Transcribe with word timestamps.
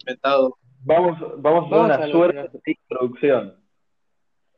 inventado. 0.00 0.56
Vamos, 0.84 1.18
vamos 1.42 1.64
a 1.64 1.66
hacer 1.66 1.70
Vamos 1.78 1.84
una 1.86 1.94
a 1.94 2.06
lo- 2.06 2.12
suerte 2.12 2.58
de 2.64 2.72
introducción 2.72 3.56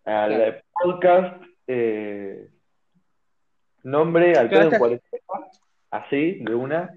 al 0.05 0.35
Claro. 0.35 0.57
podcast. 0.83 1.43
eh, 1.67 2.49
nombre 3.83 4.37
al 4.37 4.49
Claro, 4.49 4.65
pedo 4.65 4.73
en 4.73 4.79
cuarentena, 4.79 5.23
así, 5.91 6.33
de 6.45 6.55
una, 6.55 6.95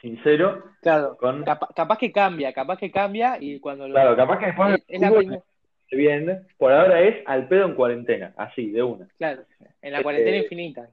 sincero, 0.00 0.64
Claro, 0.80 1.16
con... 1.16 1.44
capa- 1.44 1.68
capaz 1.74 1.98
que 1.98 2.10
cambia, 2.12 2.52
capaz 2.52 2.78
que 2.78 2.90
cambia 2.90 3.36
y 3.40 3.60
cuando 3.60 3.86
lo... 3.88 3.94
Claro, 3.94 4.16
capaz 4.16 4.38
que 4.38 4.46
después 4.46 4.74
es, 4.74 4.84
es 4.88 5.00
la 5.00 5.08
digo 5.08 5.18
primera- 5.18 5.42
bien, 5.90 6.46
por 6.56 6.72
ahora 6.72 7.00
es 7.02 7.22
al 7.26 7.48
pedo 7.48 7.66
en 7.66 7.74
cuarentena, 7.74 8.32
así, 8.36 8.70
de 8.70 8.82
una. 8.82 9.06
claro, 9.18 9.42
en 9.82 9.92
la 9.92 10.02
cuarentena 10.02 10.36
Eh, 10.38 10.42
infinita. 10.44 10.88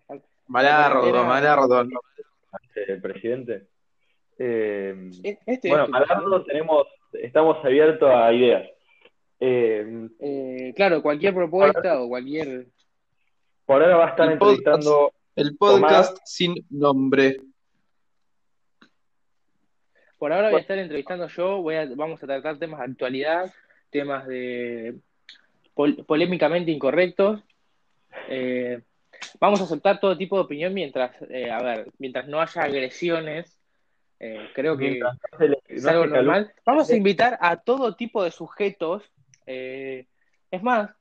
Malardo, 0.47 1.23
malardo. 1.23 1.88
el 2.88 3.02
presidente. 3.02 3.68
Eh, 4.42 5.10
Este 5.46 5.68
bueno, 5.70 5.88
Malardo 5.90 6.24
presidente. 6.24 6.46
tenemos, 6.52 6.88
estamos 7.14 7.64
abiertos 7.66 8.10
a 8.10 8.34
ideas. 8.34 8.70
Eh, 9.40 10.08
Eh, 10.20 10.73
claro, 10.76 11.02
cualquier 11.02 11.34
propuesta 11.34 12.02
o 12.02 12.08
cualquier... 12.08 12.68
por 13.66 13.82
ahora 13.84 13.98
va 13.98 14.05
a 14.08 14.10
estar 14.10 14.32
El 14.32 14.38
podcast. 14.38 14.58
entrevistando, 14.68 15.13
El 15.36 15.58
podcast 15.58 16.18
sin 16.26 16.55
nombre. 16.70 17.38
Por 20.18 20.34
ahora 20.34 20.49
voy 20.49 20.58
a 20.58 20.62
estar 20.62 20.77
entrevistando 20.77 21.27
yo, 21.27 21.62
voy 21.62 21.76
a, 21.76 21.85
vamos 21.96 22.21
a 22.21 22.27
tratar 22.27 22.58
temas 22.60 22.80
de 22.80 22.85
actualidad, 22.91 23.54
temas 23.90 24.27
de 24.27 24.96
pol- 25.74 26.04
polémicamente 26.05 26.71
incorrectos. 26.71 27.41
Eh, 28.27 28.82
vamos 29.40 29.62
a 29.62 29.63
aceptar 29.63 29.99
todo 30.02 30.18
tipo 30.18 30.35
de 30.35 30.41
opinión 30.44 30.74
mientras, 30.74 31.16
eh, 31.30 31.49
a 31.49 31.62
ver, 31.62 31.88
mientras 31.99 32.27
no 32.27 32.41
haya 32.41 32.63
agresiones. 32.63 33.59
Eh, 34.20 34.50
creo 34.54 34.78
que 34.78 35.00
es 35.68 35.86
algo 35.86 36.05
normal. 36.05 36.54
Vamos 36.66 36.90
a 36.90 36.96
invitar 36.96 37.38
a 37.41 37.58
todo 37.58 37.96
tipo 37.96 38.23
de 38.23 38.32
sujetos. 38.32 39.04
eh, 39.46 40.08
es 40.52 40.63
más, 40.63 40.91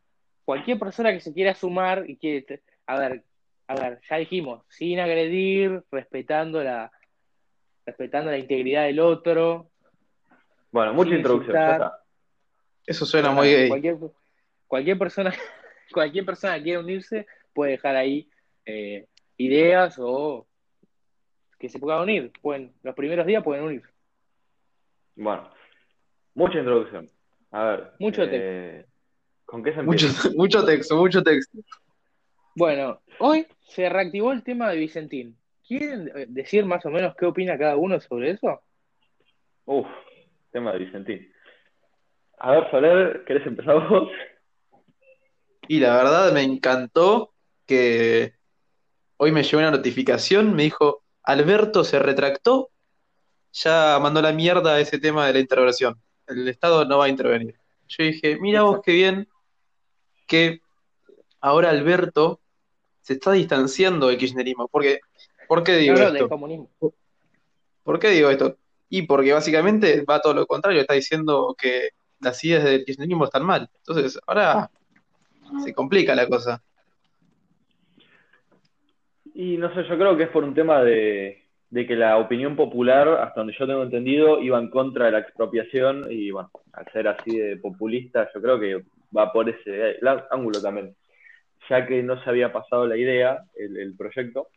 cualquier 0.45 0.79
persona 0.79 1.13
que 1.13 1.21
se 1.21 1.35
quiera 1.35 1.55
sumar 1.55 2.05
y 2.09 2.17
quiere, 2.17 2.63
a 2.87 2.99
ver, 2.99 3.23
a 3.67 3.75
ver, 3.75 4.01
ya 4.09 4.17
dijimos, 4.17 4.65
sin 4.69 4.99
agredir, 4.99 5.83
respetando 5.91 6.65
la, 6.65 6.91
respetando 7.85 8.31
la 8.31 8.39
integridad 8.39 8.85
del 8.85 9.01
otro. 9.01 9.71
Bueno, 10.73 10.95
mucha 10.95 11.15
introducción, 11.15 11.55
ya 11.55 11.61
insultar. 11.61 11.83
está. 11.83 12.05
Eso 12.87 13.05
suena 13.05 13.31
muy 13.31 13.49
gay. 13.53 13.69
Cualquier, 13.69 13.97
cualquier 14.67 14.99
persona, 14.99 15.35
cualquier 15.93 16.25
persona 16.25 16.57
que 16.57 16.63
quiera 16.63 16.81
unirse 16.81 17.27
puede 17.53 17.73
dejar 17.73 17.97
ahí 17.97 18.31
eh, 18.65 19.07
ideas 19.37 19.97
o 19.99 20.48
que 21.59 21.69
se 21.69 21.79
puedan 21.79 22.03
unir. 22.03 22.33
Pueden, 22.41 22.73
los 22.83 22.95
primeros 22.95 23.27
días 23.27 23.43
pueden 23.43 23.65
unir. 23.65 23.83
Bueno, 25.17 25.51
mucha 26.35 26.59
introducción. 26.59 27.09
A 27.51 27.65
ver. 27.65 27.93
Mucho 27.99 28.23
eh, 28.25 28.87
¿Con 29.45 29.63
qué 29.63 29.73
se 29.73 29.83
Mucho, 29.83 30.07
empieza? 30.07 30.31
mucho 30.37 30.65
texto, 30.65 30.97
mucho 30.97 31.23
texto. 31.23 31.59
Bueno, 32.55 33.01
hoy 33.19 33.47
se 33.69 33.89
reactivó 33.89 34.33
el 34.33 34.43
tema 34.43 34.71
de 34.71 34.77
Vicentín. 34.79 35.37
¿Quieren 35.67 36.11
eh, 36.15 36.27
decir 36.29 36.65
más 36.65 36.85
o 36.87 36.91
menos 36.91 37.15
qué 37.17 37.27
opina 37.27 37.59
cada 37.59 37.77
uno 37.77 38.01
sobre 38.01 38.31
eso? 38.31 38.61
Uf, 39.65 39.87
tema 40.51 40.73
de 40.73 40.79
Vicentín. 40.79 41.33
A 42.39 42.53
ver, 42.53 42.71
Soler, 42.71 43.25
¿querés 43.27 43.47
empezar 43.47 43.89
vos? 43.89 44.09
Y 45.67 45.81
la 45.81 45.97
verdad 45.97 46.33
me 46.33 46.43
encantó 46.43 47.33
que 47.67 48.33
hoy 49.19 49.33
me 49.33 49.43
llegó 49.43 49.59
una 49.59 49.71
notificación, 49.71 50.55
me 50.55 50.63
dijo, 50.63 51.03
Alberto 51.29 51.85
se 51.85 51.99
retractó, 51.99 52.71
ya 53.53 53.99
mandó 54.01 54.23
la 54.23 54.33
mierda 54.33 54.77
a 54.77 54.81
ese 54.81 54.99
tema 54.99 55.27
de 55.27 55.35
la 55.35 55.41
intervención. 55.41 56.01
El 56.27 56.49
Estado 56.49 56.87
no 56.87 56.97
va 56.97 57.05
a 57.05 57.09
intervenir. 57.11 57.55
Yo 57.87 58.03
dije, 58.05 58.39
mira 58.41 58.63
vos 58.63 58.81
qué 58.83 58.93
bien 58.93 59.29
que 60.27 60.63
ahora 61.39 61.69
Alberto 61.69 62.41
se 63.03 63.13
está 63.13 63.33
distanciando 63.33 64.09
del 64.09 64.17
kirchnerismo. 64.17 64.69
Porque, 64.69 65.01
¿Por 65.47 65.63
qué 65.63 65.77
digo 65.77 65.97
No, 65.97 66.09
no, 66.09 66.15
esto? 66.15 66.29
comunismo. 66.31 66.71
¿Por 67.83 67.99
qué 67.99 68.09
digo 68.09 68.31
esto? 68.31 68.57
Y 68.89 69.03
porque 69.03 69.35
básicamente 69.35 70.07
va 70.09 70.23
todo 70.23 70.33
lo 70.33 70.47
contrario, 70.47 70.81
está 70.81 70.95
diciendo 70.95 71.55
que 71.59 71.91
las 72.21 72.43
ideas 72.43 72.65
del 72.65 72.87
kirchnerismo 72.87 73.27
están 73.27 73.45
mal. 73.45 73.69
Entonces, 73.77 74.19
ahora 74.27 74.71
se 75.63 75.75
complica 75.75 76.15
la 76.15 76.27
cosa. 76.27 76.63
Y 79.39 79.57
no 79.57 79.73
sé, 79.73 79.85
yo 79.85 79.97
creo 79.97 80.17
que 80.17 80.25
es 80.25 80.31
por 80.31 80.43
un 80.43 80.53
tema 80.53 80.83
de, 80.83 81.45
de 81.71 81.87
que 81.87 81.95
la 81.95 82.19
opinión 82.19 82.57
popular, 82.57 83.07
hasta 83.07 83.39
donde 83.39 83.55
yo 83.57 83.69
tengo 83.69 83.85
entendido, 83.85 84.43
iba 84.43 84.59
en 84.59 84.69
contra 84.69 85.07
de 85.07 85.13
la 85.13 85.21
expropiación 85.21 86.09
y 86.11 86.33
bueno, 86.33 86.51
al 86.73 86.91
ser 86.91 87.07
así 87.07 87.39
de 87.39 87.57
populista, 87.57 88.29
yo 88.35 88.43
creo 88.43 88.59
que 88.59 88.83
va 89.17 89.33
por 89.33 89.49
ese 89.49 90.01
ángulo 90.33 90.61
también, 90.61 90.97
ya 91.71 91.87
que 91.87 92.03
no 92.03 92.21
se 92.21 92.29
había 92.29 92.53
pasado 92.53 92.85
la 92.89 92.97
idea, 92.97 93.45
el, 93.55 93.77
el 93.77 93.97
proyecto. 93.97 94.49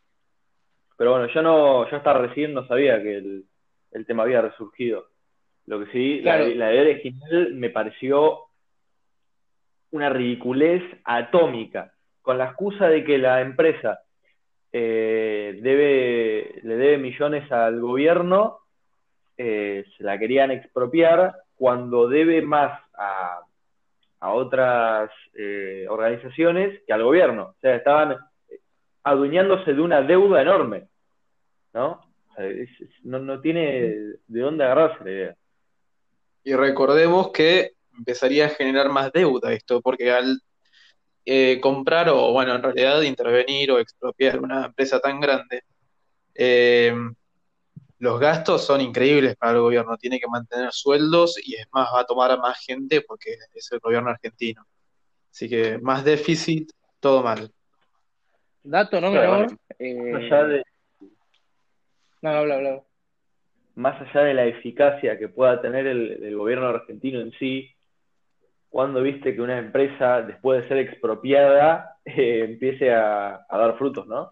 Pero 0.98 1.12
bueno, 1.12 1.28
yo 1.32 1.44
no, 1.44 1.88
yo 1.88 1.98
hasta 1.98 2.14
recién 2.14 2.56
no 2.56 2.66
sabía 2.66 3.00
que 3.04 3.18
el, 3.18 3.46
el 3.92 4.06
tema 4.08 4.24
había 4.24 4.42
resurgido. 4.42 5.10
Lo 5.68 5.80
que 5.86 5.92
sí, 5.92 6.22
la, 6.22 6.42
idea 6.42 6.82
original 6.82 7.54
me 7.54 7.70
pareció 7.70 8.46
una 9.92 10.10
ridiculez 10.10 10.82
atómica, 11.04 11.94
con 12.24 12.40
la 12.40 12.46
excusa 12.46 12.88
de 12.88 13.04
que 13.04 13.20
la 13.20 13.42
empresa 13.42 14.00
eh, 14.72 15.60
debe, 15.62 16.62
le 16.64 16.76
debe 16.76 16.98
millones 16.98 17.52
al 17.52 17.80
gobierno, 17.80 18.60
eh, 19.38 19.86
se 19.98 20.04
la 20.04 20.18
querían 20.18 20.52
expropiar 20.52 21.36
cuando 21.56 22.08
debe 22.08 22.42
más 22.42 22.80
a, 22.94 23.42
a 24.20 24.34
otras 24.34 25.12
eh, 25.34 25.86
organizaciones 25.90 26.82
que 26.86 26.94
al 26.94 27.04
gobierno. 27.04 27.56
O 27.58 27.60
sea, 27.60 27.76
estaban 27.76 28.18
adueñándose 29.04 29.74
de 29.74 29.82
una 29.82 30.02
deuda 30.02 30.42
enorme, 30.42 30.88
¿no? 31.74 32.02
No, 33.04 33.20
no 33.20 33.42
tiene 33.42 33.62
de 34.28 34.40
dónde 34.40 34.64
agarrarse 34.64 35.04
la 35.04 35.12
idea. 35.12 35.36
Y 36.44 36.56
recordemos 36.56 37.32
que 37.32 37.74
empezaría 37.96 38.46
a 38.46 38.50
generar 38.50 38.90
más 38.90 39.12
deuda 39.12 39.54
esto, 39.54 39.82
porque 39.82 40.12
al 40.12 40.40
eh, 41.26 41.60
comprar 41.62 42.10
o, 42.10 42.32
bueno, 42.32 42.56
en 42.56 42.64
realidad 42.64 43.02
intervenir 43.02 43.72
o 43.72 43.80
expropiar 43.80 44.40
una 44.40 44.66
empresa 44.68 45.00
tan 45.00 45.20
grande, 45.20 45.64
eh, 46.36 46.94
los 48.00 48.20
gastos 48.20 48.66
son 48.66 48.82
increíbles 48.82 49.36
para 49.36 49.54
el 49.54 49.60
gobierno. 49.62 49.96
Tiene 49.98 50.20
que 50.20 50.28
mantener 50.28 50.72
sueldos 50.72 51.36
y 51.44 51.56
es 51.56 51.68
más, 51.72 51.90
va 51.94 52.02
a 52.02 52.06
tomar 52.06 52.32
a 52.32 52.38
más 52.38 52.58
gente 52.66 53.02
porque 53.02 53.36
es 53.54 53.72
el 53.72 53.80
gobierno 53.80 54.10
argentino. 54.10 54.66
Así 55.32 55.48
que 55.48 55.78
más 55.78 56.04
déficit, 56.04 56.72
todo 57.00 57.22
mal. 57.22 57.52
Dato 58.64 59.00
no 59.02 59.12
Claro, 59.12 59.32
menor. 59.32 59.52
Más 59.52 59.58
eh, 59.80 60.14
allá 60.16 60.44
de, 60.46 60.64
No, 62.22 62.30
habla, 62.30 62.56
habla. 62.56 62.84
más 63.76 64.02
allá 64.02 64.26
de 64.26 64.34
la 64.34 64.46
eficacia 64.46 65.18
que 65.18 65.30
pueda 65.30 65.62
tener 65.62 65.88
el, 65.88 66.24
el 66.24 66.36
gobierno 66.38 66.68
argentino 66.68 67.22
en 67.22 67.32
sí, 67.34 67.70
cuando 68.72 69.04
viste 69.04 69.36
que 69.36 69.42
una 69.42 69.60
empresa, 69.60 70.22
después 70.24 70.64
de 70.64 70.68
ser 70.70 70.78
expropiada, 70.80 71.98
eh, 72.06 72.46
empiece 72.50 72.92
a, 72.92 73.46
a 73.48 73.58
dar 73.58 73.78
frutos, 73.78 74.08
¿no? 74.08 74.32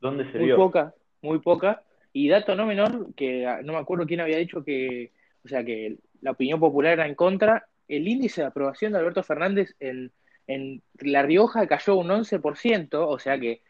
¿Dónde 0.00 0.30
se 0.32 0.38
Muy 0.38 0.46
vio? 0.46 0.56
poca, 0.56 0.94
muy 1.20 1.40
poca. 1.40 1.82
Y 2.12 2.28
dato 2.28 2.54
no 2.54 2.64
menor, 2.64 3.12
que 3.14 3.46
ah, 3.46 3.60
no 3.62 3.74
me 3.74 3.78
acuerdo 3.80 4.06
quién 4.06 4.20
había 4.20 4.38
dicho 4.38 4.64
que, 4.64 5.12
o 5.44 5.48
sea, 5.48 5.62
que 5.64 5.96
la 6.22 6.30
opinión 6.30 6.58
popular 6.60 6.94
era 6.94 7.06
en 7.06 7.14
contra. 7.14 7.66
El 7.88 8.08
índice 8.08 8.40
de 8.40 8.46
aprobación 8.46 8.92
de 8.92 8.98
Alberto 9.00 9.22
Fernández 9.22 9.74
en, 9.80 10.10
en 10.46 10.82
La 11.00 11.22
Rioja 11.22 11.66
cayó 11.66 11.96
un 11.96 12.08
11%, 12.08 12.94
o 13.06 13.18
sea 13.18 13.38
que 13.38 13.60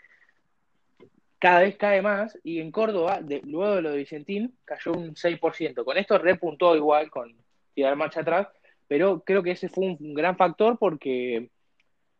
cada 1.38 1.60
vez 1.60 1.76
cae 1.76 2.00
más, 2.02 2.38
y 2.44 2.60
en 2.60 2.70
Córdoba, 2.70 3.20
de- 3.20 3.42
luego 3.44 3.76
de 3.76 3.82
lo 3.82 3.90
de 3.90 3.98
Vicentín, 3.98 4.54
cayó 4.64 4.92
un 4.92 5.14
6%. 5.16 5.84
Con 5.84 5.96
esto 5.98 6.18
repuntó 6.18 6.74
igual 6.76 7.10
con 7.10 7.34
tirar 7.74 7.94
marcha 7.96 8.20
atrás, 8.20 8.48
pero 8.88 9.20
creo 9.24 9.42
que 9.42 9.52
ese 9.52 9.68
fue 9.68 9.96
un 9.98 10.14
gran 10.14 10.36
factor 10.36 10.78
porque 10.78 11.50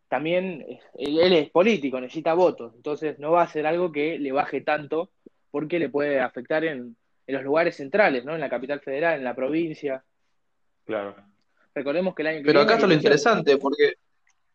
también 0.08 0.64
él, 0.98 1.18
él 1.20 1.32
es 1.32 1.50
político, 1.50 2.00
necesita 2.00 2.34
votos, 2.34 2.72
entonces 2.76 3.18
no 3.18 3.32
va 3.32 3.42
a 3.42 3.48
ser 3.48 3.66
algo 3.66 3.90
que 3.92 4.18
le 4.18 4.32
baje 4.32 4.60
tanto 4.60 5.10
porque 5.50 5.78
le 5.78 5.88
puede 5.88 6.20
afectar 6.20 6.64
en, 6.64 6.96
en 7.26 7.34
los 7.34 7.42
lugares 7.44 7.76
centrales, 7.76 8.24
¿no? 8.24 8.34
En 8.34 8.40
la 8.40 8.48
capital 8.50 8.80
federal, 8.80 9.18
en 9.18 9.24
la 9.24 9.34
provincia. 9.34 10.04
Claro. 10.84 11.16
Recordemos 11.74 12.14
que 12.14 12.22
el 12.22 12.28
año 12.28 12.38
que 12.38 12.44
Pero 12.44 12.60
viene 12.60 12.64
acá 12.64 12.74
está 12.74 12.86
lo 12.86 12.94
interesante, 12.94 13.56
porque 13.58 13.94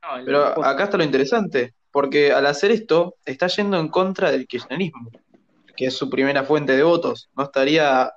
No, 0.01 0.17
el- 0.17 0.25
Pero 0.25 0.65
acá 0.65 0.83
está 0.85 0.97
lo 0.97 1.03
interesante, 1.03 1.73
porque 1.91 2.31
al 2.31 2.45
hacer 2.45 2.71
esto 2.71 3.15
está 3.25 3.47
yendo 3.47 3.79
en 3.79 3.89
contra 3.89 4.31
del 4.31 4.47
kirchnerismo, 4.47 5.11
que 5.75 5.85
es 5.87 5.93
su 5.97 6.09
primera 6.09 6.43
fuente 6.43 6.75
de 6.75 6.83
votos. 6.83 7.29
No 7.35 7.43
estaría 7.43 8.11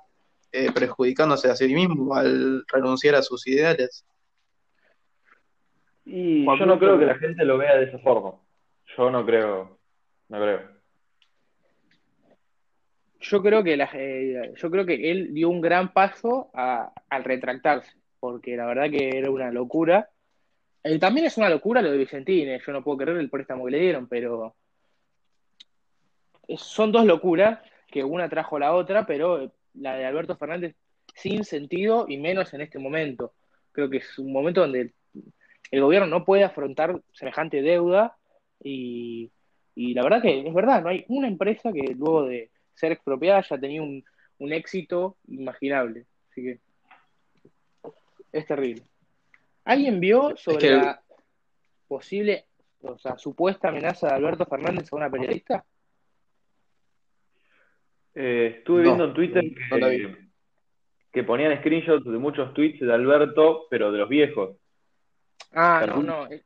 eh, 0.55 0.71
perjudicándose 0.71 1.49
a 1.49 1.55
sí 1.55 1.73
mismo 1.73 2.15
al 2.15 2.63
renunciar 2.67 3.15
a 3.15 3.21
sus 3.21 3.45
ideales. 3.47 4.05
Y 6.05 6.45
Juan 6.45 6.59
yo 6.59 6.65
no 6.65 6.79
creo 6.79 6.97
que 6.97 7.05
la 7.05 7.15
gente 7.17 7.43
lo 7.43 7.57
vea 7.57 7.75
de 7.77 7.85
esa 7.85 7.99
forma. 7.99 8.35
Yo 8.97 9.09
no 9.11 9.25
creo, 9.25 9.77
no 10.29 10.37
creo. 10.39 10.75
yo 13.27 13.41
creo 13.41 13.63
que 13.63 13.75
la- 13.75 13.89
eh, 13.93 14.53
yo 14.55 14.69
creo 14.69 14.85
que 14.85 15.09
él 15.11 15.33
dio 15.33 15.49
un 15.49 15.59
gran 15.59 15.91
paso 15.93 16.51
a- 16.53 16.91
al 17.09 17.23
retractarse, 17.23 17.97
porque 18.19 18.55
la 18.55 18.67
verdad 18.67 18.89
que 18.91 19.17
era 19.17 19.31
una 19.31 19.49
locura. 19.51 20.09
Eh, 20.83 20.99
también 20.99 21.25
es 21.25 21.35
una 21.37 21.49
locura 21.49 21.81
lo 21.81 21.91
de 21.91 21.97
Vicentini, 21.97 22.59
yo 22.59 22.71
no 22.71 22.83
puedo 22.83 22.99
creer 22.99 23.17
el 23.17 23.31
préstamo 23.31 23.65
que 23.65 23.71
le 23.71 23.79
dieron, 23.79 24.07
pero 24.07 24.55
son 26.55 26.91
dos 26.91 27.05
locuras 27.05 27.59
que 27.87 28.03
una 28.03 28.29
trajo 28.29 28.59
la 28.59 28.75
otra, 28.75 29.07
pero 29.07 29.51
la 29.77 29.95
de 29.95 30.05
Alberto 30.05 30.35
Fernández 30.37 30.75
sin 31.13 31.43
sentido 31.43 32.05
y 32.07 32.17
menos 32.17 32.53
en 32.53 32.61
este 32.61 32.79
momento. 32.79 33.33
Creo 33.71 33.89
que 33.89 33.97
es 33.97 34.19
un 34.19 34.31
momento 34.31 34.61
donde 34.61 34.93
el 35.71 35.81
gobierno 35.81 36.07
no 36.07 36.25
puede 36.25 36.43
afrontar 36.43 37.01
semejante 37.13 37.61
deuda 37.61 38.15
y, 38.63 39.31
y 39.75 39.93
la 39.93 40.03
verdad 40.03 40.21
que 40.21 40.47
es 40.47 40.53
verdad, 40.53 40.81
no 40.81 40.89
hay 40.89 41.05
una 41.07 41.27
empresa 41.27 41.71
que 41.71 41.93
luego 41.95 42.25
de 42.25 42.51
ser 42.73 42.91
expropiada 42.91 43.39
haya 43.39 43.57
tenido 43.57 43.83
un, 43.83 44.03
un 44.39 44.53
éxito 44.53 45.17
imaginable. 45.27 46.05
Así 46.31 46.43
que 46.43 46.59
es 48.31 48.45
terrible. 48.45 48.83
¿Alguien 49.63 49.99
vio 49.99 50.35
sobre 50.37 50.59
que- 50.59 50.71
la 50.71 51.01
posible, 51.87 52.45
o 52.81 52.97
sea, 52.97 53.17
supuesta 53.17 53.69
amenaza 53.69 54.07
de 54.07 54.13
Alberto 54.15 54.45
Fernández 54.45 54.91
a 54.91 54.95
una 54.95 55.09
periodista? 55.09 55.63
Eh, 58.15 58.55
estuve 58.59 58.79
No, 58.83 58.83
viendo 58.83 59.05
en 59.05 59.13
Twitter 59.13 59.43
no 59.71 59.77
la 59.77 59.87
vi. 59.89 59.97
que, 60.01 60.17
que 61.11 61.23
ponían 61.23 61.57
screenshots 61.59 62.05
de 62.05 62.17
muchos 62.17 62.53
tweets 62.53 62.79
de 62.79 62.93
Alberto, 62.93 63.67
pero 63.69 63.91
de 63.91 63.99
los 63.99 64.09
viejos. 64.09 64.57
Ah, 65.53 65.83
no, 65.85 65.93
Algún- 65.93 66.05
no. 66.07 66.27
eh, 66.31 66.43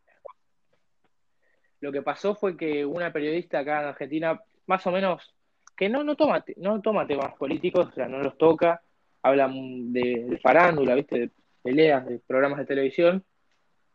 Lo 1.81 1.91
que 1.91 2.01
pasó 2.01 2.35
fue 2.35 2.57
que 2.57 2.85
una 2.85 3.13
periodista 3.13 3.59
acá 3.59 3.81
en 3.81 3.87
Argentina, 3.89 4.39
más 4.67 4.85
o 4.85 4.91
menos, 4.91 5.33
que 5.77 5.87
no, 5.87 6.03
no 6.03 6.15
toma, 6.15 6.43
no 6.57 6.81
toma 6.81 7.07
temas 7.07 7.33
políticos, 7.35 7.87
o 7.87 7.91
sea, 7.93 8.07
no 8.07 8.19
los 8.19 8.37
toca, 8.37 8.81
habla 9.23 9.47
mm, 9.47 9.93
de, 9.93 10.25
de 10.27 10.37
farándula, 10.39 10.95
¿viste? 10.95 11.19
De 11.19 11.29
peleas, 11.63 12.05
de 12.05 12.19
programas 12.19 12.59
de 12.59 12.65
televisión, 12.65 13.23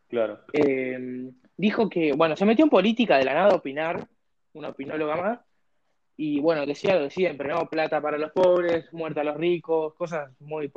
Claro. 0.08 0.40
eh, 0.54 1.30
dijo 1.56 1.90
que, 1.90 2.12
bueno, 2.14 2.36
se 2.36 2.44
metió 2.46 2.64
en 2.64 2.70
política 2.70 3.18
de 3.18 3.24
la 3.24 3.34
nada 3.34 3.50
a 3.50 3.56
opinar, 3.56 4.06
una 4.54 4.68
opinóloga 4.70 5.16
más, 5.16 5.40
y 6.16 6.40
bueno, 6.40 6.64
decía 6.66 6.94
lo 6.94 7.02
de 7.02 7.10
siempre, 7.10 7.48
¿no? 7.48 7.68
Plata 7.68 8.00
para 8.00 8.18
los 8.18 8.32
pobres, 8.32 8.92
muerte 8.92 9.20
a 9.20 9.24
los 9.24 9.36
ricos, 9.36 9.94
cosas 9.94 10.30
muy, 10.40 10.70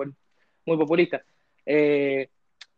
muy 0.66 0.78
populistas. 0.78 1.22
Eh, 1.66 2.30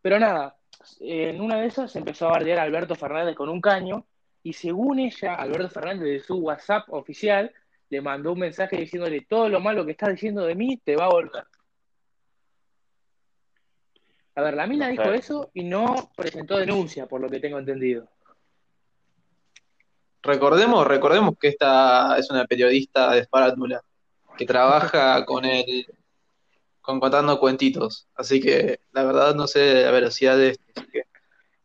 pero 0.02 0.20
nada, 0.20 0.58
en 1.00 1.40
una 1.42 1.62
de 1.62 1.68
esas 1.68 1.96
empezó 1.96 2.28
a 2.28 2.32
bardear 2.32 2.60
a 2.60 2.64
Alberto 2.64 2.96
Fernández 2.96 3.36
con 3.36 3.50
un 3.50 3.62
caño, 3.62 4.06
y 4.44 4.54
según 4.54 5.00
ella, 5.00 5.36
Alberto 5.36 5.70
Fernández 5.70 6.08
de 6.08 6.20
su 6.20 6.38
WhatsApp 6.38 6.90
oficial 6.90 7.52
le 7.90 8.02
mandó 8.02 8.34
un 8.34 8.40
mensaje 8.40 8.78
diciéndole 8.78 9.22
todo 9.22 9.50
lo 9.50 9.60
malo 9.60 9.86
que 9.86 9.92
estás 9.92 10.10
diciendo 10.10 10.46
de 10.46 10.56
mí 10.56 10.78
te 10.78 10.96
va 10.96 11.06
a 11.06 11.10
volcar. 11.10 11.48
A 14.36 14.42
ver, 14.42 14.54
la 14.54 14.68
mina 14.68 14.88
dijo 14.88 15.12
eso 15.12 15.52
y 15.54 15.64
no 15.64 16.12
presentó 16.16 16.58
denuncia, 16.58 17.08
por 17.08 17.20
lo 17.20 17.30
que 17.30 17.40
tengo 17.40 17.60
entendido. 17.60 18.08
Recordemos, 20.22 20.86
recordemos 20.86 21.38
que 21.40 21.48
esta 21.50 22.18
es 22.18 22.30
una 22.30 22.46
periodista 22.46 23.14
de 23.14 23.26
farándula 23.26 23.82
que 24.38 24.46
trabaja 24.46 25.26
con 25.26 25.46
el 25.46 25.86
con 26.82 27.00
contando 27.00 27.40
cuentitos, 27.40 28.08
así 28.16 28.40
que 28.40 28.80
la 28.94 29.04
verdad 29.04 29.36
no 29.36 29.46
sé 29.46 29.84
la 29.84 29.92
veracidad 29.92 30.38
de 30.38 30.50
esto, 30.50 30.82
que 30.92 31.04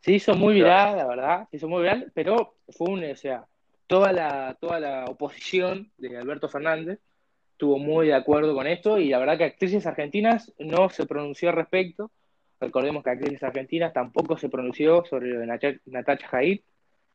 Se 0.01 0.11
hizo 0.11 0.35
muy 0.35 0.53
viral, 0.53 0.97
la 0.97 1.07
verdad, 1.07 1.47
se 1.49 1.57
hizo 1.57 1.67
muy 1.67 1.81
viral, 1.81 2.11
pero 2.13 2.57
fue 2.69 2.89
un, 2.89 3.03
o 3.03 3.15
sea, 3.15 3.47
toda 3.87 4.11
la, 4.11 4.55
toda 4.59 4.79
la 4.79 5.05
oposición 5.05 5.91
de 5.97 6.17
Alberto 6.17 6.47
Fernández 6.47 6.99
estuvo 7.53 7.79
muy 7.79 8.07
de 8.07 8.13
acuerdo 8.13 8.53
con 8.53 8.67
esto 8.67 8.99
y 8.99 9.09
la 9.09 9.17
verdad 9.17 9.37
que 9.37 9.45
actrices 9.45 9.87
argentinas 9.87 10.53
no 10.59 10.89
se 10.89 11.05
pronunció 11.05 11.49
al 11.49 11.55
respecto. 11.55 12.11
Recordemos 12.59 13.03
que 13.03 13.11
actrices 13.11 13.43
argentinas 13.43 13.93
tampoco 13.93 14.37
se 14.37 14.49
pronunció 14.49 15.05
sobre 15.05 15.29
lo 15.29 15.39
de 15.39 15.79
Natacha 15.85 16.27
Jaid 16.27 16.61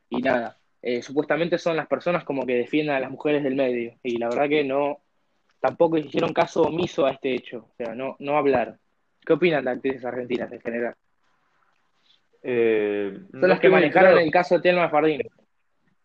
y 0.08 0.22
nada. 0.22 0.59
Eh, 0.82 1.02
supuestamente 1.02 1.58
son 1.58 1.76
las 1.76 1.86
personas 1.86 2.24
como 2.24 2.46
que 2.46 2.54
defienden 2.54 2.96
a 2.96 3.00
las 3.00 3.10
mujeres 3.10 3.42
del 3.42 3.54
medio 3.54 3.98
y 4.02 4.18
la 4.18 4.28
verdad 4.28 4.48
que 4.48 4.64
no, 4.64 5.00
tampoco 5.60 5.98
hicieron 5.98 6.32
caso 6.32 6.62
omiso 6.62 7.06
a 7.06 7.12
este 7.12 7.34
hecho, 7.34 7.68
o 7.70 7.74
sea, 7.76 7.94
no, 7.94 8.16
no 8.18 8.36
hablaron. 8.36 8.78
¿Qué 9.24 9.34
opinan 9.34 9.64
de 9.64 9.70
actrices 9.70 10.04
argentinas 10.04 10.50
en 10.50 10.60
general? 10.60 10.94
Eh, 12.42 13.12
Son 13.30 13.40
no 13.40 13.46
las 13.46 13.60
que 13.60 13.68
manejaron 13.68 14.12
claro. 14.12 14.24
el 14.24 14.30
caso 14.30 14.54
de 14.54 14.62
Telma 14.62 14.88
Fardín. 14.88 15.20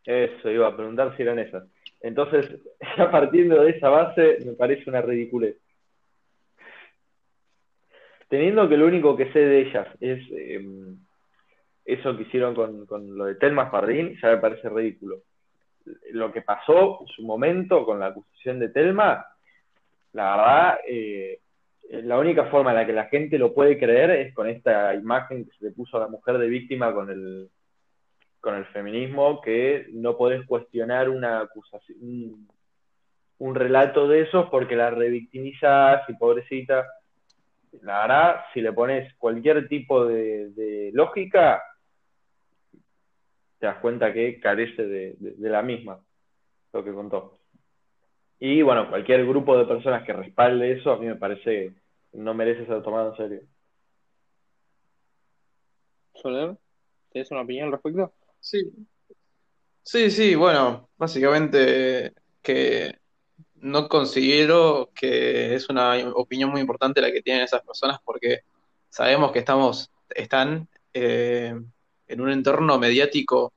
Eso, 0.04 0.52
iba 0.52 0.68
a 0.68 0.76
preguntar 0.76 1.16
si 1.16 1.24
eran 1.24 1.40
esas. 1.40 1.64
Entonces, 2.02 2.60
ya 2.98 3.10
partiendo 3.10 3.64
de 3.64 3.72
esa 3.72 3.90
base, 3.90 4.40
me 4.46 4.54
parece 4.54 4.90
una 4.90 5.02
ridiculez. 5.02 5.58
Teniendo 8.28 8.68
que 8.68 8.78
lo 8.78 8.88
único 8.88 9.16
que 9.16 9.32
sé 9.32 9.40
de 9.40 9.62
ellas 9.62 9.88
es 10.02 10.20
eh, 10.32 10.60
eso 11.86 12.18
que 12.18 12.24
hicieron 12.24 12.56
con, 12.56 12.86
con 12.88 13.16
lo 13.16 13.26
de 13.26 13.36
Telma 13.36 13.70
Fardín, 13.70 14.18
ya 14.22 14.30
me 14.30 14.38
parece 14.38 14.68
ridículo. 14.70 15.22
Lo 16.12 16.34
que 16.34 16.42
pasó 16.42 17.02
en 17.02 17.08
su 17.08 17.22
momento 17.22 17.86
con 17.86 18.00
la 18.00 18.08
acusación 18.08 18.60
de 18.60 18.70
Telma, 18.70 19.26
la 20.14 20.36
verdad, 20.36 20.80
eh, 20.88 21.40
la 21.90 22.18
única 22.18 22.46
forma 22.46 22.72
en 22.72 22.78
la 22.78 22.86
que 22.88 22.94
la 22.94 23.06
gente 23.06 23.38
lo 23.38 23.54
puede 23.54 23.78
creer 23.78 24.10
es 24.10 24.34
con 24.34 24.50
esta 24.50 24.96
imagen 24.96 25.46
que 25.46 25.52
se 25.58 25.66
le 25.66 25.72
puso 25.72 25.98
a 25.98 26.00
la 26.00 26.08
mujer 26.08 26.40
de 26.40 26.48
víctima 26.48 26.92
con 26.92 27.12
el, 27.12 27.50
con 28.40 28.56
el 28.56 28.66
feminismo, 28.66 29.42
que 29.42 29.88
no 29.94 30.18
podés 30.18 30.44
cuestionar 30.48 31.10
una 31.10 31.42
acusación, 31.42 32.48
un, 33.38 33.56
relato 33.56 34.08
de 34.08 34.22
esos 34.22 34.50
porque 34.50 34.76
la 34.76 34.90
revictimizás 34.90 36.10
y 36.10 36.14
pobrecita. 36.14 36.88
La 37.84 38.02
verdad, 38.02 38.46
si 38.54 38.62
le 38.62 38.74
pones 38.74 39.14
cualquier 39.18 39.68
tipo 39.68 40.06
de 40.06 40.90
lógica, 40.94 41.62
te 43.60 43.66
das 43.68 43.80
cuenta 43.80 44.14
que 44.14 44.40
carece 44.40 44.86
de, 44.86 45.16
de- 45.20 45.32
de 45.38 45.50
la 45.50 45.62
misma, 45.62 46.00
lo 46.74 46.84
que 46.84 46.94
contó. 46.94 47.40
Y 48.40 48.62
bueno, 48.62 48.90
cualquier 48.90 49.26
grupo 49.26 49.58
de 49.58 49.66
personas 49.66 50.04
que 50.06 50.14
respalde 50.14 50.74
eso, 50.74 50.92
a 50.92 50.98
mí 50.98 51.06
me 51.08 51.16
parece 51.16 51.44
que 52.12 52.18
no 52.20 52.34
merece 52.34 52.66
ser 52.66 52.84
tomado 52.84 53.12
en 53.12 53.18
serio. 53.18 53.42
Soler, 56.16 56.58
¿tienes 57.12 57.32
una 57.32 57.42
opinión 57.42 57.68
al 57.68 57.72
respecto? 57.74 58.14
sí. 58.40 58.72
Sí, 59.84 60.10
sí, 60.10 60.34
bueno, 60.34 60.90
básicamente 60.98 62.14
que 62.42 62.98
no 63.56 63.88
considero 63.88 64.92
que 64.96 65.54
es 65.56 65.70
una 65.70 65.96
opinión 66.16 66.50
muy 66.50 66.60
importante 66.62 67.02
la 67.02 67.12
que 67.12 67.22
tienen 67.22 67.44
esas 67.44 67.62
personas 67.64 68.00
porque 68.04 68.40
sabemos 68.90 69.32
que 69.32 69.40
estamos, 69.40 69.92
están 70.10 70.68
eh, 70.94 71.54
en 72.08 72.22
un 72.22 72.32
entorno 72.32 72.78
mediático 72.80 73.54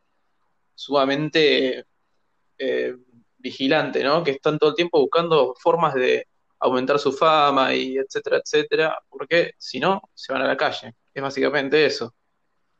sumamente 0.75 1.87
eh, 2.59 2.97
vigilante, 3.39 4.03
¿no? 4.03 4.23
Que 4.23 4.33
están 4.33 4.59
todo 4.59 4.71
el 4.71 4.77
tiempo 4.77 5.01
buscando 5.01 5.55
formas 5.61 5.95
de 5.95 6.27
aumentar 6.61 6.99
su 6.99 7.13
fama 7.13 7.75
y 7.75 7.97
etcétera, 7.97 8.39
etcétera, 8.39 8.99
porque 9.09 9.53
si 9.59 9.81
no, 9.81 10.03
se 10.15 10.33
van 10.33 10.43
a 10.43 10.47
la 10.47 10.57
calle. 10.57 10.95
Es 11.15 11.23
básicamente 11.23 11.87
eso. 11.87 12.15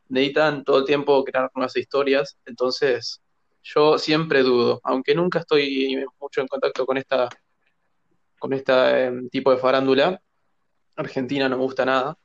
Necesitan 0.09 0.63
todo 0.63 0.79
el 0.79 0.85
tiempo 0.85 1.23
crear 1.23 1.49
nuevas 1.55 1.75
historias, 1.77 2.37
entonces 2.45 3.21
yo 3.63 3.97
siempre 3.97 4.43
dudo, 4.43 4.81
aunque 4.83 5.15
nunca 5.15 5.39
estoy 5.39 6.05
mucho 6.19 6.41
en 6.41 6.47
contacto 6.47 6.85
con 6.85 6.97
esta, 6.97 7.29
con 8.39 8.53
este 8.53 9.11
tipo 9.31 9.51
de 9.51 9.57
farándula. 9.57 10.21
Argentina 10.95 11.47
no 11.47 11.57
me 11.57 11.63
gusta 11.63 11.85
nada. 11.85 12.17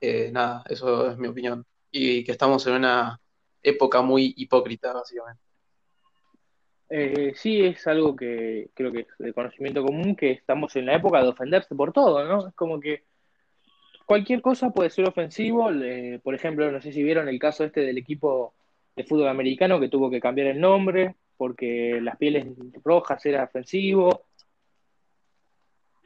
Eh, 0.00 0.30
nada, 0.32 0.64
eso 0.68 1.10
es 1.10 1.18
mi 1.18 1.28
opinión. 1.28 1.66
Y 1.96 2.24
que 2.24 2.32
estamos 2.32 2.66
en 2.66 2.72
una 2.74 3.20
época 3.62 4.02
muy 4.02 4.34
hipócrita, 4.36 4.92
básicamente. 4.92 5.40
Eh, 6.90 7.32
sí, 7.36 7.64
es 7.64 7.86
algo 7.86 8.16
que 8.16 8.68
creo 8.74 8.90
que 8.90 9.00
es 9.02 9.06
de 9.18 9.32
conocimiento 9.32 9.84
común, 9.84 10.16
que 10.16 10.32
estamos 10.32 10.74
en 10.74 10.86
la 10.86 10.96
época 10.96 11.22
de 11.22 11.28
ofenderse 11.28 11.72
por 11.76 11.92
todo, 11.92 12.24
¿no? 12.24 12.48
Es 12.48 12.54
como 12.54 12.80
que 12.80 13.04
cualquier 14.06 14.42
cosa 14.42 14.70
puede 14.70 14.90
ser 14.90 15.06
ofensivo. 15.08 15.70
eh, 15.70 16.18
por 16.22 16.34
ejemplo, 16.34 16.68
no 16.72 16.82
sé 16.82 16.92
si 16.92 17.04
vieron 17.04 17.28
el 17.28 17.38
caso 17.38 17.62
este 17.62 17.82
del 17.82 17.96
equipo 17.96 18.54
de 18.96 19.04
fútbol 19.04 19.28
americano 19.28 19.78
que 19.78 19.88
tuvo 19.88 20.10
que 20.10 20.20
cambiar 20.20 20.48
el 20.48 20.60
nombre 20.60 21.14
porque 21.36 22.00
las 22.02 22.16
pieles 22.16 22.44
rojas 22.82 23.24
era 23.24 23.44
ofensivo. 23.44 24.26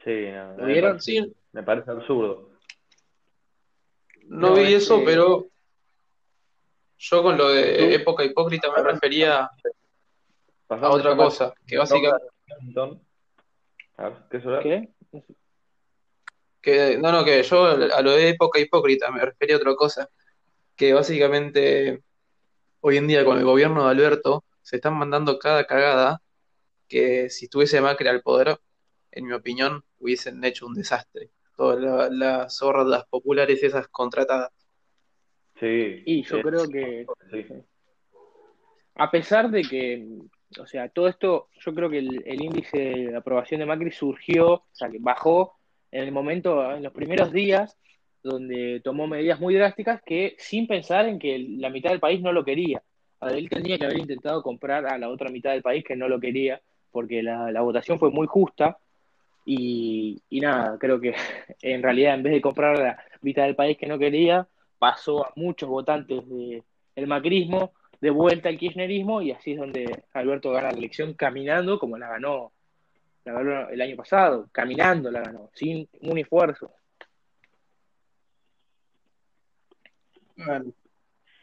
Sí, 0.03 0.27
no, 0.31 0.55
¿Lo 0.55 0.65
me 0.65 0.71
vieron? 0.73 0.91
parece- 0.91 1.11
Sí, 1.23 1.35
me 1.51 1.63
parece 1.63 1.89
absurdo. 1.89 2.51
no 4.27 4.49
No, 4.49 4.53
vi 4.53 4.73
es, 4.73 4.83
eso, 4.83 4.99
eh, 4.99 5.03
pero 5.03 5.47
yo 6.99 7.23
con 7.23 7.37
lo 7.37 7.49
de 7.49 7.77
¿Tú? 7.77 7.83
época 7.85 8.23
hipócrita 8.23 8.69
me 8.75 8.83
refería 8.83 9.49
a 10.69 10.89
otra 10.89 11.15
cosa, 11.15 11.53
que 11.65 11.77
básicamente, 11.77 12.27
Washington. 12.49 13.01
A 13.97 14.09
ver, 14.09 14.17
¿qué 14.29 14.41
solar? 14.41 14.63
¿Qué? 14.63 14.89
que, 16.61 16.97
no, 16.97 17.11
no, 17.11 17.23
que 17.23 17.41
yo 17.43 17.65
a 17.65 18.01
lo 18.01 18.11
de 18.11 18.29
época 18.29 18.59
hipócrita 18.59 19.11
me 19.11 19.21
refería 19.21 19.55
a 19.55 19.59
otra 19.59 19.75
cosa, 19.75 20.09
que 20.75 20.93
básicamente 20.93 22.03
hoy 22.81 22.97
en 22.97 23.07
día 23.07 23.25
con 23.25 23.37
el 23.37 23.45
gobierno 23.45 23.85
de 23.85 23.91
Alberto 23.91 24.43
se 24.61 24.77
están 24.77 24.95
mandando 24.95 25.39
cada 25.39 25.65
cagada 25.65 26.21
que 26.87 27.29
si 27.29 27.45
estuviese 27.45 27.81
Macri 27.81 28.07
al 28.07 28.21
poder 28.21 28.59
en 29.11 29.25
mi 29.25 29.33
opinión, 29.33 29.83
hubiesen 29.99 30.43
hecho 30.43 30.67
un 30.67 30.75
desastre. 30.75 31.31
Todas 31.55 32.11
las 32.11 32.61
hordas 32.61 33.05
populares 33.09 33.61
esas 33.63 33.87
contratadas. 33.87 34.51
Sí. 35.59 36.03
Y 36.05 36.23
yo 36.23 36.41
creo 36.41 36.67
que, 36.69 37.05
sí. 37.31 37.45
a 38.95 39.11
pesar 39.11 39.49
de 39.49 39.61
que, 39.63 40.07
o 40.59 40.65
sea, 40.65 40.87
todo 40.89 41.07
esto, 41.07 41.49
yo 41.59 41.73
creo 41.75 41.89
que 41.89 41.99
el, 41.99 42.23
el 42.25 42.41
índice 42.41 42.77
de 42.77 43.15
aprobación 43.15 43.59
de 43.59 43.65
Macri 43.65 43.91
surgió, 43.91 44.53
o 44.53 44.65
sea, 44.71 44.89
que 44.89 44.99
bajó 44.99 45.59
en 45.91 46.03
el 46.03 46.11
momento, 46.11 46.71
en 46.71 46.83
los 46.83 46.93
primeros 46.93 47.31
días, 47.31 47.77
donde 48.23 48.81
tomó 48.83 49.07
medidas 49.07 49.39
muy 49.39 49.55
drásticas 49.55 50.01
que 50.05 50.35
sin 50.37 50.67
pensar 50.67 51.07
en 51.07 51.19
que 51.19 51.39
la 51.57 51.69
mitad 51.69 51.89
del 51.91 51.99
país 51.99 52.21
no 52.21 52.31
lo 52.31 52.43
quería. 52.43 52.81
A 53.21 53.31
él 53.31 53.49
tendría 53.49 53.77
que 53.77 53.85
haber 53.85 53.99
intentado 53.99 54.41
comprar 54.41 54.85
a 54.85 54.97
la 54.97 55.09
otra 55.09 55.29
mitad 55.29 55.51
del 55.51 55.61
país 55.61 55.83
que 55.83 55.95
no 55.95 56.07
lo 56.07 56.19
quería, 56.19 56.61
porque 56.91 57.21
la, 57.21 57.51
la 57.51 57.61
votación 57.61 57.99
fue 57.99 58.11
muy 58.11 58.27
justa. 58.27 58.77
Y, 59.45 60.21
y 60.29 60.39
nada, 60.41 60.77
creo 60.79 60.99
que 60.99 61.15
en 61.61 61.81
realidad 61.81 62.15
en 62.15 62.23
vez 62.23 62.33
de 62.33 62.41
comprar 62.41 62.75
a 62.77 62.83
la 62.83 63.03
mitad 63.21 63.43
del 63.43 63.55
país 63.55 63.77
que 63.77 63.87
no 63.87 63.97
quería, 63.97 64.47
pasó 64.79 65.25
a 65.25 65.33
muchos 65.35 65.69
votantes 65.69 66.23
del 66.27 67.07
macrismo 67.07 67.73
de 68.01 68.09
vuelta 68.09 68.49
al 68.49 68.57
kirchnerismo 68.57 69.21
y 69.21 69.31
así 69.31 69.51
es 69.51 69.59
donde 69.59 70.03
Alberto 70.13 70.51
gana 70.51 70.71
la 70.71 70.77
elección 70.77 71.13
caminando 71.13 71.77
como 71.77 71.97
la 71.97 72.07
ganó, 72.07 72.53
la 73.25 73.33
ganó 73.33 73.69
el 73.69 73.81
año 73.81 73.95
pasado, 73.97 74.47
caminando 74.51 75.11
la 75.11 75.21
ganó, 75.21 75.49
sin 75.53 75.87
un 76.01 76.17
esfuerzo. 76.17 76.71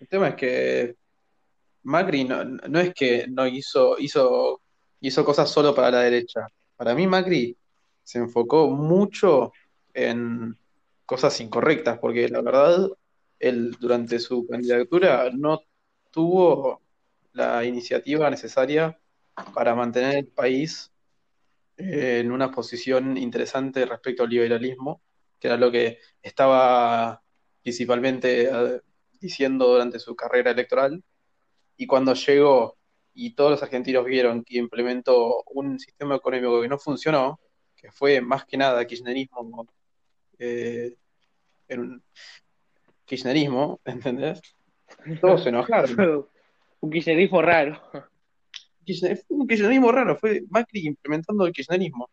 El 0.01 0.09
tema 0.09 0.29
es 0.29 0.35
que 0.35 0.97
Macri 1.83 2.25
no, 2.25 2.43
no 2.45 2.81
es 2.81 2.95
que 2.95 3.27
no 3.29 3.47
hizo, 3.47 3.99
hizo, 3.99 4.63
hizo 5.01 5.25
cosas 5.25 5.51
solo 5.51 5.75
para 5.75 5.91
la 5.91 6.01
derecha. 6.01 6.47
Para 6.77 6.95
mí 6.95 7.07
Macri 7.07 7.57
se 8.03 8.19
enfocó 8.19 8.69
mucho 8.71 9.53
en 9.93 10.57
cosas 11.05 11.41
incorrectas, 11.41 11.99
porque 11.99 12.29
la 12.29 12.41
verdad, 12.41 12.89
él 13.39 13.73
durante 13.81 14.19
su 14.19 14.47
candidatura 14.47 15.31
no 15.33 15.61
tuvo 16.11 16.83
la 17.33 17.65
iniciativa 17.65 18.31
necesaria 18.31 18.99
para 19.55 19.75
mantener 19.75 20.17
el 20.19 20.29
país 20.29 20.93
eh, 21.77 22.21
en 22.21 22.33
una 22.33 22.51
posición 22.51 23.17
interesante 23.17 23.85
respecto 23.87 24.25
al 24.25 24.31
liberalismo, 24.31 25.03
que 25.39 25.49
era 25.49 25.57
lo 25.57 25.71
que 25.71 25.99
estaba 26.23 27.23
principalmente 27.63 28.45
eh, 28.51 28.81
diciendo 29.21 29.67
durante 29.69 29.99
su 29.99 30.15
carrera 30.17 30.51
electoral. 30.53 31.03
Y 31.77 31.87
cuando 31.87 32.15
llegó 32.15 32.79
y 33.15 33.35
todos 33.35 33.53
los 33.53 33.63
argentinos 33.63 34.05
vieron 34.05 34.45
que 34.45 34.59
implementó 34.59 35.43
un 35.55 35.79
sistema 35.79 36.17
económico 36.17 36.63
que 36.63 36.69
no 36.69 36.79
funcionó, 36.79 37.41
que 37.77 37.91
fue 37.93 38.21
más 38.21 38.45
que 38.47 38.57
nada 38.57 38.87
kirchnerismo, 38.87 39.67
eh, 40.39 40.97
en- 41.69 42.03
kirchnerismo, 43.07 43.81
¿entendés? 43.85 44.41
Todos 45.21 45.43
se 45.45 45.49
enojaron. 45.49 46.27
un 46.81 46.91
kirchnerismo 46.91 47.41
raro. 47.43 47.81
Kirchner- 48.85 49.17
fue 49.27 49.37
un 49.37 49.47
kirchnerismo 49.49 49.91
raro, 49.93 50.17
fue 50.17 50.43
Macri 50.51 50.87
implementando 50.87 51.47
el 51.47 51.53
kirchnerismo. 51.53 52.09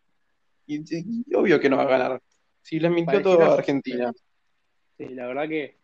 Y, 0.65 0.77
y 0.79 1.35
obvio 1.35 1.59
que 1.59 1.69
no 1.69 1.75
va 1.77 1.83
a 1.83 1.87
ganar. 1.87 2.21
Si 2.61 2.79
les 2.79 2.89
mintió 2.91 3.21
Pareciera- 3.21 3.37
toda 3.45 3.53
Argentina. 3.57 4.13
Sí, 4.97 5.09
la 5.09 5.27
verdad 5.27 5.49
que 5.49 5.75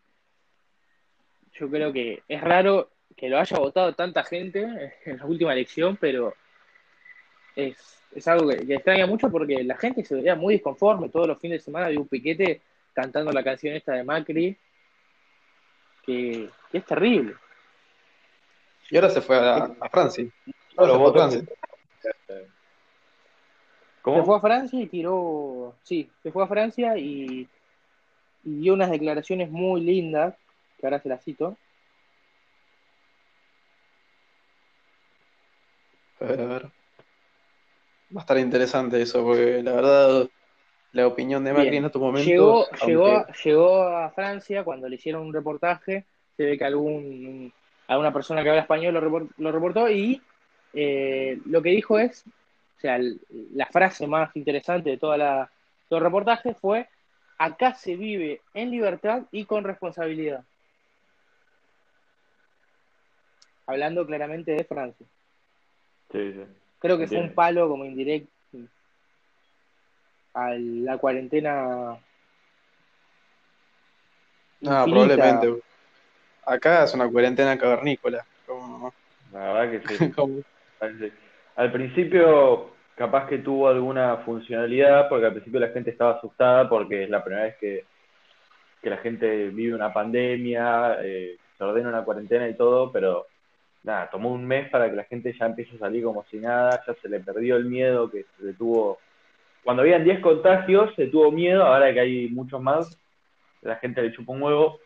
yo 1.53 1.69
creo 1.69 1.91
que 1.91 2.23
es 2.27 2.41
raro 2.41 2.91
que 3.17 3.27
lo 3.27 3.37
haya 3.39 3.57
votado 3.57 3.93
tanta 3.93 4.23
gente 4.23 4.93
en 5.05 5.17
la 5.17 5.25
última 5.25 5.51
elección, 5.51 5.97
pero 5.99 6.33
es, 7.55 7.75
es 8.15 8.27
algo 8.29 8.47
que, 8.49 8.65
que 8.65 8.75
extraña 8.75 9.05
mucho 9.07 9.29
porque 9.29 9.63
la 9.63 9.75
gente 9.75 10.05
se 10.05 10.15
veía 10.15 10.35
muy 10.35 10.53
disconforme. 10.53 11.09
Todos 11.09 11.27
los 11.27 11.39
fines 11.39 11.59
de 11.59 11.65
semana 11.65 11.87
había 11.87 11.99
un 11.99 12.07
piquete 12.07 12.61
cantando 12.93 13.31
la 13.33 13.43
canción 13.43 13.75
esta 13.75 13.93
de 13.93 14.03
Macri, 14.05 14.55
que, 16.09 16.49
que 16.71 16.77
es 16.79 16.85
terrible. 16.85 17.35
Y 18.89 18.95
ahora 18.95 19.11
se 19.11 19.21
fue 19.21 19.37
a, 19.37 19.69
a 19.79 19.89
Francia. 19.89 20.25
Ahora 20.75 20.93
se 20.93 20.99
fue 24.23 24.35
a 24.35 24.39
Francia 24.39 24.81
y 24.81 24.87
tiró, 24.87 25.75
sí, 25.83 26.09
se 26.23 26.31
fue 26.31 26.43
a 26.43 26.47
Francia 26.47 26.97
y, 26.97 27.47
y 28.43 28.59
dio 28.59 28.73
unas 28.73 28.89
declaraciones 28.89 29.51
muy 29.51 29.81
lindas, 29.81 30.35
que 30.79 30.87
ahora 30.87 30.99
se 30.99 31.09
las 31.09 31.23
cito. 31.23 31.55
A 36.21 36.25
ver, 36.25 36.41
a 36.41 36.45
ver. 36.45 36.63
Va 38.15 38.17
a 38.17 38.21
estar 38.21 38.39
interesante 38.39 38.99
eso, 38.99 39.23
porque 39.23 39.61
la 39.61 39.73
verdad, 39.73 40.27
la 40.91 41.05
opinión 41.07 41.43
de 41.43 41.51
Macri 41.53 41.69
Bien. 41.69 41.83
en 41.83 41.85
estos 41.85 42.01
momentos, 42.01 42.25
Llegó, 42.27 42.65
aunque- 42.65 42.85
llegó, 42.87 43.25
llegó 43.43 43.83
a 43.83 44.09
Francia 44.11 44.63
cuando 44.63 44.89
le 44.89 44.95
hicieron 44.95 45.21
un 45.27 45.33
reportaje, 45.33 46.05
se 46.35 46.45
ve 46.45 46.57
que 46.57 46.65
algún, 46.65 47.53
alguna 47.87 48.11
persona 48.11 48.41
que 48.43 48.49
habla 48.49 48.61
español 48.61 48.93
lo, 48.95 49.01
report- 49.01 49.29
lo 49.37 49.51
reportó 49.51 49.89
y 49.89 50.21
eh, 50.73 51.39
lo 51.45 51.61
que 51.61 51.69
dijo 51.69 51.99
es, 51.99 52.23
o 52.77 52.79
sea, 52.79 52.99
la 53.53 53.65
frase 53.67 54.07
más 54.07 54.35
interesante 54.35 54.89
de 54.91 54.97
toda 54.97 55.17
la, 55.17 55.49
todo 55.89 55.99
el 55.99 56.05
reportaje 56.05 56.53
fue, 56.53 56.87
acá 57.37 57.73
se 57.75 57.95
vive 57.95 58.41
en 58.53 58.71
libertad 58.71 59.23
y 59.31 59.45
con 59.45 59.63
responsabilidad. 59.63 60.43
Hablando 63.67 64.05
claramente 64.05 64.51
de 64.53 64.63
Francia. 64.63 65.05
Sí, 66.11 66.33
sí. 66.33 66.41
Creo 66.79 66.97
que 66.97 67.07
fue 67.07 67.19
un 67.19 67.33
palo 67.33 67.67
como 67.69 67.85
indirecto 67.85 68.31
a 70.33 70.53
la 70.57 70.97
cuarentena 70.97 71.97
No, 74.61 74.83
infinita. 74.85 75.15
probablemente. 75.15 75.61
Acá 76.45 76.83
es 76.83 76.93
una 76.93 77.09
cuarentena 77.09 77.57
cavernícola. 77.57 78.25
Como, 78.45 78.93
La 79.31 79.53
verdad 79.53 79.71
que 79.71 79.97
sí. 79.97 80.11
como- 80.15 80.41
Al 81.55 81.71
principio, 81.71 82.71
capaz 82.95 83.27
que 83.27 83.39
tuvo 83.39 83.67
alguna 83.67 84.17
funcionalidad, 84.17 85.09
porque 85.09 85.25
al 85.25 85.33
principio 85.33 85.59
la 85.59 85.69
gente 85.69 85.91
estaba 85.91 86.11
asustada 86.17 86.69
porque 86.69 87.03
es 87.03 87.09
la 87.09 87.23
primera 87.23 87.45
vez 87.45 87.55
que, 87.57 87.83
que 88.81 88.89
la 88.89 88.97
gente 88.97 89.49
vive 89.49 89.75
una 89.75 89.91
pandemia, 89.93 90.97
eh, 91.03 91.37
se 91.57 91.63
ordena 91.63 91.89
una 91.89 92.03
cuarentena 92.05 92.47
y 92.47 92.55
todo, 92.55 92.91
pero 92.91 93.25
nada, 93.83 94.09
tomó 94.09 94.31
un 94.31 94.45
mes 94.45 94.69
para 94.69 94.89
que 94.89 94.95
la 94.95 95.03
gente 95.03 95.33
ya 95.37 95.45
empiece 95.47 95.75
a 95.75 95.79
salir 95.79 96.03
como 96.03 96.23
si 96.25 96.37
nada, 96.37 96.81
ya 96.87 96.93
se 97.01 97.09
le 97.09 97.19
perdió 97.19 97.57
el 97.57 97.65
miedo 97.65 98.09
que 98.09 98.25
se 98.37 98.45
le 98.45 98.53
tuvo. 98.53 98.99
Cuando 99.63 99.81
habían 99.83 100.03
10 100.03 100.19
contagios, 100.19 100.93
se 100.95 101.07
tuvo 101.07 101.31
miedo, 101.31 101.63
ahora 101.63 101.93
que 101.93 101.99
hay 101.99 102.27
muchos 102.29 102.61
más, 102.61 102.97
la 103.61 103.75
gente 103.77 104.01
le 104.01 104.11
chupa 104.13 104.31
un 104.33 104.41
huevo, 104.41 104.79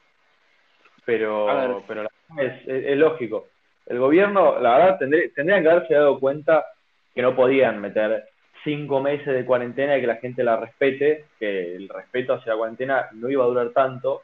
pero, 1.06 1.46
pero 1.88 2.04
la 2.04 2.10
es, 2.44 2.68
es- 2.68 2.86
es 2.86 2.98
lógico. 2.98 3.48
El 3.86 4.00
gobierno, 4.00 4.60
la 4.60 4.78
verdad, 4.78 4.98
tendría, 5.00 5.24
tendrían 5.36 5.64
que 5.64 5.70
haberse 5.70 5.94
dado 5.94 6.20
cuenta 6.20 6.66
que 7.14 7.22
no 7.22 7.36
podían 7.36 7.80
meter 7.82 8.26
cinco 8.64 9.02
meses 9.02 9.28
de 9.28 9.46
cuarentena 9.46 9.98
y 9.98 10.02
que 10.02 10.08
la 10.08 10.16
gente 10.16 10.44
la 10.44 10.56
respete, 10.58 11.26
que 11.38 11.76
el 11.76 11.90
respeto 11.90 12.34
hacia 12.34 12.54
la 12.54 12.58
cuarentena 12.58 13.10
no 13.12 13.30
iba 13.30 13.44
a 13.44 13.48
durar 13.48 13.70
tanto, 13.72 14.22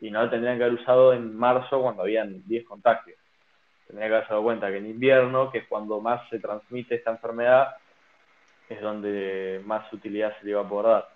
y 0.00 0.10
no 0.10 0.22
lo 0.22 0.30
tendrían 0.30 0.58
que 0.58 0.64
haber 0.64 0.78
usado 0.78 1.12
en 1.14 1.34
marzo 1.36 1.80
cuando 1.80 2.02
habían 2.02 2.42
10 2.46 2.64
contagios. 2.66 3.16
Tendrían 3.86 4.10
que 4.10 4.14
haberse 4.16 4.32
dado 4.34 4.42
cuenta 4.42 4.70
que 4.70 4.76
en 4.78 4.86
invierno, 4.86 5.50
que 5.50 5.58
es 5.58 5.66
cuando 5.68 6.00
más 6.00 6.28
se 6.28 6.38
transmite 6.38 6.96
esta 6.96 7.12
enfermedad, 7.12 7.68
es 8.72 8.80
donde 8.80 9.60
más 9.64 9.92
utilidad 9.92 10.36
se 10.38 10.44
le 10.44 10.52
iba 10.52 10.60
a 10.60 10.68
poder 10.68 10.86
dar. 10.86 11.08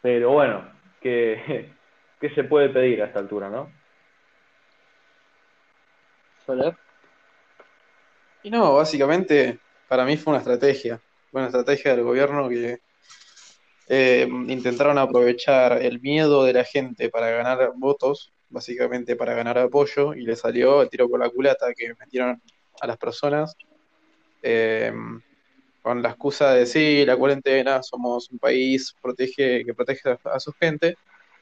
Pero 0.00 0.30
bueno, 0.32 0.70
¿qué, 1.00 1.70
qué 2.20 2.30
se 2.34 2.44
puede 2.44 2.68
pedir 2.70 3.02
a 3.02 3.06
esta 3.06 3.18
altura, 3.18 3.48
no? 3.48 3.70
Soler. 6.44 6.76
Y 8.42 8.50
no, 8.50 8.74
básicamente, 8.74 9.58
para 9.88 10.04
mí 10.04 10.16
fue 10.16 10.32
una 10.32 10.40
estrategia. 10.40 11.00
Fue 11.30 11.40
una 11.40 11.48
estrategia 11.48 11.94
del 11.94 12.04
gobierno 12.04 12.48
que 12.48 12.80
eh, 13.88 14.26
intentaron 14.28 14.98
aprovechar 14.98 15.80
el 15.80 16.00
miedo 16.00 16.44
de 16.44 16.52
la 16.52 16.64
gente 16.64 17.08
para 17.08 17.30
ganar 17.30 17.72
votos, 17.76 18.32
básicamente 18.48 19.16
para 19.16 19.34
ganar 19.34 19.58
apoyo, 19.58 20.14
y 20.14 20.22
le 20.22 20.34
salió 20.34 20.82
el 20.82 20.88
tiro 20.88 21.08
por 21.08 21.20
la 21.20 21.30
culata 21.30 21.72
que 21.74 21.94
metieron 21.94 22.42
a 22.80 22.86
las 22.86 22.96
personas 22.96 23.54
eh, 24.42 24.92
con 25.82 26.00
la 26.00 26.10
excusa 26.10 26.52
de 26.54 26.64
sí, 26.64 27.04
la 27.04 27.16
cuarentena, 27.16 27.82
somos 27.82 28.30
un 28.30 28.38
país 28.38 28.94
protege, 29.02 29.64
que 29.64 29.74
protege 29.74 30.10
a, 30.10 30.18
a 30.30 30.40
su 30.40 30.52
gente, 30.52 30.96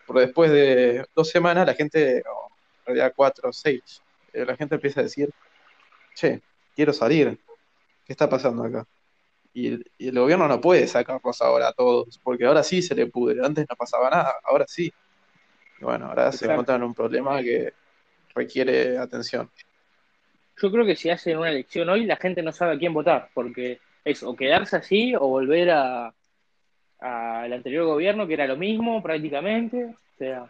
pero 0.06 0.20
después 0.20 0.50
de 0.50 1.04
dos 1.14 1.28
semanas 1.28 1.66
la 1.66 1.74
gente, 1.74 2.16
en 2.18 2.24
realidad 2.86 3.12
cuatro 3.14 3.50
o 3.50 3.52
seis, 3.52 4.02
eh, 4.32 4.44
la 4.44 4.56
gente 4.56 4.76
empieza 4.76 5.00
a 5.00 5.02
decir, 5.04 5.30
che, 6.14 6.40
quiero 6.74 6.92
salir, 6.92 7.38
¿qué 8.04 8.12
está 8.12 8.28
pasando 8.28 8.64
acá? 8.64 8.86
Y 9.52 9.66
el, 9.66 9.90
y 9.98 10.08
el 10.08 10.18
gobierno 10.18 10.48
no 10.48 10.60
puede 10.60 10.86
sacarlos 10.86 11.42
ahora 11.42 11.68
a 11.68 11.72
todos, 11.72 12.18
porque 12.22 12.46
ahora 12.46 12.62
sí 12.62 12.80
se 12.82 12.94
le 12.94 13.06
pudre, 13.06 13.44
antes 13.44 13.66
no 13.68 13.76
pasaba 13.76 14.08
nada, 14.08 14.34
ahora 14.44 14.64
sí. 14.66 14.92
Y 15.80 15.84
bueno, 15.84 16.06
ahora 16.06 16.30
se 16.32 16.36
Exacto. 16.36 16.52
encuentran 16.52 16.80
en 16.80 16.86
un 16.88 16.94
problema 16.94 17.42
que 17.42 17.72
requiere 18.34 18.96
atención. 18.96 19.50
Yo 20.56 20.70
creo 20.70 20.86
que 20.86 20.96
si 20.96 21.10
hacen 21.10 21.38
una 21.38 21.50
elección 21.50 21.88
hoy, 21.88 22.04
la 22.04 22.16
gente 22.16 22.42
no 22.42 22.52
sabe 22.52 22.74
a 22.74 22.78
quién 22.78 22.94
votar, 22.94 23.30
porque 23.34 23.80
es 24.04 24.22
o 24.22 24.34
quedarse 24.34 24.76
así 24.76 25.14
o 25.14 25.26
volver 25.28 25.70
a 25.70 26.14
al 27.00 27.52
anterior 27.52 27.86
gobierno, 27.86 28.26
que 28.26 28.34
era 28.34 28.46
lo 28.46 28.56
mismo 28.56 29.02
prácticamente. 29.02 29.86
O 29.86 30.18
sea, 30.18 30.46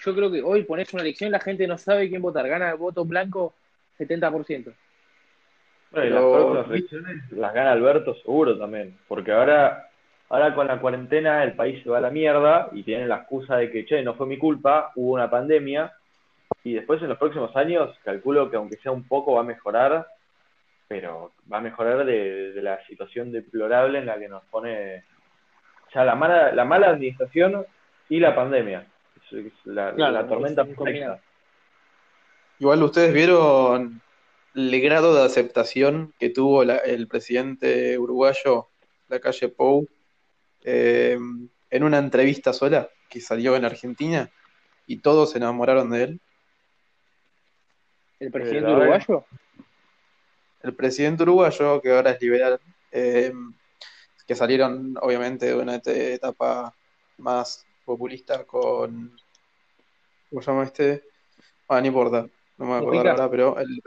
yo 0.00 0.14
creo 0.14 0.30
que 0.30 0.42
hoy 0.42 0.64
pones 0.64 0.92
una 0.92 1.02
elección, 1.02 1.30
la 1.30 1.40
gente 1.40 1.66
no 1.66 1.78
sabe 1.78 2.08
quién 2.08 2.22
votar. 2.22 2.48
Gana 2.48 2.70
el 2.70 2.76
voto 2.76 3.04
blanco 3.04 3.54
70%. 3.98 4.72
Bueno, 5.92 6.06
y 6.06 6.10
las 6.10 6.22
próximas 6.22 6.70
elecciones 6.70 7.32
las 7.32 7.54
gana 7.54 7.72
Alberto 7.72 8.14
seguro 8.16 8.56
también, 8.56 8.96
porque 9.08 9.32
ahora, 9.32 9.88
ahora 10.28 10.54
con 10.54 10.68
la 10.68 10.80
cuarentena 10.80 11.42
el 11.42 11.54
país 11.54 11.82
se 11.82 11.90
va 11.90 11.98
a 11.98 12.02
la 12.02 12.10
mierda 12.10 12.68
y 12.72 12.84
tienen 12.84 13.08
la 13.08 13.16
excusa 13.16 13.56
de 13.56 13.70
que, 13.70 13.84
che, 13.84 14.02
no 14.02 14.14
fue 14.14 14.26
mi 14.26 14.38
culpa, 14.38 14.92
hubo 14.94 15.14
una 15.14 15.28
pandemia, 15.28 15.92
y 16.62 16.74
después 16.74 17.02
en 17.02 17.08
los 17.08 17.18
próximos 17.18 17.54
años 17.56 17.96
calculo 18.04 18.50
que 18.50 18.56
aunque 18.56 18.76
sea 18.76 18.92
un 18.92 19.06
poco 19.06 19.34
va 19.34 19.40
a 19.40 19.44
mejorar, 19.44 20.06
pero 20.90 21.34
va 21.50 21.58
a 21.58 21.60
mejorar 21.60 22.04
de, 22.04 22.52
la 22.56 22.84
situación 22.84 23.30
deplorable 23.30 24.00
en 24.00 24.06
la 24.06 24.18
que 24.18 24.28
nos 24.28 24.42
pone 24.46 25.04
ya 25.94 26.04
la 26.04 26.16
mala, 26.16 26.52
la 26.52 26.64
mala 26.64 26.88
administración 26.88 27.64
y 28.08 28.18
la 28.18 28.34
pandemia. 28.34 28.88
La, 29.66 29.92
la 29.92 30.26
tormenta 30.26 30.64
perfecta. 30.64 31.20
Igual 32.58 32.82
ustedes 32.82 33.14
vieron 33.14 34.02
el 34.56 34.80
grado 34.80 35.14
de 35.14 35.22
aceptación 35.22 36.12
que 36.18 36.30
tuvo 36.30 36.64
el 36.64 37.06
presidente 37.06 37.96
uruguayo, 37.96 38.66
la 39.08 39.20
calle 39.20 39.48
Pou, 39.48 39.86
eh, 40.64 41.16
en 41.70 41.84
una 41.84 41.98
entrevista 41.98 42.52
sola 42.52 42.88
que 43.08 43.20
salió 43.20 43.54
en 43.54 43.64
Argentina 43.64 44.28
y 44.88 44.96
todos 44.96 45.30
se 45.30 45.38
enamoraron 45.38 45.88
de 45.90 46.02
él. 46.02 46.20
¿El 48.18 48.32
presidente 48.32 48.72
uruguayo? 48.72 49.24
El 50.62 50.74
presidente 50.74 51.22
uruguayo, 51.22 51.80
que 51.80 51.92
ahora 51.92 52.10
es 52.12 52.20
liberal, 52.20 52.60
eh, 52.92 53.32
que 54.26 54.34
salieron 54.34 54.96
obviamente 55.00 55.46
de 55.46 55.54
una 55.54 55.76
etapa 55.76 56.74
más 57.18 57.66
populista 57.84 58.44
con. 58.44 59.16
¿Cómo 60.28 60.42
se 60.42 60.50
llama 60.50 60.64
este? 60.64 61.02
Ah, 61.68 61.80
no 61.80 61.86
importa, 61.86 62.28
no 62.58 62.66
me 62.66 62.74
acuerdo 62.76 63.10
ahora, 63.10 63.30
pero 63.30 63.58
el, 63.58 63.80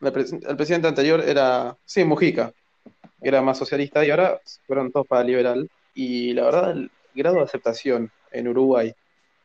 el, 0.00 0.56
presidente 0.56 0.88
anterior 0.88 1.20
era. 1.20 1.76
Sí, 1.84 2.04
Mujica, 2.04 2.52
era 3.20 3.42
más 3.42 3.58
socialista 3.58 4.04
y 4.04 4.10
ahora 4.10 4.40
fueron 4.66 4.92
todos 4.92 5.06
para 5.06 5.24
liberal. 5.24 5.68
Y 5.94 6.32
la 6.34 6.44
verdad, 6.44 6.70
el 6.72 6.90
grado 7.14 7.36
de 7.36 7.42
aceptación 7.42 8.10
en 8.30 8.48
Uruguay 8.48 8.94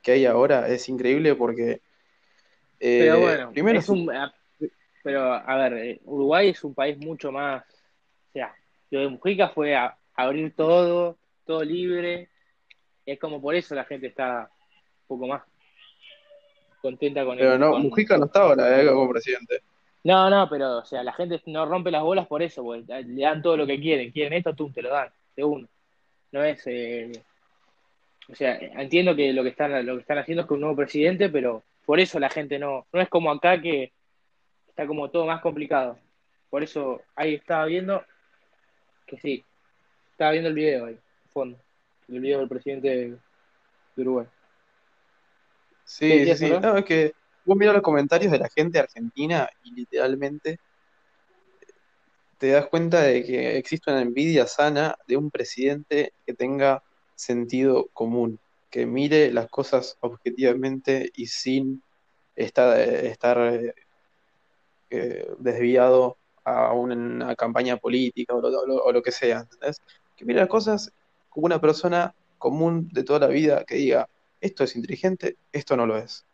que 0.03 0.11
hay 0.11 0.25
ahora 0.25 0.67
es 0.67 0.89
increíble 0.89 1.33
porque 1.33 1.79
pero 2.77 3.15
eh, 3.15 3.21
bueno, 3.21 3.51
primero 3.53 3.79
es 3.79 3.87
un, 3.87 4.11
pero 5.03 5.33
a 5.33 5.55
ver, 5.57 5.73
eh, 5.73 5.99
Uruguay 6.05 6.49
es 6.49 6.63
un 6.63 6.73
país 6.73 6.97
mucho 6.97 7.31
más, 7.31 7.61
o 7.63 8.31
sea, 8.31 8.55
lo 8.89 9.01
de 9.01 9.09
Mujica 9.09 9.49
fue 9.49 9.75
a, 9.75 9.95
abrir 10.15 10.55
todo, 10.55 11.17
todo 11.45 11.63
libre, 11.63 12.29
es 13.05 13.19
como 13.19 13.41
por 13.41 13.53
eso 13.53 13.75
la 13.75 13.83
gente 13.83 14.07
está 14.07 14.49
un 15.01 15.07
poco 15.07 15.27
más 15.27 15.43
contenta 16.81 17.25
con 17.25 17.37
Pero 17.37 17.57
no, 17.57 17.77
Mujica 17.79 18.17
no 18.17 18.25
estaba 18.25 18.55
la 18.55 18.81
eh, 18.81 18.87
como 18.87 19.09
presidente. 19.09 19.61
No, 20.05 20.29
no, 20.29 20.49
pero 20.49 20.79
o 20.79 20.85
sea, 20.85 21.03
la 21.03 21.13
gente 21.13 21.41
no 21.45 21.65
rompe 21.65 21.91
las 21.91 22.03
bolas 22.03 22.27
por 22.27 22.41
eso, 22.41 22.63
porque 22.63 23.03
le 23.03 23.21
dan 23.21 23.41
todo 23.41 23.57
lo 23.57 23.67
que 23.67 23.79
quieren, 23.79 24.11
quieren 24.11 24.33
esto, 24.33 24.53
tú 24.53 24.69
te 24.69 24.81
lo 24.81 24.89
dan, 24.89 25.09
de 25.35 25.43
uno. 25.43 25.67
No 26.31 26.43
es 26.43 26.65
o 28.29 28.35
sea, 28.35 28.57
entiendo 28.57 29.15
que 29.15 29.33
lo 29.33 29.43
que 29.43 29.49
están 29.49 29.85
lo 29.85 29.95
que 29.95 30.01
están 30.01 30.17
haciendo 30.17 30.43
es 30.43 30.47
con 30.47 30.55
un 30.55 30.61
nuevo 30.61 30.77
presidente, 30.77 31.29
pero 31.29 31.63
por 31.85 31.99
eso 31.99 32.19
la 32.19 32.29
gente 32.29 32.57
no, 32.57 32.85
no 32.93 33.01
es 33.01 33.09
como 33.09 33.31
acá 33.31 33.61
que 33.61 33.91
está 34.73 34.87
como 34.87 35.09
todo 35.11 35.27
más 35.27 35.39
complicado. 35.39 35.99
Por 36.49 36.63
eso 36.63 37.01
ahí 37.15 37.35
estaba 37.35 37.65
viendo 37.65 38.03
que 39.05 39.17
sí, 39.19 39.45
estaba 40.11 40.31
viendo 40.31 40.49
el 40.49 40.55
video 40.55 40.85
ahí, 40.85 40.99
fondo, 41.31 41.59
el 42.07 42.19
video 42.19 42.39
del 42.39 42.49
presidente 42.49 42.87
de, 42.89 43.17
Uruguay. 43.95 44.25
Sí, 45.83 46.25
sí, 46.25 46.35
sí. 46.35 46.49
No, 46.49 46.77
es 46.77 46.85
que 46.85 47.13
vos 47.45 47.55
miras 47.55 47.75
los 47.75 47.83
comentarios 47.83 48.31
de 48.31 48.39
la 48.39 48.49
gente 48.49 48.79
argentina 48.79 49.47
y 49.63 49.75
literalmente 49.75 50.59
te 52.39 52.47
das 52.49 52.65
cuenta 52.67 53.01
de 53.01 53.23
que 53.23 53.57
existe 53.57 53.91
una 53.91 54.01
envidia 54.01 54.47
sana 54.47 54.97
de 55.07 55.17
un 55.17 55.29
presidente 55.29 56.13
que 56.25 56.33
tenga 56.33 56.83
sentido 57.15 57.89
común 57.93 58.39
que 58.71 58.87
mire 58.87 59.31
las 59.31 59.49
cosas 59.49 59.97
objetivamente 59.99 61.11
y 61.13 61.27
sin 61.27 61.83
estar, 62.35 62.79
estar 62.79 63.75
eh, 64.95 65.25
desviado 65.39 66.17
a 66.45 66.71
una 66.73 67.35
campaña 67.35 67.77
política 67.77 68.35
o 68.35 68.91
lo, 68.91 69.01
que 69.01 69.11
sea. 69.11 69.45
Que 70.15 70.23
mire 70.23 70.39
las 70.39 70.49
cosas 70.49 70.93
como 71.29 71.47
una 71.47 71.59
persona 71.59 72.13
común 72.37 72.89
de 72.91 73.03
toda 73.03 73.19
la 73.19 73.27
vida 73.27 73.63
que 73.65 73.75
diga, 73.75 74.07
esto 74.39 74.63
es 74.63 74.75
inteligente, 74.75 75.37
esto 75.51 75.75
no 75.75 75.87
lo 75.87 75.97
es. 75.97 76.27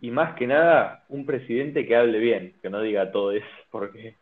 Y 0.00 0.10
más 0.10 0.36
que 0.36 0.46
nada, 0.46 1.04
un 1.10 1.26
presidente 1.26 1.86
que 1.86 1.96
hable 1.96 2.18
bien, 2.18 2.54
que 2.62 2.70
no 2.70 2.80
diga 2.80 3.12
todo 3.12 3.32
eso, 3.32 3.46
porque 3.70 4.16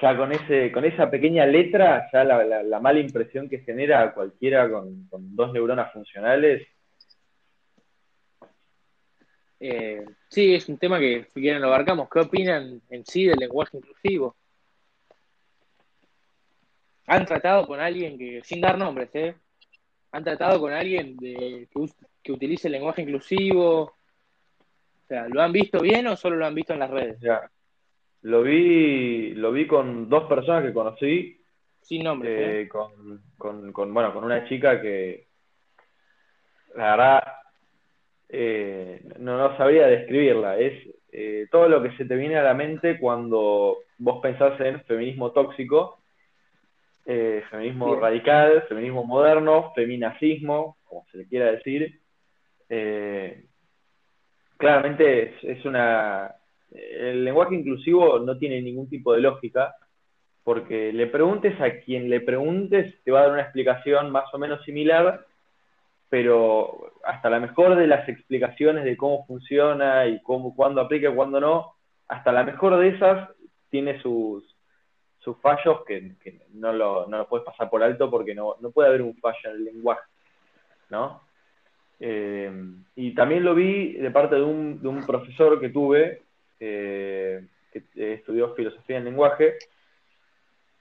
ya 0.00 0.16
con 0.16 0.30
ese 0.30 0.70
con 0.70 0.84
esa 0.84 1.10
pequeña 1.10 1.46
letra, 1.46 2.08
ya 2.12 2.22
la, 2.22 2.80
mala 2.80 3.00
impresión 3.00 3.48
que 3.48 3.58
genera 3.58 4.12
cualquiera 4.14 4.70
con, 4.70 5.08
dos 5.10 5.52
neuronas 5.52 5.92
funcionales. 5.92 6.64
Eh, 9.64 10.04
sí, 10.28 10.56
es 10.56 10.68
un 10.68 10.76
tema 10.76 10.98
que 10.98 11.28
si 11.32 11.40
quieren 11.40 11.62
lo 11.62 11.68
abarcamos. 11.68 12.08
¿Qué 12.10 12.18
opinan 12.18 12.82
en 12.90 13.06
sí 13.06 13.26
del 13.26 13.38
lenguaje 13.38 13.76
inclusivo? 13.76 14.34
¿Han 17.06 17.24
tratado 17.24 17.64
con 17.68 17.78
alguien 17.78 18.18
que, 18.18 18.42
sin 18.42 18.60
dar 18.60 18.76
nombres, 18.76 19.10
eh? 19.14 19.36
¿Han 20.10 20.24
tratado 20.24 20.58
con 20.58 20.72
alguien 20.72 21.16
de, 21.16 21.68
que, 22.24 22.32
utilice 22.32 22.66
el 22.66 22.72
lenguaje 22.72 23.02
inclusivo? 23.02 23.82
O 23.82 25.06
sea, 25.06 25.28
¿lo 25.28 25.40
han 25.40 25.52
visto 25.52 25.80
bien 25.80 26.08
o 26.08 26.16
solo 26.16 26.34
lo 26.34 26.46
han 26.46 26.56
visto 26.56 26.72
en 26.72 26.80
las 26.80 26.90
redes? 26.90 27.20
Ya. 27.20 27.48
Lo 28.22 28.42
vi, 28.42 29.30
lo 29.34 29.52
vi 29.52 29.68
con 29.68 30.08
dos 30.08 30.24
personas 30.24 30.64
que 30.64 30.72
conocí. 30.72 31.40
Sin 31.80 32.02
nombre. 32.02 32.30
Eh, 32.30 32.62
¿eh? 32.62 32.68
con, 32.68 33.22
con, 33.72 33.94
bueno, 33.94 34.12
con 34.12 34.24
una 34.24 34.44
chica 34.48 34.80
que, 34.82 35.28
la 36.74 36.96
verdad, 36.96 37.22
eh, 38.32 39.00
no, 39.18 39.38
no, 39.38 39.56
sabría 39.56 39.86
describirla. 39.86 40.58
Es 40.58 40.72
todo 41.50 41.68
lo 41.68 41.82
que 41.82 41.94
se 41.96 42.06
te 42.06 42.16
viene 42.16 42.36
a 42.36 42.42
la 42.42 42.54
mente 42.54 42.98
cuando 42.98 43.76
vos 43.98 44.20
pensás 44.22 44.58
en 44.60 44.82
feminismo 44.84 45.30
tóxico, 45.32 45.98
feminismo 47.04 47.96
radical, 47.96 48.64
feminismo 48.68 49.04
moderno, 49.04 49.72
feminacismo, 49.74 50.78
como 50.84 51.04
se 51.12 51.18
le 51.18 51.28
quiera 51.28 51.52
decir. 51.52 52.00
claramente 54.56 55.22
es, 55.22 55.44
es 55.44 55.64
una 55.66 56.34
el 56.74 57.24
lenguaje 57.24 57.54
inclusivo 57.54 58.18
no 58.20 58.38
tiene 58.38 58.60
ningún 58.62 58.88
tipo 58.88 59.12
de 59.12 59.20
lógica, 59.20 59.74
porque 60.44 60.92
le 60.92 61.06
preguntes 61.06 61.60
a 61.60 61.80
quien 61.80 62.10
le 62.10 62.20
preguntes, 62.20 62.94
te 63.04 63.10
va 63.10 63.20
a 63.20 63.22
dar 63.22 63.32
una 63.32 63.42
explicación 63.42 64.10
más 64.10 64.32
o 64.32 64.38
menos 64.38 64.64
similar, 64.64 65.24
pero 66.12 66.92
hasta 67.04 67.30
la 67.30 67.40
mejor 67.40 67.74
de 67.74 67.86
las 67.86 68.06
explicaciones 68.06 68.84
de 68.84 68.98
cómo 68.98 69.24
funciona 69.24 70.06
y 70.06 70.20
cómo, 70.20 70.54
cuándo 70.54 70.82
aplica 70.82 71.08
y 71.08 71.14
cuándo 71.14 71.40
no, 71.40 71.72
hasta 72.06 72.32
la 72.32 72.44
mejor 72.44 72.76
de 72.76 72.88
esas 72.88 73.30
tiene 73.70 73.98
sus, 74.02 74.44
sus 75.20 75.38
fallos 75.40 75.86
que, 75.86 76.12
no, 76.52 76.70
lo, 76.74 77.06
no, 77.06 77.16
lo, 77.16 77.26
puedes 77.26 77.46
pasar 77.46 77.70
por 77.70 77.82
alto 77.82 78.10
porque 78.10 78.34
no, 78.34 78.56
no 78.60 78.70
puede 78.72 78.90
haber 78.90 79.00
un 79.00 79.16
fallo 79.16 79.38
en 79.42 79.50
el 79.52 79.64
lenguaje, 79.64 80.02
¿no? 80.90 81.22
Eh, 81.98 82.52
y 82.94 83.14
también 83.14 83.42
lo 83.42 83.54
vi 83.54 83.94
de 83.94 84.10
parte 84.10 84.34
de 84.34 84.42
un, 84.42 84.82
de 84.82 84.88
un 84.88 85.06
profesor 85.06 85.58
que 85.58 85.70
tuve 85.70 86.20
que 86.58 87.42
estudió 87.94 88.54
filosofía 88.54 88.98
en 88.98 89.06
lenguaje, 89.06 89.54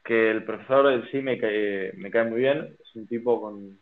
que 0.04 0.30
el 0.30 0.44
profesor 0.44 0.92
en 0.92 1.10
sí 1.10 1.22
me 1.22 1.38
cae, 1.38 1.94
me 1.96 2.12
cae 2.12 2.26
muy 2.26 2.42
bien, 2.42 2.76
es 2.84 2.96
un 2.98 3.08
tipo 3.08 3.40
con, 3.40 3.80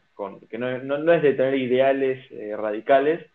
que 0.49 0.57
no, 0.57 0.77
no, 0.79 1.13
es 1.13 1.21
de 1.21 1.33
tener 1.33 1.55
ideales 1.55 2.25
eh, 2.31 2.55
radicales. 2.55 3.25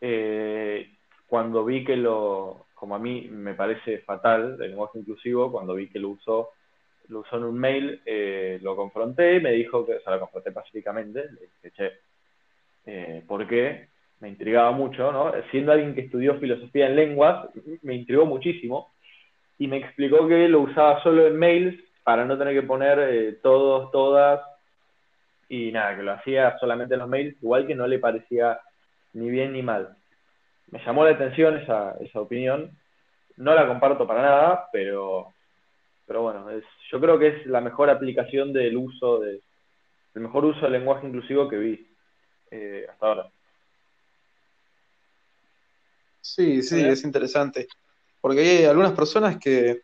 Eh, 0.00 0.90
cuando 1.26 1.64
vi 1.64 1.84
que 1.84 1.96
lo, 1.96 2.66
como 2.74 2.94
a 2.94 2.98
mí 2.98 3.28
me 3.30 3.54
parece 3.54 3.98
fatal 3.98 4.56
el 4.60 4.70
lenguaje 4.70 4.98
inclusivo, 4.98 5.50
cuando 5.50 5.74
vi 5.74 5.88
que 5.88 5.98
lo 5.98 6.10
usó, 6.10 6.50
lo 7.08 7.20
usó 7.20 7.36
en 7.36 7.44
un 7.44 7.58
mail, 7.58 8.02
eh, 8.04 8.58
lo 8.62 8.76
confronté, 8.76 9.40
me 9.40 9.52
dijo 9.52 9.86
que, 9.86 9.94
o 9.94 10.00
sea, 10.00 10.14
lo 10.14 10.20
confronté 10.20 10.52
pacíficamente, 10.52 11.24
le 11.30 11.40
dije, 11.40 11.70
che, 12.84 13.22
¿por 13.26 13.46
qué? 13.46 13.88
me 14.20 14.28
intrigaba 14.28 14.72
mucho, 14.72 15.12
¿no? 15.12 15.32
Siendo 15.50 15.72
alguien 15.72 15.94
que 15.94 16.02
estudió 16.02 16.38
filosofía 16.38 16.86
en 16.86 16.96
lenguas, 16.96 17.48
me 17.82 17.94
intrigó 17.94 18.24
muchísimo 18.24 18.92
y 19.58 19.66
me 19.68 19.78
explicó 19.78 20.26
que 20.26 20.48
lo 20.48 20.60
usaba 20.60 21.02
solo 21.02 21.26
en 21.26 21.36
mails 21.36 21.78
para 22.02 22.24
no 22.24 22.38
tener 22.38 22.54
que 22.54 22.66
poner 22.66 22.98
eh, 22.98 23.32
todos, 23.42 23.90
todas 23.90 24.40
y 25.48 25.72
nada, 25.72 25.96
que 25.96 26.02
lo 26.02 26.12
hacía 26.12 26.56
solamente 26.58 26.94
en 26.94 27.00
los 27.00 27.08
mails, 27.08 27.36
igual 27.42 27.66
que 27.66 27.74
no 27.74 27.86
le 27.86 27.98
parecía 27.98 28.60
ni 29.12 29.30
bien 29.30 29.52
ni 29.52 29.62
mal. 29.62 29.96
Me 30.70 30.84
llamó 30.84 31.04
la 31.04 31.12
atención 31.12 31.56
esa, 31.58 31.96
esa 32.00 32.20
opinión, 32.20 32.70
no 33.36 33.54
la 33.54 33.66
comparto 33.66 34.06
para 34.06 34.22
nada, 34.22 34.68
pero 34.72 35.32
pero 36.06 36.22
bueno, 36.22 36.48
es, 36.50 36.64
yo 36.90 37.00
creo 37.00 37.18
que 37.18 37.28
es 37.28 37.46
la 37.46 37.60
mejor 37.60 37.90
aplicación 37.90 38.52
del 38.52 38.76
uso, 38.76 39.18
de, 39.18 39.40
el 40.14 40.22
mejor 40.22 40.44
uso 40.44 40.60
del 40.60 40.72
lenguaje 40.72 41.06
inclusivo 41.06 41.48
que 41.48 41.58
vi 41.58 41.88
eh, 42.50 42.86
hasta 42.88 43.06
ahora. 43.06 43.30
Sí, 46.20 46.62
sí, 46.62 46.80
es 46.80 47.04
interesante. 47.04 47.66
Porque 48.20 48.40
hay 48.40 48.64
algunas 48.64 48.92
personas 48.92 49.38
que 49.38 49.82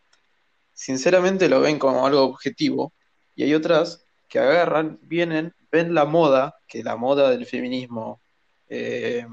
sinceramente 0.73 1.49
lo 1.49 1.61
ven 1.61 1.77
como 1.77 2.05
algo 2.05 2.21
objetivo 2.21 2.93
y 3.35 3.43
hay 3.43 3.53
otras 3.53 4.05
que 4.33 4.39
agarran, 4.39 4.97
vienen, 5.03 5.53
ven 5.71 5.93
la 5.93 6.05
moda, 6.05 6.55
que 6.67 6.83
la 6.83 6.95
moda 6.95 7.29
del 7.29 7.45
feminismo 7.45 8.19
eh, 8.67 9.27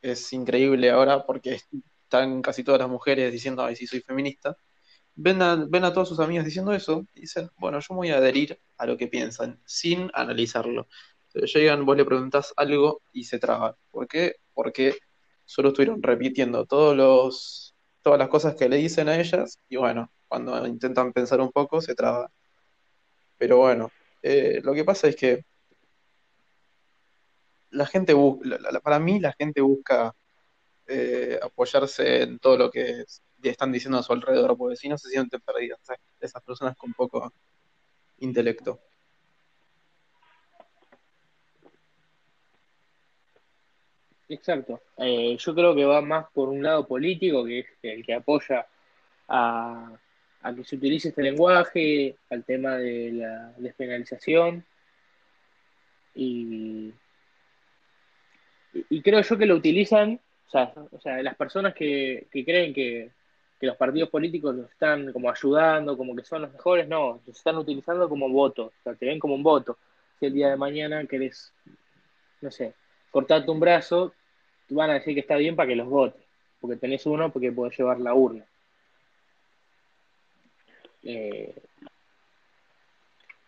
es 0.00 0.32
increíble 0.32 0.90
ahora 0.90 1.24
porque 1.24 1.60
están 2.02 2.42
casi 2.42 2.64
todas 2.64 2.80
las 2.80 2.90
mujeres 2.90 3.32
diciendo, 3.32 3.62
ay, 3.62 3.76
sí, 3.76 3.86
soy 3.86 4.00
feminista. 4.00 4.56
Ven 5.14 5.40
a, 5.42 5.54
ven 5.54 5.84
a 5.84 5.92
todas 5.92 6.08
sus 6.08 6.18
amigas 6.18 6.44
diciendo 6.44 6.72
eso 6.72 7.06
y 7.14 7.20
dicen, 7.20 7.50
bueno, 7.56 7.78
yo 7.78 7.94
voy 7.94 8.10
a 8.10 8.16
adherir 8.16 8.58
a 8.78 8.86
lo 8.86 8.96
que 8.96 9.06
piensan, 9.06 9.60
sin 9.64 10.10
analizarlo. 10.12 10.88
Entonces 11.28 11.54
llegan, 11.54 11.86
vos 11.86 11.96
le 11.96 12.04
preguntás 12.04 12.52
algo 12.56 13.00
y 13.12 13.22
se 13.22 13.38
traban. 13.38 13.74
¿Por 13.92 14.08
qué? 14.08 14.38
Porque 14.54 14.96
solo 15.44 15.68
estuvieron 15.68 16.02
repitiendo 16.02 16.66
todos 16.66 16.96
los, 16.96 17.76
todas 18.02 18.18
las 18.18 18.28
cosas 18.28 18.56
que 18.56 18.68
le 18.68 18.78
dicen 18.78 19.08
a 19.08 19.20
ellas 19.20 19.60
y 19.68 19.76
bueno, 19.76 20.10
cuando 20.26 20.66
intentan 20.66 21.12
pensar 21.12 21.40
un 21.40 21.52
poco 21.52 21.80
se 21.80 21.94
traban. 21.94 22.26
Pero 23.38 23.58
bueno, 23.58 23.92
eh, 24.22 24.60
lo 24.62 24.74
que 24.74 24.84
pasa 24.84 25.08
es 25.08 25.16
que 25.16 25.44
la 27.70 27.86
gente 27.86 28.12
busca, 28.12 28.58
para 28.82 28.98
mí 28.98 29.18
la 29.18 29.32
gente 29.32 29.60
busca 29.60 30.14
eh, 30.86 31.38
apoyarse 31.42 32.22
en 32.22 32.38
todo 32.38 32.56
lo 32.56 32.70
que 32.70 33.04
están 33.42 33.72
diciendo 33.72 33.98
a 33.98 34.02
su 34.02 34.12
alrededor, 34.12 34.56
porque 34.56 34.76
si 34.76 34.88
no 34.88 34.98
se 34.98 35.08
sienten 35.08 35.40
perdidas, 35.40 35.80
esas 36.20 36.42
personas 36.42 36.76
con 36.76 36.92
poco 36.92 37.32
intelecto. 38.18 38.80
Exacto. 44.28 44.80
Eh, 44.96 45.36
yo 45.38 45.54
creo 45.54 45.74
que 45.74 45.84
va 45.84 46.00
más 46.00 46.26
por 46.32 46.48
un 46.48 46.62
lado 46.62 46.86
político, 46.86 47.44
que 47.44 47.60
es 47.60 47.66
el 47.82 48.04
que 48.04 48.14
apoya 48.14 48.66
a, 49.28 49.92
que 50.56 50.64
se 50.64 50.76
utilice 50.76 51.08
este 51.10 51.22
lenguaje, 51.22 52.16
al 52.30 52.44
tema 52.44 52.76
de 52.76 53.12
la 53.12 53.52
despenalización. 53.56 54.64
Y, 56.14 56.92
y 58.72 59.02
creo 59.02 59.20
yo 59.22 59.38
que 59.38 59.46
lo 59.46 59.54
utilizan, 59.54 60.20
o 60.48 60.50
sea, 60.50 60.72
o 60.90 61.00
sea 61.00 61.22
las 61.22 61.36
personas 61.36 61.74
que, 61.74 62.26
creen 62.30 62.74
que, 62.74 63.10
que, 63.58 63.66
los 63.66 63.76
partidos 63.76 64.10
políticos 64.10 64.54
los 64.54 64.70
están 64.70 65.12
como 65.12 65.30
ayudando, 65.30 65.96
como 65.96 66.14
que 66.14 66.24
son 66.24 66.42
los 66.42 66.52
mejores, 66.52 66.88
no, 66.88 67.20
los 67.26 67.36
están 67.36 67.56
utilizando 67.56 68.08
como 68.08 68.28
voto, 68.28 68.66
o 68.66 68.82
sea, 68.82 68.94
te 68.94 69.06
ven 69.06 69.18
como 69.18 69.34
un 69.34 69.42
voto. 69.42 69.78
Si 70.18 70.26
el 70.26 70.34
día 70.34 70.50
de 70.50 70.56
mañana 70.56 71.06
querés, 71.06 71.52
no 72.40 72.50
sé, 72.50 72.74
cortarte 73.10 73.50
un 73.50 73.60
brazo, 73.60 74.12
van 74.68 74.90
a 74.90 74.94
decir 74.94 75.14
que 75.14 75.20
está 75.20 75.36
bien 75.36 75.56
para 75.56 75.68
que 75.68 75.76
los 75.76 75.88
votes, 75.88 76.22
porque 76.60 76.76
tenés 76.76 77.06
uno 77.06 77.30
porque 77.30 77.52
podés 77.52 77.78
llevar 77.78 78.00
la 78.00 78.14
urna. 78.14 78.44
Eh, 81.04 81.54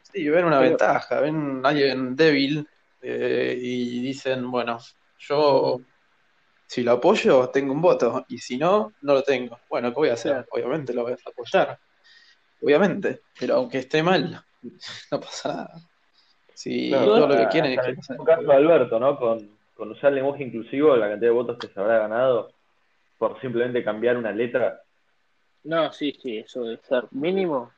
sí, 0.03 0.29
ven 0.29 0.45
una 0.45 0.61
ventaja, 0.61 1.21
ven 1.21 1.61
a 1.65 1.69
alguien 1.69 2.17
débil 2.17 2.69
eh, 3.03 3.57
y 3.61 4.01
dicen, 4.01 4.51
bueno, 4.51 4.79
yo 5.19 5.81
si 6.67 6.83
lo 6.83 6.93
apoyo 6.93 7.49
tengo 7.51 7.73
un 7.73 7.81
voto 7.81 8.25
y 8.29 8.39
si 8.39 8.57
no, 8.57 8.93
no 9.03 9.15
lo 9.15 9.23
tengo. 9.23 9.59
Bueno, 9.69 9.91
¿qué 9.91 9.95
voy 9.95 10.09
a 10.09 10.15
hacer? 10.15 10.47
Obviamente 10.51 10.93
lo 10.93 11.03
voy 11.03 11.13
a 11.13 11.17
apoyar, 11.31 11.79
obviamente, 12.61 13.21
pero 13.39 13.57
aunque 13.57 13.79
esté 13.79 14.03
mal, 14.03 14.43
no 15.11 15.21
pasa 15.21 15.49
nada. 15.49 15.81
Si 16.55 16.91
todo 16.91 17.27
lo 17.27 17.37
que 17.37 17.49
quieren 17.49 17.73
es 17.73 17.81
que... 17.85 18.17
caso 18.25 18.43
de 18.43 18.55
Alberto, 18.55 18.99
¿no? 18.99 19.19
Con, 19.19 19.59
con 19.75 19.91
usar 19.91 20.11
el 20.11 20.17
lenguaje 20.17 20.45
inclusivo, 20.45 20.97
la 20.97 21.09
cantidad 21.09 21.31
de 21.31 21.37
votos 21.37 21.59
que 21.59 21.69
se 21.69 21.79
habrá 21.81 21.99
ganado 21.99 22.53
por 23.19 23.41
simplemente 23.41 23.83
cambiar 23.83 24.17
una 24.17 24.33
letra. 24.33 24.83
No, 25.65 25.93
sí, 25.93 26.17
sí, 26.21 26.39
eso 26.39 26.63
debe 26.63 26.81
ser 26.83 27.07
mínimo. 27.11 27.73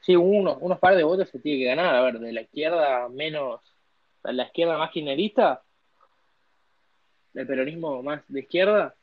Sí, 0.00 0.16
uno, 0.16 0.58
unos 0.60 0.78
par 0.78 0.96
de 0.96 1.04
votos 1.04 1.28
se 1.28 1.38
tiene 1.38 1.60
que 1.60 1.68
ganar. 1.68 1.94
A 1.94 2.02
ver, 2.02 2.18
de 2.18 2.32
la 2.32 2.42
izquierda 2.42 3.08
menos, 3.08 3.60
la 4.24 4.44
izquierda 4.44 4.76
más 4.76 4.90
kirchnerista, 4.90 5.62
el 7.34 7.46
peronismo 7.46 8.02
más 8.02 8.22
de 8.26 8.40
izquierda, 8.40 8.94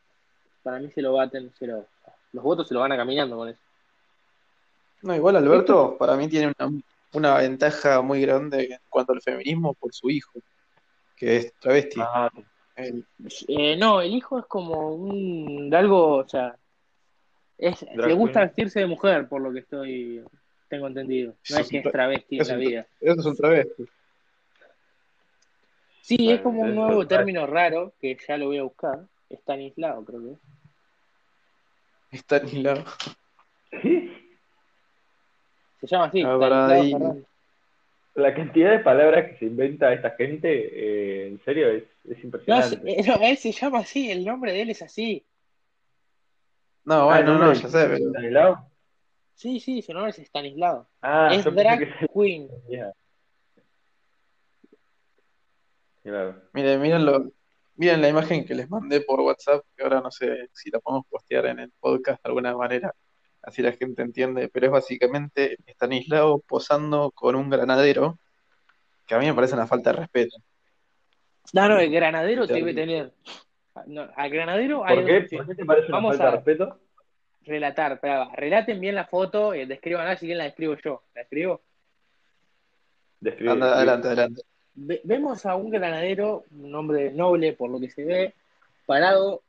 para 0.61 0.79
mí 0.79 0.91
se 0.91 1.01
lo 1.01 1.13
baten, 1.13 1.53
se 1.57 1.67
lo, 1.67 1.85
los 2.33 2.43
votos 2.43 2.67
se 2.67 2.73
lo 2.73 2.81
van 2.81 2.91
a 2.91 2.97
caminando 2.97 3.37
con 3.37 3.49
eso. 3.49 3.59
No, 5.01 5.15
igual 5.15 5.37
Alberto, 5.37 5.97
para 5.97 6.17
mí 6.17 6.27
tiene 6.27 6.53
una, 6.59 6.81
una 7.13 7.37
ventaja 7.37 8.01
muy 8.01 8.21
grande 8.21 8.65
en 8.65 8.79
cuanto 8.89 9.13
al 9.13 9.21
feminismo 9.21 9.73
por 9.73 9.93
su 9.93 10.09
hijo 10.09 10.41
que 11.19 11.35
es 11.35 11.53
travesti. 11.59 11.99
Ah, 12.01 12.31
eh, 12.77 13.75
no, 13.77 13.99
el 13.99 14.13
hijo 14.15 14.39
es 14.39 14.45
como 14.45 14.95
un 14.95 15.69
algo, 15.75 16.15
o 16.15 16.27
sea, 16.27 16.55
es, 17.59 17.85
le 17.93 18.13
gusta 18.13 18.41
vestirse 18.41 18.79
de 18.79 18.87
mujer, 18.87 19.27
por 19.27 19.41
lo 19.41 19.51
que 19.51 19.59
estoy 19.59 20.23
tengo 20.69 20.87
entendido. 20.87 21.35
No 21.49 21.57
es, 21.57 21.67
que 21.67 21.79
es 21.79 21.91
travesti 21.91 22.39
en 22.39 22.47
la 22.47 22.55
vida. 22.55 22.87
Eso 23.01 23.19
es 23.19 23.25
un 23.25 23.35
travesti. 23.35 23.85
Sí, 26.01 26.31
es 26.31 26.41
como 26.41 26.61
un 26.61 26.73
nuevo 26.73 27.05
término 27.05 27.45
raro 27.45 27.93
que 27.99 28.17
ya 28.27 28.37
lo 28.37 28.47
voy 28.47 28.59
a 28.59 28.63
buscar. 28.63 28.99
Estanislao, 29.29 30.05
creo 30.05 30.21
que 30.21 30.31
es. 30.31 30.39
Estanislao. 32.19 32.83
Se 35.81 35.87
llama 35.87 36.05
así. 36.05 36.23
Ah, 36.25 37.15
la 38.15 38.33
cantidad 38.33 38.71
de 38.71 38.79
palabras 38.79 39.29
que 39.29 39.37
se 39.37 39.45
inventa 39.45 39.93
esta 39.93 40.11
gente, 40.11 40.49
eh, 40.49 41.27
en 41.27 41.39
serio, 41.43 41.69
es, 41.69 41.83
es 42.09 42.23
impresionante. 42.23 43.03
No, 43.05 43.15
él 43.21 43.37
se 43.37 43.51
llama 43.51 43.79
así, 43.79 44.11
el 44.11 44.25
nombre 44.25 44.51
de 44.51 44.61
él 44.61 44.69
es 44.71 44.81
así. 44.81 45.23
No, 46.85 47.05
bueno, 47.05 47.31
ah, 47.31 47.37
no, 47.37 47.45
no, 47.45 47.53
ya 47.53 47.67
sé, 47.67 47.87
pero... 47.87 48.09
¿Stanislao? 48.09 48.71
Sí, 49.35 49.59
sí, 49.59 49.81
su 49.81 49.93
nombre 49.93 50.11
es 50.11 50.19
Stanislao. 50.19 50.87
Ah, 51.01 51.29
es 51.33 51.45
Drag 51.45 52.07
Queen. 52.13 52.49
Miren, 56.03 56.81
miren, 56.81 57.31
miren 57.75 58.01
la 58.01 58.09
imagen 58.09 58.45
que 58.45 58.55
les 58.55 58.69
mandé 58.69 59.01
por 59.01 59.19
WhatsApp, 59.21 59.63
que 59.75 59.83
ahora 59.83 60.01
no 60.01 60.11
sé 60.11 60.49
si 60.53 60.71
la 60.71 60.79
podemos 60.79 61.05
postear 61.07 61.45
en 61.45 61.59
el 61.59 61.71
podcast 61.79 62.23
de 62.23 62.27
alguna 62.29 62.55
manera 62.55 62.93
así 63.41 63.61
la 63.61 63.71
gente 63.73 64.01
entiende, 64.01 64.49
pero 64.49 64.67
es 64.67 64.71
básicamente 64.71 65.57
Stanislao 65.67 66.39
posando 66.39 67.11
con 67.11 67.35
un 67.35 67.49
granadero, 67.49 68.19
que 69.05 69.15
a 69.15 69.19
mí 69.19 69.25
me 69.25 69.33
parece 69.33 69.55
una 69.55 69.67
falta 69.67 69.91
de 69.91 69.99
respeto. 69.99 70.37
No, 71.53 71.67
no, 71.67 71.79
el 71.79 71.91
granadero 71.91 72.45
debe 72.45 72.73
tener. 72.73 73.13
No, 73.87 74.07
al 74.15 74.29
granadero 74.29 74.83
¿Por, 74.87 75.05
qué? 75.05 75.27
¿Por 75.37 75.47
qué 75.47 75.55
te 75.55 75.65
parece 75.65 75.91
una 75.91 76.01
falta 76.01 76.25
de 76.25 76.31
respeto? 76.31 76.79
Relatar, 77.45 77.99
pero 77.99 78.29
relaten 78.35 78.79
bien 78.79 78.95
la 78.95 79.05
foto, 79.05 79.55
y 79.55 79.65
describan 79.65 80.17
si 80.17 80.27
bien 80.27 80.37
la 80.37 80.43
describo 80.45 80.75
yo. 80.75 81.03
¿La 81.15 81.21
escribo? 81.21 81.61
Anda, 83.47 83.75
adelante, 83.75 84.07
adelante. 84.07 84.41
vemos 84.75 85.45
a 85.45 85.55
un 85.55 85.69
granadero, 85.69 86.45
un 86.51 86.73
hombre 86.73 87.11
noble 87.11 87.53
por 87.53 87.69
lo 87.69 87.79
que 87.79 87.89
se 87.89 88.05
ve, 88.05 88.33
parado, 88.85 89.41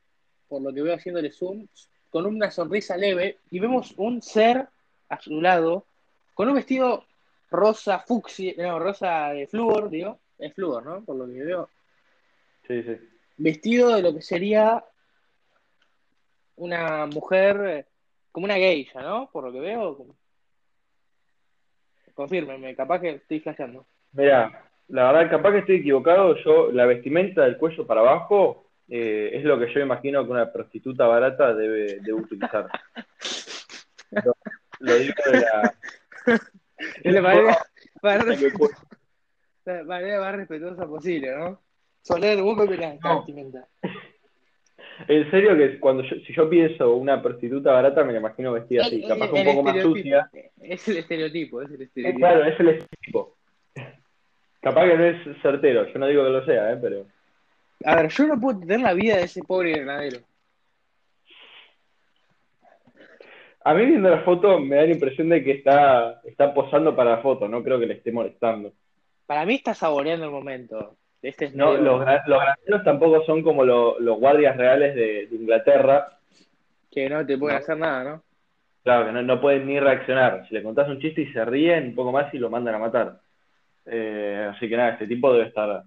por 0.47 0.61
lo 0.61 0.73
que 0.73 0.81
veo 0.81 0.95
haciéndole 0.95 1.31
zoom, 1.31 1.67
con 2.09 2.25
una 2.25 2.51
sonrisa 2.51 2.97
leve 2.97 3.37
y 3.49 3.59
vemos 3.59 3.93
un 3.97 4.21
ser 4.21 4.67
a 5.07 5.19
su 5.19 5.41
lado 5.41 5.85
con 6.33 6.49
un 6.49 6.55
vestido 6.55 7.05
rosa 7.49 7.99
fucsia, 7.99 8.53
no, 8.57 8.79
rosa 8.79 9.29
de 9.29 9.47
flúor, 9.47 9.89
digo, 9.89 10.19
es 10.37 10.53
flúor, 10.53 10.85
¿no? 10.85 11.03
Por 11.03 11.15
lo 11.17 11.27
que 11.27 11.43
veo. 11.43 11.69
Sí, 12.67 12.83
sí. 12.83 12.97
Vestido 13.37 13.95
de 13.95 14.01
lo 14.01 14.13
que 14.13 14.21
sería 14.21 14.83
una 16.55 17.07
mujer 17.07 17.87
como 18.31 18.45
una 18.45 18.55
geisha, 18.55 19.01
¿no? 19.01 19.29
Por 19.31 19.45
lo 19.45 19.51
que 19.51 19.59
veo. 19.59 20.05
Confírmeme, 22.13 22.75
capaz 22.75 23.01
que 23.01 23.09
estoy 23.11 23.39
flasheando. 23.39 23.85
Mira, 24.13 24.69
la 24.89 25.11
verdad, 25.11 25.31
capaz 25.31 25.51
que 25.53 25.57
estoy 25.59 25.75
equivocado. 25.77 26.35
Yo, 26.43 26.71
la 26.71 26.85
vestimenta 26.85 27.43
del 27.43 27.57
cuello 27.57 27.87
para 27.87 28.01
abajo 28.01 28.65
eh, 28.89 29.31
es 29.33 29.43
lo 29.43 29.57
que 29.57 29.73
yo 29.73 29.79
imagino 29.79 30.23
que 30.25 30.31
una 30.31 30.51
prostituta 30.51 31.07
barata 31.07 31.53
debe, 31.53 31.99
debe 32.01 32.13
utilizar. 32.13 32.67
lo, 34.79 34.95
digo 34.95 35.13
de 35.31 35.39
la... 35.39 37.21
Manera, 37.21 37.57
la 39.65 39.83
manera 39.83 40.19
más 40.19 40.35
respetuosa 40.35 40.85
posible, 40.87 41.35
¿no? 41.37 41.61
Soler, 42.01 42.41
vos 42.41 42.57
me 42.57 42.77
la 42.77 42.95
no. 42.95 43.25
En 45.07 45.31
serio 45.31 45.57
que 45.57 45.79
cuando 45.79 46.03
yo, 46.03 46.15
si 46.25 46.33
yo 46.33 46.49
pienso 46.49 46.95
una 46.95 47.21
prostituta 47.21 47.71
barata 47.71 48.03
me 48.03 48.13
la 48.13 48.19
imagino 48.19 48.51
vestida 48.53 48.83
así, 48.85 49.01
capaz 49.07 49.31
un 49.31 49.45
poco 49.45 49.63
más 49.63 49.81
sucia. 49.81 50.29
Es 50.61 50.87
el 50.87 50.97
estereotipo, 50.97 51.61
es 51.61 51.71
el 51.71 51.81
estereotipo. 51.81 52.19
claro, 52.19 52.45
es 52.45 52.59
el 52.59 52.69
estereotipo. 52.69 53.37
Capaz 54.61 54.87
que 54.87 54.97
no 54.97 55.05
es 55.05 55.41
certero, 55.41 55.87
yo 55.91 55.99
no 55.99 56.07
digo 56.07 56.23
que 56.23 56.29
lo 56.29 56.45
sea, 56.45 56.73
¿eh? 56.73 56.77
pero... 56.79 57.07
A 57.83 57.95
ver, 57.95 58.09
yo 58.09 58.27
no 58.27 58.39
puedo 58.39 58.59
tener 58.59 58.81
la 58.81 58.93
vida 58.93 59.17
de 59.17 59.23
ese 59.23 59.41
pobre 59.41 59.71
granadero. 59.71 60.19
A 63.63 63.73
mí 63.73 63.85
viendo 63.85 64.09
la 64.09 64.23
foto 64.23 64.59
me 64.59 64.75
da 64.75 64.83
la 64.83 64.91
impresión 64.91 65.29
de 65.29 65.43
que 65.43 65.51
está, 65.51 66.21
está 66.23 66.53
posando 66.53 66.95
para 66.95 67.11
la 67.11 67.21
foto, 67.21 67.47
no 67.47 67.63
creo 67.63 67.79
que 67.79 67.87
le 67.87 67.95
esté 67.95 68.11
molestando. 68.11 68.73
Para 69.25 69.45
mí 69.45 69.55
está 69.55 69.73
saboreando 69.73 70.25
el 70.25 70.31
momento. 70.31 70.97
Este 71.21 71.45
es 71.45 71.55
No, 71.55 71.73
los, 71.73 71.99
los 72.25 72.39
granjeros 72.41 72.83
tampoco 72.83 73.23
son 73.25 73.43
como 73.43 73.63
lo- 73.63 73.99
los 73.99 74.17
guardias 74.19 74.57
reales 74.57 74.95
de, 74.95 75.27
de 75.27 75.35
Inglaterra. 75.35 76.17
que 76.89 77.09
no 77.09 77.25
te 77.25 77.37
pueden 77.37 77.57
No. 77.57 77.63
hacer 77.63 77.77
nada, 77.77 78.03
¿no? 78.03 78.23
Claro, 78.83 79.05
que 79.05 79.11
no, 79.11 79.21
no 79.21 79.39
pueden 79.39 79.67
ni 79.67 79.79
reaccionar. 79.79 80.47
Si 80.47 80.53
le 80.55 80.63
contás 80.63 80.89
un 80.89 80.99
chiste 80.99 81.21
y 81.21 81.31
se 81.31 81.45
ríen, 81.45 81.89
un 81.89 81.95
poco 81.95 82.11
más 82.11 82.33
y 82.33 82.39
lo 82.39 82.49
mandan 82.49 82.75
a 82.75 82.79
matar. 82.79 83.19
Eh, 83.85 84.51
así 84.55 84.67
que 84.67 84.75
nada, 84.75 84.91
este 84.93 85.07
tipo 85.07 85.31
debe 85.31 85.47
estar, 85.47 85.83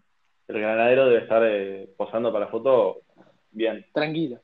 el 0.49 0.61
granadero 0.61 1.07
debe 1.07 1.23
estar 1.23 1.43
eh, 1.45 1.89
posando 1.97 2.33
para 2.33 2.45
la 2.47 2.51
foto 2.51 3.01
bien. 3.51 3.85
Tranquilo. 3.93 4.41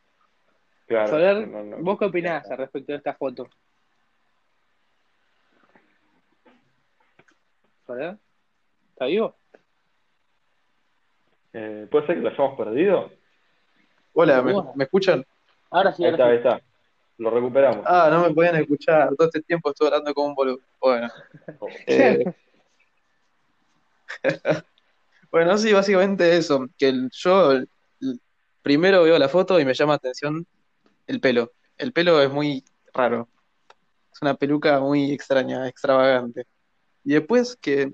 Claro. 0.87 1.07
Soler, 1.09 1.47
no. 1.47 1.77
¿vos 1.79 1.99
qué 1.99 2.07
opinás 2.07 2.51
al 2.51 2.59
respecto 2.59 2.91
de 2.93 2.99
esta 2.99 3.15
foto? 3.15 3.49
Soler, 7.87 8.17
¿está 8.93 9.07
vivo? 9.07 9.37
Eh, 11.53 11.87
¿Puede 11.91 12.07
ser 12.07 12.17
que 12.17 12.23
lo 12.23 12.29
hayamos 12.31 12.57
perdido? 12.57 13.11
Hola, 14.13 14.43
¿me, 14.43 14.85
escuchan? 14.85 15.25
Ahora 15.71 15.93
sí, 15.93 16.05
Ahí 16.05 16.11
está, 16.11 16.27
ahí 16.27 16.37
está. 16.37 16.61
Lo 17.19 17.31
recuperamos. 17.31 17.85
Ah, 17.87 18.09
no 18.11 18.23
me 18.27 18.35
podían 18.35 18.57
escuchar. 18.57 19.15
Todo 19.17 19.29
este 19.29 19.43
tiempo 19.43 19.71
estuve 19.71 19.89
hablando 19.89 20.15
como 20.15 20.29
un 20.29 20.35
boludo. 20.35 20.61
Bueno. 20.81 21.09
eh, 21.87 22.25
bueno, 25.31 25.59
sí, 25.59 25.73
básicamente 25.73 26.37
eso. 26.37 26.67
Que 26.79 26.89
el- 26.89 27.11
yo 27.13 27.53
el- 27.53 27.69
primero 28.63 29.03
veo 29.03 29.19
la 29.19 29.29
foto 29.29 29.59
y 29.59 29.65
me 29.65 29.75
llama 29.75 29.93
la 29.95 29.97
atención 29.97 30.47
el 31.07 31.21
pelo. 31.21 31.53
El 31.77 31.93
pelo 31.93 32.21
es 32.23 32.31
muy 32.31 32.65
raro. 32.93 33.29
Es 34.13 34.21
una 34.23 34.35
peluca 34.35 34.81
muy 34.81 35.13
extraña, 35.13 35.67
extravagante. 35.69 36.47
Y 37.05 37.15
después 37.15 37.57
que 37.57 37.93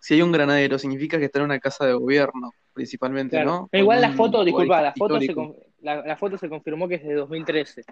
si 0.00 0.14
hay 0.14 0.22
un 0.22 0.32
granadero 0.32 0.78
significa 0.78 1.18
que 1.18 1.26
está 1.26 1.38
en 1.38 1.46
una 1.46 1.60
casa 1.60 1.86
de 1.86 1.94
gobierno, 1.94 2.50
principalmente, 2.74 3.36
Claro. 3.36 3.50
¿no? 3.50 3.68
Pero 3.70 3.84
igual 3.84 4.00
la 4.00 4.12
foto, 4.12 4.44
disculpa, 4.44 4.82
la 4.82 4.92
foto, 4.92 5.18
se, 5.20 5.34
la, 5.80 6.04
la 6.04 6.16
foto 6.16 6.36
se 6.36 6.48
confirmó 6.48 6.88
que 6.88 6.96
es 6.96 7.04
de 7.04 7.14
2013. 7.14 7.84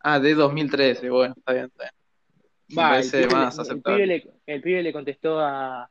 Ah, 0.00 0.18
de 0.18 0.34
2013, 0.34 1.10
bueno, 1.10 1.34
está 1.36 1.52
bien, 1.52 1.66
está 1.66 1.84
bien. 1.84 2.78
Va, 2.78 2.98
el 2.98 3.10
pibe, 3.10 3.26
más 3.26 3.56
le, 3.56 3.62
el, 3.62 3.66
aceptable. 3.66 3.82
pibe 3.82 4.06
le, 4.06 4.30
el 4.46 4.62
pibe 4.62 4.82
le 4.82 4.92
contestó 4.92 5.40
a, 5.40 5.90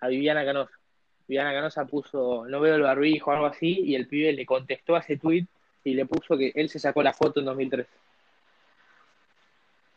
a 0.00 0.08
Viviana 0.08 0.44
Canosa. 0.44 0.78
Viviana 1.26 1.52
Canosa 1.52 1.84
puso, 1.86 2.44
no 2.46 2.60
veo 2.60 2.74
el 2.74 2.82
barbijo 2.82 3.30
o 3.30 3.34
algo 3.34 3.46
así, 3.46 3.80
y 3.84 3.94
el 3.94 4.06
pibe 4.06 4.32
le 4.32 4.44
contestó 4.44 4.96
a 4.96 5.00
ese 5.00 5.16
tweet 5.16 5.46
y 5.84 5.94
le 5.94 6.04
puso 6.04 6.36
que 6.36 6.52
él 6.54 6.68
se 6.68 6.78
sacó 6.78 7.02
la 7.02 7.14
foto 7.14 7.40
en 7.40 7.46
2013. 7.46 7.88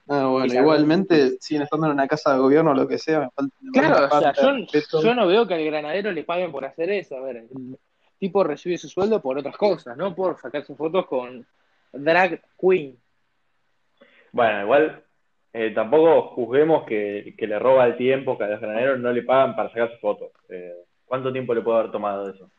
Ah, 0.09 0.27
bueno, 0.27 0.53
igualmente 0.53 1.37
siguen 1.39 1.63
estando 1.63 1.87
en 1.87 1.93
una 1.93 2.07
casa 2.07 2.33
de 2.33 2.39
gobierno 2.39 2.71
o 2.71 2.75
lo 2.75 2.87
que 2.87 2.97
sea. 2.97 3.21
Me 3.21 3.29
falta, 3.29 3.55
me 3.61 3.71
Claro, 3.71 4.09
falta 4.09 4.31
o 4.31 4.33
sea, 4.35 5.01
yo, 5.01 5.15
no 5.15 5.27
veo 5.27 5.47
que 5.47 5.53
al 5.53 5.63
granadero 5.63 6.11
le 6.11 6.23
paguen 6.23 6.51
por 6.51 6.65
hacer 6.65 6.89
eso. 6.89 7.15
A 7.17 7.21
ver, 7.21 7.37
el 7.37 7.77
tipo 8.19 8.43
recibe 8.43 8.77
su 8.77 8.89
sueldo 8.89 9.21
por 9.21 9.37
otras 9.37 9.55
cosas, 9.55 9.95
no 9.95 10.13
por 10.13 10.39
sacarse 10.39 10.75
fotos 10.75 11.05
con 11.07 11.45
drag 11.93 12.41
queen. 12.59 12.97
Bueno, 14.33 14.63
igual 14.63 15.03
eh, 15.53 15.71
tampoco 15.71 16.29
juzguemos 16.35 16.85
que, 16.85 17.35
que 17.37 17.47
le 17.47 17.59
roba 17.59 17.85
el 17.85 17.95
tiempo, 17.95 18.37
que 18.37 18.43
a 18.43 18.47
los 18.47 18.59
granaderos 18.59 18.99
no 18.99 19.11
le 19.11 19.23
pagan 19.23 19.55
para 19.55 19.69
sacar 19.69 19.91
sus 19.91 20.01
fotos. 20.01 20.31
Eh, 20.49 20.73
¿Cuánto 21.05 21.31
tiempo 21.31 21.53
le 21.53 21.61
puede 21.61 21.79
haber 21.79 21.91
tomado 21.91 22.29
eso? 22.29 22.49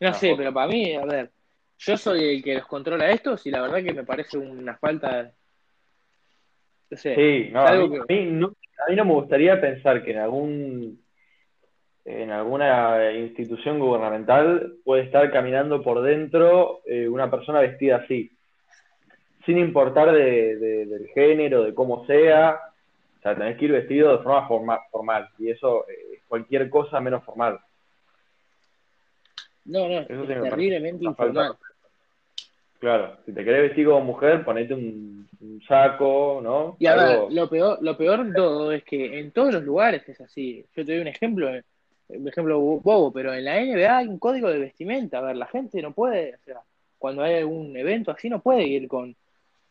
No 0.00 0.08
Ah, 0.08 0.14
sé, 0.14 0.34
pero 0.36 0.52
para 0.52 0.66
mí, 0.66 0.94
a 0.94 1.04
ver, 1.04 1.30
yo 1.78 1.96
soy 1.96 2.36
el 2.36 2.42
que 2.42 2.54
los 2.54 2.66
controla 2.66 3.10
estos 3.10 3.46
y 3.46 3.50
la 3.50 3.60
verdad 3.60 3.82
que 3.82 3.92
me 3.92 4.04
parece 4.04 4.38
una 4.38 4.76
falta. 4.76 5.32
Sí, 7.14 7.48
no, 7.52 7.60
a 7.60 7.72
mí, 7.72 7.90
que- 7.90 7.98
a 7.98 8.04
mí 8.08 8.30
no, 8.30 8.46
a 8.86 8.90
mí 8.90 8.96
no 8.96 9.04
me 9.04 9.12
gustaría 9.14 9.60
pensar 9.60 10.02
que 10.04 10.10
en 10.12 10.18
algún 10.18 11.00
en 12.06 12.30
alguna 12.30 13.12
institución 13.14 13.78
gubernamental 13.78 14.74
puede 14.84 15.04
estar 15.04 15.30
caminando 15.32 15.82
por 15.82 16.02
dentro 16.02 16.82
eh, 16.84 17.08
una 17.08 17.30
persona 17.30 17.60
vestida 17.60 17.96
así, 17.96 18.30
sin 19.46 19.56
importar 19.58 20.12
de, 20.12 20.56
de- 20.56 20.86
del 20.86 21.08
género, 21.08 21.62
de 21.64 21.72
cómo 21.74 22.04
sea. 22.06 22.60
O 23.18 23.22
sea, 23.22 23.34
tenés 23.34 23.56
que 23.56 23.64
ir 23.64 23.72
vestido 23.72 24.18
de 24.18 24.22
forma 24.22 24.46
forma- 24.46 24.80
formal, 24.90 25.30
y 25.38 25.48
eso 25.48 25.88
eh, 25.88 26.16
es 26.16 26.22
cualquier 26.28 26.68
cosa 26.68 27.00
menos 27.00 27.24
formal. 27.24 27.58
no, 29.64 29.88
no, 29.88 30.00
Eso 30.00 30.22
es 30.24 30.28
terriblemente 30.42 31.06
falta. 31.14 31.56
Claro, 32.84 33.16
si 33.24 33.32
te 33.32 33.42
querés 33.42 33.62
vestir 33.62 33.86
como 33.86 34.02
mujer, 34.04 34.44
ponete 34.44 34.74
un, 34.74 35.26
un 35.40 35.62
saco, 35.66 36.40
¿no? 36.42 36.76
Y 36.78 36.84
a 36.86 36.94
ver, 36.96 37.04
Algo- 37.16 37.28
lo 37.30 37.48
peor, 37.48 37.78
lo 37.80 37.96
peor 37.96 38.26
de 38.26 38.34
todo 38.34 38.72
es 38.72 38.84
que 38.84 39.18
en 39.20 39.30
todos 39.30 39.54
los 39.54 39.62
lugares 39.62 40.06
es 40.06 40.20
así. 40.20 40.62
Yo 40.76 40.84
te 40.84 40.92
doy 40.92 41.00
un 41.00 41.08
ejemplo, 41.08 41.48
eh, 41.48 41.64
un 42.08 42.28
ejemplo 42.28 42.60
bobo, 42.60 43.10
pero 43.10 43.32
en 43.32 43.42
la 43.46 43.58
NBA 43.58 43.96
hay 43.96 44.06
un 44.06 44.18
código 44.18 44.50
de 44.50 44.58
vestimenta. 44.58 45.16
A 45.16 45.22
ver, 45.22 45.36
la 45.36 45.46
gente 45.46 45.80
no 45.80 45.92
puede, 45.92 46.34
o 46.34 46.38
sea, 46.44 46.60
cuando 46.98 47.22
hay 47.22 47.36
algún 47.36 47.74
evento 47.74 48.10
así, 48.10 48.28
no 48.28 48.42
puede 48.42 48.64
ir 48.64 48.86
con 48.86 49.16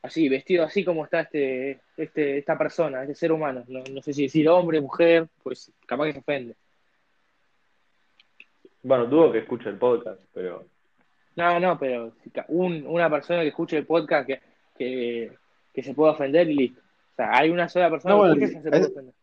así, 0.02 0.28
vestido 0.28 0.64
así 0.64 0.84
como 0.84 1.04
está 1.06 1.22
este, 1.22 1.82
este, 1.96 2.40
esta 2.40 2.58
persona, 2.58 3.04
este 3.04 3.14
ser 3.14 3.32
humano. 3.32 3.64
No, 3.68 3.84
no 3.92 4.02
sé 4.02 4.12
si 4.12 4.24
decir 4.24 4.50
hombre, 4.50 4.82
mujer, 4.82 5.28
pues 5.44 5.72
capaz 5.86 6.06
que 6.08 6.14
se 6.14 6.20
ofende. 6.20 6.56
Bueno, 8.82 9.06
dudo 9.06 9.32
que 9.32 9.38
escuche 9.38 9.70
el 9.70 9.78
podcast, 9.78 10.20
pero 10.34 10.66
No, 11.36 11.60
no, 11.60 11.80
pero 11.80 12.14
si 12.24 12.30
ca- 12.30 12.46
un- 12.48 12.86
una 12.88 13.10
persona 13.10 13.42
que 13.42 13.48
escuche 13.50 13.78
el 13.78 13.86
podcast 13.86 14.28
que, 14.28 14.40
que, 14.78 15.32
que 15.74 15.84
se 15.84 15.94
pueda 15.94 16.12
ofender 16.12 16.50
y 16.50 16.56
listo. 16.56 16.80
O 16.82 17.16
sea, 17.16 17.38
hay 17.38 17.50
una 17.50 17.68
sola 17.70 17.90
persona 17.90 18.16
No, 18.16 18.22
que 18.24 18.30
bueno, 18.30 18.46
escuche 18.46 18.54
que 18.58 18.64
se 18.64 18.70
puede 18.70 18.82
es- 18.84 18.90
ofender. 18.92 19.14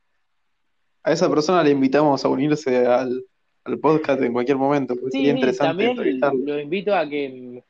A 1.03 1.13
esa 1.13 1.31
persona 1.31 1.63
le 1.63 1.71
invitamos 1.71 2.23
a 2.25 2.29
unirse 2.29 2.85
al, 2.87 3.25
al 3.65 3.79
podcast 3.79 4.21
en 4.23 4.33
cualquier 4.35 4.59
momento, 4.59 4.95
porque 4.95 5.13
Sí, 5.13 5.19
sería 5.19 5.33
sí, 5.33 5.39
interesante 5.39 5.85
también 6.21 6.47
lo 6.47 6.61
invito 6.61 6.95
a 6.95 7.09
que, 7.09 7.63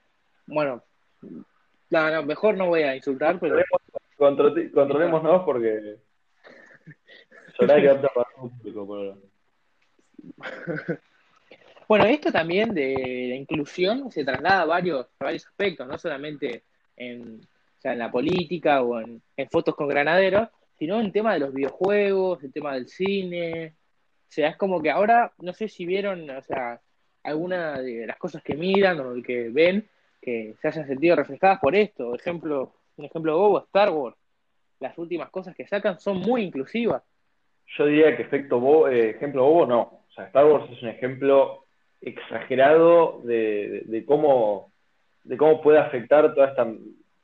bueno, 0.46 0.82
no, 1.90 2.10
no, 2.10 2.22
mejor 2.24 2.56
no 2.56 2.66
voy 2.66 2.82
a 2.82 2.96
insultar, 2.96 3.38
pero 3.38 3.56
Control- 4.16 4.70
controlémonos 4.72 5.42
porque 5.44 5.96
Soraya 7.56 7.80
que 7.82 7.88
apta 7.90 8.08
para 8.14 8.26
todo 8.36 8.50
público 8.50 8.86
por 8.86 8.98
ahora. 8.98 9.16
bueno, 11.90 12.04
esto 12.06 12.30
también 12.30 12.72
de 12.72 13.26
la 13.30 13.34
inclusión 13.34 14.12
se 14.12 14.24
traslada 14.24 14.62
a 14.62 14.64
varios, 14.64 15.08
a 15.18 15.24
varios 15.24 15.44
aspectos, 15.44 15.88
no 15.88 15.98
solamente 15.98 16.62
en, 16.96 17.40
o 17.40 17.80
sea, 17.80 17.94
en 17.94 17.98
la 17.98 18.12
política 18.12 18.80
o 18.82 19.00
en, 19.00 19.20
en 19.36 19.48
fotos 19.50 19.74
con 19.74 19.88
granaderos, 19.88 20.50
sino 20.78 21.00
en 21.00 21.10
tema 21.10 21.32
de 21.32 21.40
los 21.40 21.52
videojuegos, 21.52 22.44
el 22.44 22.52
tema 22.52 22.74
del 22.74 22.86
cine. 22.86 23.74
O 24.28 24.32
sea, 24.32 24.50
es 24.50 24.56
como 24.56 24.80
que 24.80 24.88
ahora, 24.92 25.32
no 25.40 25.52
sé 25.52 25.66
si 25.66 25.84
vieron, 25.84 26.30
o 26.30 26.42
sea, 26.42 26.80
alguna 27.24 27.82
de 27.82 28.06
las 28.06 28.18
cosas 28.18 28.40
que 28.44 28.54
miran 28.54 29.00
o 29.00 29.20
que 29.20 29.48
ven, 29.48 29.88
que 30.22 30.54
se 30.62 30.68
hayan 30.68 30.86
sentido 30.86 31.16
reflejadas 31.16 31.58
por 31.58 31.74
esto. 31.74 32.14
Ejemplo, 32.14 32.72
un 32.98 33.04
ejemplo 33.06 33.36
bobo, 33.36 33.64
Star 33.64 33.90
Wars. 33.90 34.16
Las 34.78 34.96
últimas 34.96 35.28
cosas 35.30 35.56
que 35.56 35.66
sacan 35.66 35.98
son 35.98 36.18
muy 36.18 36.44
inclusivas. 36.44 37.02
Yo 37.76 37.86
diría 37.86 38.16
que 38.16 38.22
efecto 38.22 38.60
bo- 38.60 38.86
eh, 38.86 39.10
ejemplo 39.10 39.42
bobo 39.42 39.66
no. 39.66 39.80
O 39.80 40.12
sea, 40.14 40.26
Star 40.26 40.46
Wars 40.46 40.70
es 40.70 40.80
un 40.84 40.90
ejemplo 40.90 41.64
exagerado 42.00 43.20
de, 43.24 44.04
cómo, 44.06 44.72
de 45.24 45.36
cómo 45.36 45.60
puede 45.60 45.78
afectar 45.78 46.34
toda 46.34 46.48
esta 46.48 46.66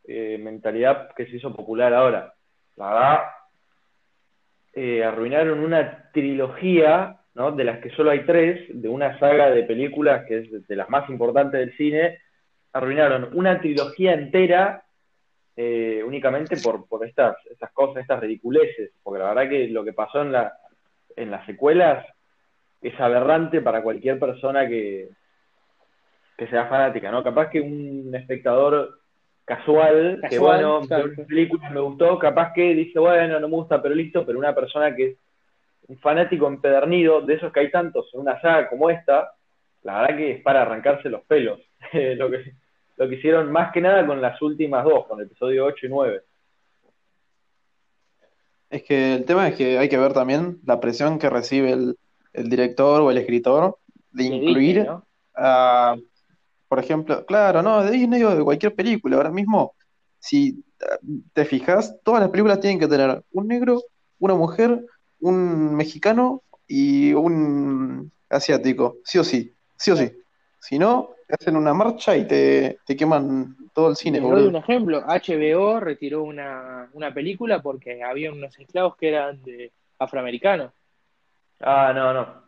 eh, 0.05 0.39
mentalidad 0.39 1.15
que 1.15 1.27
se 1.27 1.37
hizo 1.37 1.55
popular 1.55 1.95
ahora. 1.95 2.35
Eh, 4.75 5.03
arruinaron 5.03 5.61
una 5.61 6.11
trilogía, 6.13 7.21
¿no? 7.35 7.53
de 7.53 7.65
las 7.65 7.79
que 7.81 7.91
solo 7.91 8.11
hay 8.11 8.27
tres, 8.27 8.67
de 8.69 8.89
una 8.89 9.19
saga 9.19 9.51
de 9.51 9.63
películas 9.63 10.27
que 10.27 10.39
es 10.39 10.51
de, 10.51 10.61
de 10.61 10.77
las 10.77 10.91
más 10.91 11.09
importantes 11.09 11.59
del 11.59 11.77
cine, 11.77 12.19
arruinaron 12.73 13.31
una 13.33 13.59
trilogía 13.59 14.13
entera 14.13 14.85
eh, 15.57 16.03
únicamente 16.05 16.59
por, 16.59 16.87
por 16.87 17.07
estas, 17.07 17.35
estas 17.51 17.73
cosas, 17.73 18.03
estas 18.03 18.21
ridiculeces, 18.21 18.93
porque 19.03 19.21
la 19.21 19.33
verdad 19.33 19.49
que 19.49 19.69
lo 19.69 19.83
que 19.83 19.95
pasó 19.95 20.21
en, 20.21 20.33
la, 20.33 20.53
en 21.17 21.31
las 21.31 21.47
secuelas 21.47 22.05
es 22.89 23.01
aberrante 23.01 23.61
para 23.61 23.83
cualquier 23.83 24.19
persona 24.19 24.69
que, 24.69 25.09
que 26.37 26.47
sea 26.49 26.67
fanática, 26.67 27.11
¿no? 27.11 27.23
Capaz 27.23 27.51
que 27.51 27.61
un 27.61 28.15
espectador 28.15 29.01
casual, 29.45 30.21
que 30.29 30.39
bueno, 30.39 30.83
claro. 30.87 31.11
una 31.17 31.27
película, 31.27 31.71
me 31.71 31.81
gustó, 31.81 32.19
capaz 32.19 32.53
que 32.53 32.75
dice, 32.75 32.99
bueno, 32.99 33.41
no 33.41 33.49
me 33.49 33.57
gusta, 33.57 33.81
pero 33.81 33.95
listo, 33.95 34.27
pero 34.27 34.39
una 34.39 34.55
persona 34.55 34.95
que 34.95 35.07
es 35.07 35.17
un 35.89 35.99
fanático 35.99 36.49
empedernido, 36.49 37.21
de 37.21 37.35
esos 37.35 37.53
que 37.53 37.61
hay 37.61 37.71
tantos 37.71 38.13
en 38.13 38.21
una 38.21 38.41
saga 38.41 38.69
como 38.69 38.91
esta, 38.91 39.33
la 39.83 40.01
verdad 40.01 40.17
que 40.17 40.31
es 40.33 40.43
para 40.43 40.63
arrancarse 40.63 41.09
los 41.09 41.23
pelos, 41.23 41.61
lo 41.93 42.31
que 42.31 42.53
lo 42.97 43.09
que 43.09 43.17
hicieron 43.17 43.53
más 43.53 43.73
que 43.73 43.81
nada 43.81 44.07
con 44.07 44.21
las 44.21 44.41
últimas 44.41 44.85
dos, 44.85 45.07
con 45.07 45.21
el 45.21 45.27
episodio 45.27 45.67
8 45.67 45.87
y 45.87 45.89
9. 45.89 46.23
Es 48.71 48.83
que 48.83 49.15
el 49.15 49.25
tema 49.25 49.49
es 49.49 49.57
que 49.57 49.79
hay 49.79 49.89
que 49.89 49.99
ver 49.99 50.13
también 50.13 50.59
la 50.65 50.81
presión 50.81 51.19
que 51.19 51.31
recibe 51.31 51.73
el, 51.73 51.97
el 52.37 52.49
director 52.49 53.01
o 53.01 53.11
el 53.11 53.19
escritor 53.19 53.79
de 54.11 54.25
incluir 54.25 54.77
Disney, 54.77 54.85
¿no? 54.85 55.07
a, 55.35 55.97
por 56.69 56.79
ejemplo, 56.79 57.25
claro, 57.27 57.63
no, 57.63 57.83
de 57.83 57.91
Disney 57.91 58.23
o 58.23 58.35
de 58.35 58.43
cualquier 58.43 58.75
película. 58.75 59.17
Ahora 59.17 59.31
mismo, 59.31 59.75
si 60.19 60.65
te 61.33 61.45
fijas, 61.45 61.97
todas 62.03 62.21
las 62.21 62.31
películas 62.31 62.61
tienen 62.61 62.79
que 62.79 62.89
tener 62.89 63.23
un 63.33 63.49
negro, 63.49 63.83
una 64.19 64.35
mujer, 64.35 64.85
un 65.21 65.75
mexicano 65.75 66.43
y 66.67 67.13
un 67.13 68.11
asiático, 68.29 68.99
sí 69.05 69.19
o 69.19 69.25
sí, 69.25 69.53
sí 69.77 69.91
o 69.91 69.97
sí. 69.97 70.13
Si 70.61 70.79
no, 70.79 71.11
te 71.29 71.35
hacen 71.35 71.57
una 71.57 71.75
marcha 71.75 72.17
y 72.17 72.27
te, 72.27 72.79
te 72.85 72.97
queman 72.97 73.57
todo 73.73 73.91
el 73.91 73.97
cine, 73.97 74.21
Les 74.21 74.31
doy 74.31 74.47
un 74.47 74.57
ejemplo, 74.57 75.03
HBO 75.07 75.81
retiró 75.81 76.23
una, 76.23 76.89
una 76.93 77.13
película 77.13 77.63
porque 77.63 78.03
había 78.03 78.33
unos 78.33 78.59
esclavos 78.59 78.97
que 78.97 79.09
eran 79.09 79.43
de 79.43 79.73
afroamericanos. 79.99 80.73
Ah, 81.61 81.93
no, 81.95 82.13
no. 82.13 82.43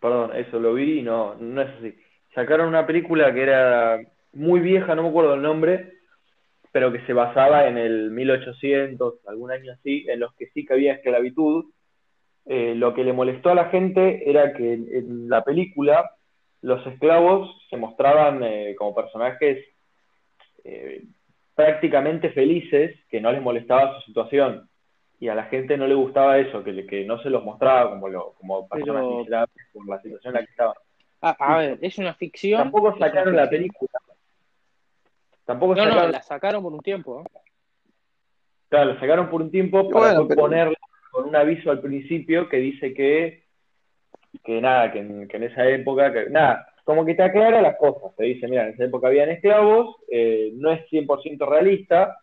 Perdón, 0.00 0.32
eso 0.34 0.58
lo 0.58 0.74
vi 0.74 1.00
y 1.00 1.02
no, 1.02 1.34
no 1.36 1.62
es 1.62 1.68
así. 1.78 1.94
Sacaron 2.34 2.68
una 2.68 2.86
película 2.86 3.32
que 3.32 3.42
era 3.42 4.00
muy 4.32 4.60
vieja, 4.60 4.94
no 4.94 5.02
me 5.02 5.08
acuerdo 5.08 5.34
el 5.34 5.42
nombre, 5.42 5.92
pero 6.72 6.90
que 6.90 7.04
se 7.06 7.12
basaba 7.12 7.68
en 7.68 7.76
el 7.76 8.10
1800, 8.10 9.26
algún 9.26 9.52
año 9.52 9.72
así, 9.72 10.06
en 10.08 10.20
los 10.20 10.34
que 10.34 10.46
sí 10.48 10.64
que 10.64 10.72
había 10.72 10.94
esclavitud. 10.94 11.66
Eh, 12.46 12.74
lo 12.74 12.94
que 12.94 13.04
le 13.04 13.12
molestó 13.12 13.50
a 13.50 13.54
la 13.54 13.66
gente 13.66 14.28
era 14.28 14.52
que 14.54 14.72
en, 14.72 15.28
la 15.28 15.44
película 15.44 16.10
los 16.62 16.84
esclavos 16.86 17.48
se 17.70 17.76
mostraban 17.76 18.42
eh, 18.42 18.74
como 18.76 18.94
personajes 18.94 19.64
eh, 20.64 21.04
prácticamente 21.54 22.30
felices, 22.30 22.98
que 23.10 23.20
no 23.20 23.30
les 23.30 23.42
molestaba 23.42 23.96
su 23.96 24.06
situación. 24.06 24.68
Y 25.22 25.28
a 25.28 25.36
la 25.36 25.44
gente 25.44 25.76
no 25.76 25.86
le 25.86 25.94
gustaba 25.94 26.36
eso, 26.38 26.64
que, 26.64 26.72
le- 26.72 26.84
que 26.84 27.04
no 27.04 27.16
se 27.22 27.30
los 27.30 27.44
mostraba 27.44 27.90
como, 27.90 28.08
lo, 28.08 28.32
como 28.32 28.68
personas 28.68 29.04
Pero- 29.04 29.18
miserables 29.18 29.66
por 29.72 29.88
la 29.88 30.02
situación 30.02 30.34
en 30.34 30.40
la 30.40 30.44
que 30.46 30.50
estaban. 30.50 30.74
Ah, 31.20 31.36
a 31.38 31.58
ver, 31.58 31.78
es 31.80 31.96
una 31.98 32.12
ficción. 32.14 32.60
Tampoco 32.60 32.98
sacaron 32.98 33.36
la 33.36 33.48
película. 33.48 33.88
Tampoco 35.44 35.76
No, 35.76 35.84
no, 35.84 35.90
sacaron, 35.90 36.10
la 36.12 36.22
sacaron 36.22 36.62
por 36.64 36.72
un 36.72 36.80
tiempo. 36.80 37.20
¿eh? 37.20 37.38
claro, 38.68 38.94
la 38.94 38.98
sacaron 39.00 39.30
por 39.30 39.42
un 39.42 39.50
tiempo 39.52 39.82
Y 39.82 39.92
para 39.92 40.06
bueno, 40.14 40.26
pero- 40.28 40.40
ponerla 40.40 40.76
con 41.12 41.28
un 41.28 41.36
aviso 41.36 41.70
al 41.70 41.80
principio 41.80 42.48
que 42.48 42.56
dice 42.56 42.92
que, 42.92 43.44
que 44.42 44.60
nada, 44.60 44.90
que 44.90 44.98
en, 44.98 45.28
que 45.28 45.36
en 45.36 45.42
esa 45.44 45.68
época, 45.68 46.12
que, 46.12 46.30
nada, 46.30 46.66
como 46.82 47.04
que 47.04 47.14
te 47.14 47.22
aclara 47.22 47.62
las 47.62 47.76
cosas. 47.76 48.12
Te 48.16 48.24
dice, 48.24 48.48
mira, 48.48 48.64
en 48.66 48.74
esa 48.74 48.86
época 48.86 49.06
habían 49.06 49.28
esclavos, 49.30 49.98
eh, 50.10 50.50
no 50.54 50.72
es 50.72 50.80
100% 50.90 51.46
realista. 51.48 52.18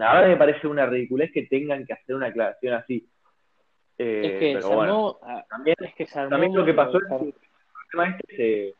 La 0.00 0.14
verdad 0.14 0.28
me 0.28 0.36
parece 0.36 0.66
una 0.66 0.86
ridiculez 0.86 1.30
que 1.32 1.42
tengan 1.46 1.84
que 1.86 1.92
hacer 1.92 2.14
una 2.16 2.26
aclaración 2.26 2.74
así. 2.74 3.06
Eh, 3.98 4.20
es 4.24 4.32
que 4.40 4.52
pero 4.54 4.68
se 4.68 4.74
bueno, 4.74 4.92
armó. 4.92 5.18
ah, 5.22 5.44
también 5.48 5.76
Es 5.78 5.94
que 5.94 6.06
se 6.06 6.18
armó. 6.18 6.30
También 6.30 6.54
lo 6.54 6.64
que 6.64 6.74
pasó 6.74 6.98
es 6.98 7.04
que 7.08 7.14
el 7.26 7.34
tema 7.92 8.08
este 8.08 8.36
se, 8.36 8.74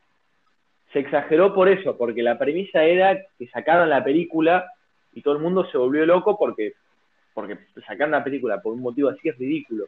se 0.92 0.98
exageró 1.00 1.54
por 1.54 1.68
eso, 1.68 1.96
porque 1.96 2.22
la 2.22 2.38
premisa 2.38 2.84
era 2.84 3.18
que 3.38 3.46
sacaron 3.48 3.90
la 3.90 4.02
película 4.02 4.70
y 5.12 5.22
todo 5.22 5.34
el 5.34 5.42
mundo 5.42 5.64
se 5.70 5.76
volvió 5.78 6.06
loco 6.06 6.38
porque, 6.38 6.72
porque 7.34 7.58
sacar 7.86 8.08
la 8.08 8.24
película 8.24 8.62
por 8.62 8.72
un 8.72 8.80
motivo 8.80 9.08
así 9.10 9.28
es 9.28 9.36
ridículo. 9.38 9.86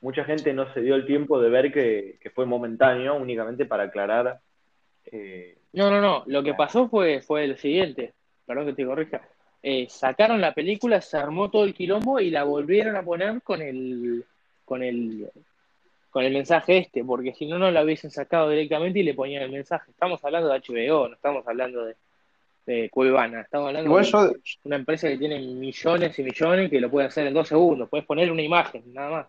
Mucha 0.00 0.24
gente 0.24 0.52
no 0.52 0.70
se 0.74 0.82
dio 0.82 0.96
el 0.96 1.06
tiempo 1.06 1.40
de 1.40 1.48
ver 1.48 1.72
que, 1.72 2.18
que 2.20 2.30
fue 2.30 2.44
momentáneo, 2.44 3.14
únicamente 3.14 3.64
para 3.64 3.84
aclarar. 3.84 4.38
eh, 5.06 5.56
No, 5.72 5.88
no, 5.90 6.00
no. 6.00 6.24
Lo 6.26 6.42
que 6.42 6.52
pasó 6.52 6.88
fue, 6.88 7.22
fue 7.22 7.46
lo 7.46 7.56
siguiente. 7.56 8.12
Perdón 8.44 8.66
que 8.66 8.72
te 8.74 8.84
corrija. 8.84 9.22
Eh, 9.66 9.86
sacaron 9.88 10.42
la 10.42 10.52
película, 10.52 11.00
se 11.00 11.16
armó 11.16 11.50
todo 11.50 11.64
el 11.64 11.72
quilombo 11.72 12.20
y 12.20 12.28
la 12.28 12.44
volvieron 12.44 12.96
a 12.96 13.02
poner 13.02 13.40
con 13.40 13.62
el, 13.62 14.22
con 14.62 14.82
el, 14.82 15.30
con 16.10 16.22
el 16.22 16.34
mensaje 16.34 16.76
este, 16.76 17.02
porque 17.02 17.32
si 17.32 17.46
no, 17.46 17.58
no 17.58 17.70
la 17.70 17.82
hubiesen 17.82 18.10
sacado 18.10 18.50
directamente 18.50 18.98
y 18.98 19.04
le 19.04 19.14
ponían 19.14 19.42
el 19.42 19.50
mensaje. 19.50 19.90
Estamos 19.90 20.22
hablando 20.22 20.50
de 20.50 20.60
HBO, 20.60 21.08
no 21.08 21.14
estamos 21.14 21.48
hablando 21.48 21.82
de, 21.86 21.96
de 22.66 22.90
Cuevana, 22.90 23.40
estamos 23.40 23.68
hablando 23.68 23.88
Igual 23.88 24.04
de 24.04 24.10
yo, 24.10 24.32
una 24.64 24.76
empresa 24.76 25.08
que 25.08 25.16
tiene 25.16 25.38
millones 25.38 26.18
y 26.18 26.22
millones 26.22 26.70
que 26.70 26.80
lo 26.82 26.90
puede 26.90 27.06
hacer 27.06 27.26
en 27.26 27.32
dos 27.32 27.48
segundos. 27.48 27.88
Puedes 27.88 28.04
poner 28.04 28.30
una 28.30 28.42
imagen, 28.42 28.84
nada 28.92 29.10
más. 29.10 29.26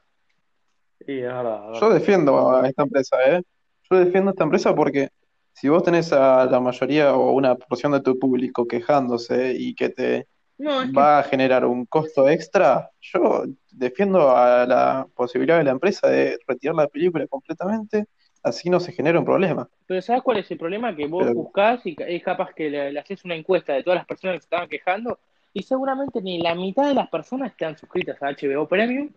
sí, 1.05 1.21
yo 1.21 1.89
defiendo 1.93 2.51
a 2.51 2.67
esta 2.67 2.83
empresa, 2.83 3.15
¿eh? 3.25 3.41
Yo 3.89 3.99
defiendo 3.99 4.31
a 4.31 4.33
esta 4.33 4.43
empresa 4.43 4.75
porque 4.75 5.07
si 5.55 5.69
vos 5.69 5.83
tenés 5.83 6.11
a 6.11 6.45
la 6.45 6.59
mayoría 6.59 7.15
o 7.15 7.31
una 7.31 7.55
porción 7.55 7.93
de 7.93 8.01
tu 8.01 8.19
público 8.19 8.67
quejándose 8.67 9.55
y 9.57 9.73
que 9.73 9.87
te 9.89 10.27
No, 10.57 10.81
es 10.81 10.89
que 10.89 10.93
va 10.97 11.19
a 11.19 11.23
generar 11.23 11.65
un 11.65 11.85
costo 11.85 12.27
extra, 12.29 12.91
yo 13.01 13.45
defiendo 13.71 14.35
a 14.35 14.65
la 14.65 15.07
posibilidad 15.15 15.57
de 15.57 15.63
la 15.63 15.71
empresa 15.71 16.07
de 16.09 16.37
retirar 16.45 16.75
la 16.75 16.87
película 16.87 17.25
completamente, 17.27 18.05
así 18.43 18.69
no 18.69 18.79
se 18.79 18.91
genera 18.91 19.17
un 19.17 19.25
problema. 19.25 19.67
Pero 19.87 20.01
¿sabes 20.01 20.21
cuál 20.23 20.37
es 20.37 20.51
el 20.51 20.57
problema? 20.57 20.95
Que 20.95 21.07
vos 21.07 21.23
Pero- 21.23 21.35
buscás 21.35 21.85
y 21.85 21.95
es 21.99 22.21
capaz 22.23 22.53
que 22.53 22.69
le, 22.69 22.91
le 22.91 22.99
haces 22.99 23.23
una 23.25 23.35
encuesta 23.35 23.73
de 23.73 23.83
todas 23.83 23.97
las 23.97 24.05
personas 24.05 24.35
que 24.35 24.41
se 24.41 24.45
estaban 24.45 24.69
quejando 24.69 25.17
y 25.53 25.63
seguramente 25.63 26.21
ni 26.21 26.37
la 26.41 26.53
mitad 26.53 26.85
de 26.87 26.93
las 26.93 27.07
personas 27.09 27.51
están 27.51 27.77
suscritas 27.77 28.21
a 28.21 28.27
HBO 28.31 28.67
Premium, 28.67 29.09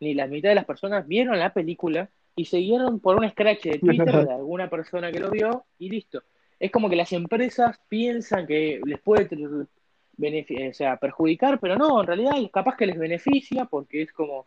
ni 0.00 0.14
la 0.14 0.26
mitad 0.26 0.48
de 0.48 0.54
las 0.56 0.64
personas 0.64 1.06
vieron 1.06 1.38
la 1.38 1.52
película 1.52 2.08
y 2.34 2.44
siguieron 2.44 3.00
por 3.00 3.18
un 3.18 3.28
scratch 3.28 3.64
de 3.64 3.78
Twitter 3.78 4.26
de 4.26 4.32
alguna 4.32 4.68
persona 4.68 5.10
que 5.10 5.20
lo 5.20 5.30
vio 5.30 5.64
y 5.78 5.90
listo. 5.90 6.22
Es 6.58 6.70
como 6.70 6.88
que 6.88 6.96
las 6.96 7.12
empresas 7.12 7.80
piensan 7.88 8.46
que 8.46 8.80
les 8.84 9.00
puede 9.00 9.28
o 9.34 10.72
sea, 10.72 10.96
perjudicar, 10.96 11.58
pero 11.58 11.76
no, 11.76 12.00
en 12.00 12.06
realidad 12.06 12.34
es 12.38 12.50
capaz 12.50 12.76
que 12.76 12.86
les 12.86 12.98
beneficia 12.98 13.64
porque 13.64 14.02
es 14.02 14.12
como 14.12 14.46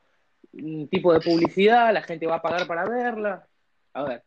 un 0.54 0.88
tipo 0.88 1.14
de 1.14 1.20
publicidad, 1.20 1.94
la 1.94 2.02
gente 2.02 2.28
va 2.28 2.36
a 2.36 2.42
pagar 2.42 2.66
para 2.68 2.88
verla. 2.88 3.46
A 3.94 4.04
ver, 4.04 4.24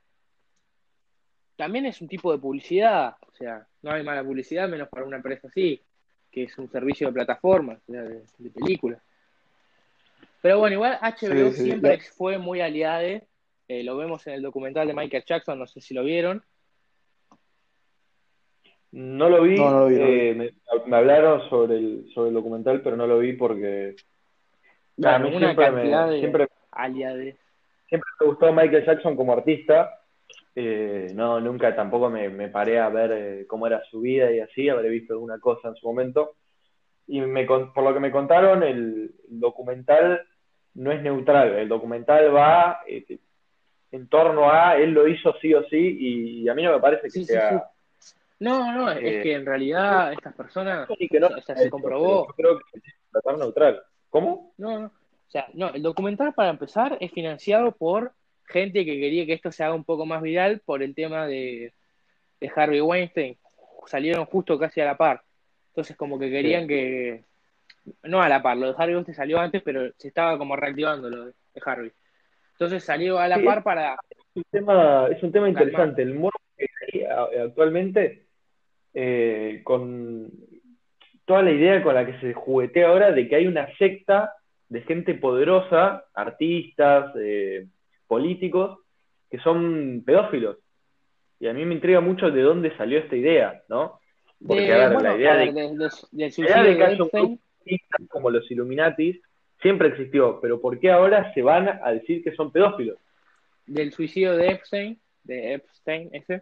también 1.57 1.87
es 1.87 2.01
un 2.01 2.09
tipo 2.09 2.31
de 2.31 2.39
publicidad, 2.39 3.17
o 3.27 3.35
sea, 3.35 3.67
no 3.83 3.91
hay 3.91 4.03
mala 4.03 4.23
publicidad 4.23 4.69
menos 4.69 4.89
para 4.89 5.07
una 5.07 5.17
empresa 5.17 5.49
así, 5.49 5.81
que 6.31 6.45
es 6.45 6.59
un 6.59 6.71
servicio 6.71 7.09
de 7.09 7.15
plataformas, 7.15 7.81
o 7.89 7.93
sea, 7.93 8.03
de, 8.03 8.23
de 8.39 8.51
películas. 8.51 9.01
Pero 10.41 10.59
bueno, 10.59 10.75
igual 10.75 10.99
HBO 11.01 11.51
Sí, 11.51 11.57
sí, 11.57 11.65
siempre 11.65 11.99
fue 12.17 12.39
muy 12.39 12.61
aliade, 12.61 13.27
eh, 13.69 13.85
lo 13.85 13.97
vemos 13.97 14.27
en 14.27 14.35
el 14.35 14.43
documental 14.43 14.89
de 14.89 14.95
Michael 14.95 15.25
Jackson, 15.27 15.59
no 15.59 15.67
sé 15.67 15.81
si 15.81 15.95
lo 15.95 16.03
vieron. 16.03 16.43
No 18.91 19.29
lo 19.29 19.43
vi, 19.43 19.57
No, 19.57 19.71
no 19.71 19.81
lo 19.81 19.87
vi, 19.89 19.95
no 19.97 20.01
lo 20.01 20.07
vi. 20.11 20.19
eh, 20.21 20.35
me, 20.35 20.53
me 20.87 20.97
hablaron 20.97 21.49
sobre 21.51 21.77
el, 21.77 22.11
sobre 22.15 22.29
el 22.29 22.35
documental, 22.35 22.81
pero 22.83 22.97
no 22.97 23.07
lo 23.07 23.19
vi 23.19 23.35
porque 23.35 23.95
a 25.05 25.19
mí 25.19 25.37
siempre 25.37 25.71
me, 25.71 25.83
de 25.83 26.19
siempre, 26.21 26.49
aliades. 26.73 27.37
siempre 27.87 28.09
me 28.21 28.27
gustó 28.27 28.53
Michael 28.53 28.87
Jackson 28.87 29.15
como 29.17 29.33
artista. 29.35 29.95
Eh, 30.55 31.13
no, 31.15 31.39
nunca 31.41 31.77
tampoco 31.77 32.09
me, 32.11 32.31
me 32.31 32.49
paré 32.49 32.81
a 32.81 32.89
ver 32.89 33.13
eh, 33.13 33.47
cómo 33.47 33.67
era 33.67 33.83
su 33.91 34.01
vida 34.01 34.33
y 34.33 34.41
así, 34.41 34.69
habré 34.69 34.89
visto 34.89 35.13
alguna 35.13 35.39
cosa 35.39 35.69
en 35.69 35.77
su 35.77 35.87
momento. 35.87 36.37
Y 37.07 37.21
me, 37.21 37.47
con- 37.47 37.73
por 37.73 37.85
lo 37.85 37.93
que 37.95 38.01
me 38.01 38.11
contaron, 38.11 38.63
el 38.63 39.15
documental 39.29 40.27
no 40.75 40.91
es 40.93 41.03
neutral, 41.03 41.55
el 41.57 41.69
documental 41.69 42.35
va 42.35 42.81
eh, 42.87 43.19
en 43.91 44.09
torno 44.09 44.51
a 44.51 44.77
él 44.77 44.91
lo 44.91 45.09
hizo 45.09 45.35
sí 45.41 45.55
o 45.55 45.65
sí, 45.69 45.97
y, 46.43 46.49
a 46.49 46.55
mí 46.55 46.63
no 46.63 46.73
me 46.73 46.81
parece 46.81 47.05
que 47.05 47.11
Sí, 47.11 47.25
sí, 47.25 47.33
sea. 47.33 47.71
No, 48.41 48.73
no, 48.73 48.91
es 48.91 48.99
Eh, 49.03 49.23
que 49.23 49.35
en 49.35 49.47
realidad 49.47 50.13
estas 50.13 50.35
personas, 50.35 50.89
que 50.89 51.21
no 51.21 51.27
o 51.29 51.41
sea, 51.41 51.57
se 51.57 51.63
eso, 51.63 51.71
comprobó. 51.71 52.29
Yo 52.29 52.35
creo 52.35 52.59
que 52.59 52.79
es 52.79 52.95
tratar 53.11 53.39
neutral. 53.39 53.83
¿Cómo? 54.11 54.53
No, 54.59 54.79
no. 54.79 54.87
O 54.87 55.31
sea, 55.31 55.47
no, 55.55 55.71
el 55.71 55.83
documental 55.83 56.33
para 56.35 56.51
empezar 56.51 56.97
es 57.01 57.13
financiado 57.13 57.73
por 57.73 58.13
gente 58.47 58.85
que 58.85 58.99
quería 58.99 59.27
que 59.27 59.35
esto 59.35 59.53
se 59.53 59.63
haga 59.63 59.75
un 59.75 59.85
poco 59.85 60.07
más 60.07 60.23
viral 60.23 60.61
por 60.65 60.83
el 60.83 60.95
tema 60.95 61.27
de, 61.27 61.75
de 62.41 62.53
Harvey 62.55 62.81
Weinstein. 62.81 63.37
Salieron 63.87 64.25
justo 64.27 64.59
casi 64.59 64.81
a 64.81 64.87
la 64.87 64.97
par. 64.97 65.23
Entonces 65.71 65.97
como 65.97 66.19
que 66.19 66.31
querían 66.31 66.67
que... 66.67 67.25
No 68.03 68.23
a 68.23 68.29
la 68.29 68.43
par, 68.43 68.57
lo 68.57 68.69
de 68.69 68.75
Harvey 68.79 68.95
Weinstein 68.95 69.17
salió 69.17 69.39
antes, 69.39 69.63
pero 69.63 69.93
se 69.97 70.09
estaba 70.09 70.39
como 70.39 70.57
reactivando 70.57 71.11
lo 71.11 71.27
de 71.27 71.35
Harvey. 71.65 71.93
Entonces 72.59 72.83
salió 72.83 73.19
a 73.21 73.29
la 73.29 73.37
Sí, 73.37 73.45
par 73.45 73.63
para... 73.63 73.95
Es 74.11 74.19
un 74.35 74.43
tema, 74.51 75.07
es 75.13 75.23
un 75.23 75.31
tema 75.33 75.49
interesante. 75.49 76.03
El 76.03 76.15
morbo 76.15 76.39
que 76.57 76.67
hay 76.93 77.03
a- 77.05 77.45
actualmente, 77.45 78.27
eh, 78.95 79.61
con 79.63 80.29
toda 81.25 81.43
la 81.43 81.53
idea 81.53 81.81
con 81.85 81.95
la 81.95 82.05
que 82.05 82.19
se 82.21 82.33
juguetea 82.35 82.89
ahora 82.89 83.13
de 83.13 83.29
que 83.29 83.37
hay 83.37 83.47
una 83.47 83.69
secta 83.77 84.33
de 84.69 84.81
gente 84.83 85.15
poderosa, 85.15 86.05
artistas, 86.15 87.15
eh, 87.21 87.67
políticos, 88.09 88.81
que 89.31 89.39
son 89.39 90.03
pedófilos. 90.05 90.57
Y 91.39 91.47
a 91.47 91.53
mí 91.55 91.65
me 91.65 91.75
intriga 91.75 92.01
mucho 92.01 92.31
de 92.33 92.43
dónde 92.43 92.77
salió 92.77 92.99
esta 92.99 93.15
idea, 93.15 93.63
¿no? 93.69 94.01
Porque, 94.45 94.63
de- 94.67 94.73
a 94.75 94.89
ver, 94.89 94.95
bueno, 94.95 95.11
la 95.11 95.17
idea 95.17 95.33
a 95.33 95.37
de, 95.37 95.45
ver, 95.45 95.55
de- 95.55 95.61
de- 95.61 95.69
del 95.69 95.79
la 95.79 95.87
idea 95.87 96.31
suicidio 96.33 96.63
de 96.65 96.69
de 96.71 96.77
que 96.77 96.85
haya 96.85 97.03
un 97.05 97.11
grupo 97.13 97.39
artistas 97.61 98.01
como 98.09 98.31
los 98.31 98.51
Illuminatis 98.51 99.21
siempre 99.61 99.89
existió, 99.89 100.39
pero 100.41 100.61
¿por 100.61 100.79
qué 100.79 100.91
ahora 100.91 101.33
se 101.35 101.43
van 101.43 101.69
a 101.83 101.93
decir 101.93 102.23
que 102.23 102.35
son 102.35 102.51
pedófilos? 102.53 102.97
del 103.67 103.93
suicidio 103.93 104.35
de 104.35 104.49
Epstein, 104.49 104.99
de 105.25 105.53
Epstein 105.55 106.09
ese, 106.13 106.41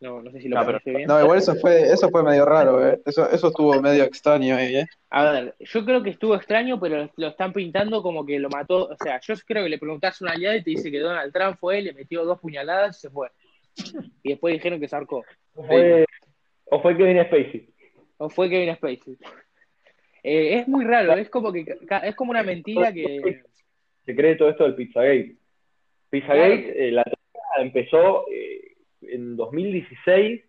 no, 0.00 0.22
no 0.22 0.30
sé 0.30 0.40
si 0.40 0.48
lo 0.48 0.56
No, 0.58 0.64
pero- 0.64 0.78
pronuncié 0.80 0.96
bien. 0.96 1.08
No, 1.08 1.20
igual 1.22 1.38
eso 1.38 1.54
fue, 1.56 1.82
eso 1.92 2.08
fue 2.08 2.22
medio 2.22 2.46
raro, 2.46 2.86
¿eh? 2.88 3.00
Eso, 3.04 3.28
eso 3.30 3.48
estuvo 3.48 3.78
medio 3.82 4.02
extraño 4.04 4.56
ahí, 4.56 4.76
¿eh? 4.76 4.86
A 5.10 5.30
ver, 5.30 5.54
yo 5.60 5.84
creo 5.84 6.02
que 6.02 6.08
estuvo 6.10 6.34
extraño, 6.34 6.80
pero 6.80 7.10
lo 7.16 7.28
están 7.28 7.52
pintando 7.52 8.02
como 8.02 8.24
que 8.24 8.38
lo 8.38 8.48
mató. 8.48 8.86
O 8.88 8.96
sea, 8.96 9.20
yo 9.20 9.34
creo 9.46 9.64
que 9.64 9.68
le 9.68 9.78
preguntás 9.78 10.20
a 10.20 10.24
una 10.24 10.32
aliada 10.32 10.56
y 10.56 10.62
te 10.64 10.70
dice 10.70 10.90
que 10.90 11.00
Donald 11.00 11.32
Trump 11.34 11.58
fue, 11.60 11.82
le 11.82 11.92
metió 11.92 12.24
dos 12.24 12.40
puñaladas 12.40 12.96
y 12.96 13.00
se 13.02 13.10
fue. 13.10 13.28
Y 14.22 14.30
después 14.30 14.54
dijeron 14.54 14.80
que 14.80 14.88
se 14.88 14.96
ahorcó. 14.96 15.22
¿O 15.54 15.64
fue, 15.64 16.06
o 16.70 16.80
fue 16.80 16.96
Kevin 16.96 17.22
Spacey? 17.24 17.68
O 18.16 18.30
fue 18.30 18.48
Kevin 18.48 18.74
Spacey. 18.74 19.18
Eh, 20.26 20.58
es 20.58 20.68
muy 20.68 20.86
raro, 20.86 21.12
es 21.12 21.28
como 21.28 21.52
que 21.52 21.66
es 22.02 22.16
como 22.16 22.30
una 22.30 22.42
mentira 22.42 22.90
que. 22.92 23.42
Se 24.06 24.16
cree 24.16 24.36
todo 24.36 24.48
esto 24.48 24.64
del 24.64 24.74
Pizzagate. 24.74 25.36
Pizzagate, 26.08 26.88
eh, 26.88 26.92
la 26.92 27.04
empezó 27.58 28.26
eh, 28.30 28.74
en 29.02 29.36
2016 29.36 30.42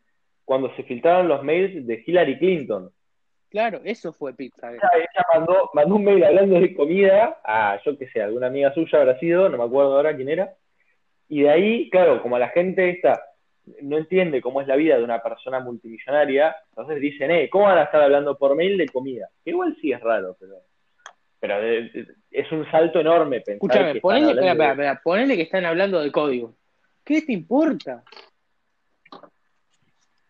cuando 0.45 0.73
se 0.75 0.83
filtraron 0.83 1.27
los 1.27 1.43
mails 1.43 1.85
de 1.85 2.03
Hillary 2.05 2.37
Clinton. 2.39 2.89
Claro, 3.49 3.81
eso 3.83 4.13
fue 4.13 4.33
pizza. 4.33 4.71
Ella, 4.71 4.89
ella 4.95 5.25
mandó, 5.33 5.69
mandó 5.73 5.95
un 5.95 6.05
mail 6.05 6.23
hablando 6.23 6.59
de 6.59 6.73
comida 6.73 7.39
a, 7.43 7.79
yo 7.85 7.97
qué 7.97 8.07
sé, 8.09 8.21
alguna 8.21 8.47
amiga 8.47 8.73
suya 8.73 8.99
habrá 8.99 9.19
sido, 9.19 9.49
no 9.49 9.57
me 9.57 9.63
acuerdo 9.63 9.95
ahora 9.95 10.15
quién 10.15 10.29
era. 10.29 10.53
Y 11.27 11.41
de 11.41 11.49
ahí, 11.49 11.89
claro, 11.89 12.21
como 12.21 12.37
la 12.37 12.49
gente 12.49 12.89
esta 12.89 13.21
no 13.81 13.97
entiende 13.97 14.41
cómo 14.41 14.61
es 14.61 14.67
la 14.67 14.75
vida 14.75 14.97
de 14.97 15.03
una 15.03 15.21
persona 15.21 15.59
multimillonaria, 15.59 16.55
entonces 16.69 16.99
dicen, 17.01 17.31
eh, 17.31 17.49
¿cómo 17.49 17.65
van 17.65 17.77
a 17.79 17.83
estar 17.83 18.01
hablando 18.01 18.37
por 18.37 18.55
mail 18.55 18.77
de 18.77 18.87
comida? 18.87 19.27
Que 19.43 19.51
igual 19.51 19.75
sí 19.81 19.91
es 19.91 19.99
raro, 20.01 20.35
pero, 20.39 20.55
pero 21.39 21.55
es 22.31 22.51
un 22.51 22.69
salto 22.71 22.99
enorme 22.99 23.41
pensar 23.41 23.59
que 23.59 23.65
Escúchame, 23.65 23.87
están 23.89 24.01
ponele, 24.01 24.31
espera, 24.31 24.51
espera, 24.51 24.71
espera, 24.71 25.01
ponele 25.03 25.35
que 25.35 25.41
están 25.43 25.65
hablando 25.65 25.99
de 26.01 26.11
código. 26.11 26.55
¿Qué 27.03 27.21
te 27.21 27.33
importa? 27.33 28.03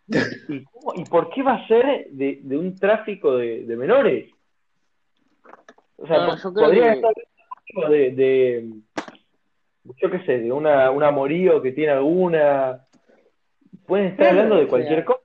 ¿Y, 0.50 0.64
cómo- 0.66 0.94
y 0.96 1.04
por 1.06 1.30
qué 1.32 1.42
va 1.44 1.56
a 1.56 1.68
ser 1.68 2.08
de, 2.12 2.40
de 2.44 2.58
un 2.58 2.76
tráfico 2.78 3.38
de, 3.38 3.66
de 3.66 3.76
menores? 3.76 4.30
O 5.98 6.06
sea, 6.08 6.18
No, 6.28 6.36
yo 6.36 6.54
creo 6.54 6.66
podría 6.66 6.92
que- 6.94 7.00
estar 7.00 7.14
de, 7.90 8.12
de, 8.12 8.70
yo 10.02 10.12
qué 10.12 10.20
sé, 10.26 10.40
de 10.40 10.52
una, 10.52 10.92
un 10.92 11.04
amorío 11.04 11.62
que 11.62 11.72
tiene 11.72 11.92
alguna. 11.94 12.85
Pueden 13.86 14.08
estar 14.08 14.18
Claro, 14.28 14.32
hablando 14.42 14.56
de 14.58 14.64
o 14.66 14.68
cualquier 14.70 14.96
sea, 14.96 15.06
cosa. 15.06 15.22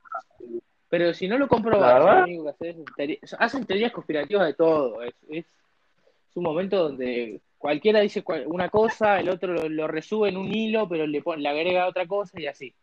Pero 0.89 1.15
si 1.15 1.29
no 1.29 1.39
lo 1.39 1.47
comprobas, 1.47 2.05
lo 2.05 2.23
único 2.25 2.45
que 2.45 2.51
haces 2.51 2.77
es 2.77 2.95
teoría- 2.97 3.19
hacen 3.39 3.65
teorías 3.65 3.93
conspirativas 3.93 4.47
de 4.47 4.55
todo. 4.55 5.03
Es, 5.03 5.15
es, 5.29 5.47
es 5.47 6.37
un 6.37 6.43
momento 6.43 6.77
donde 6.83 7.41
cualquiera 7.59 8.01
dice 8.01 8.23
cual- 8.23 8.47
una 8.47 8.69
cosa, 8.69 9.21
el 9.21 9.29
otro 9.29 9.53
lo, 9.55 9.69
lo 9.69 9.87
resube 9.87 10.29
en 10.31 10.37
un 10.37 10.53
hilo, 10.53 10.89
pero 10.89 11.07
le, 11.07 11.23
pone, 11.23 11.43
le 11.43 11.49
agrega 11.49 11.87
otra 11.87 12.07
cosa 12.07 12.41
y 12.41 12.47
así. 12.47 12.75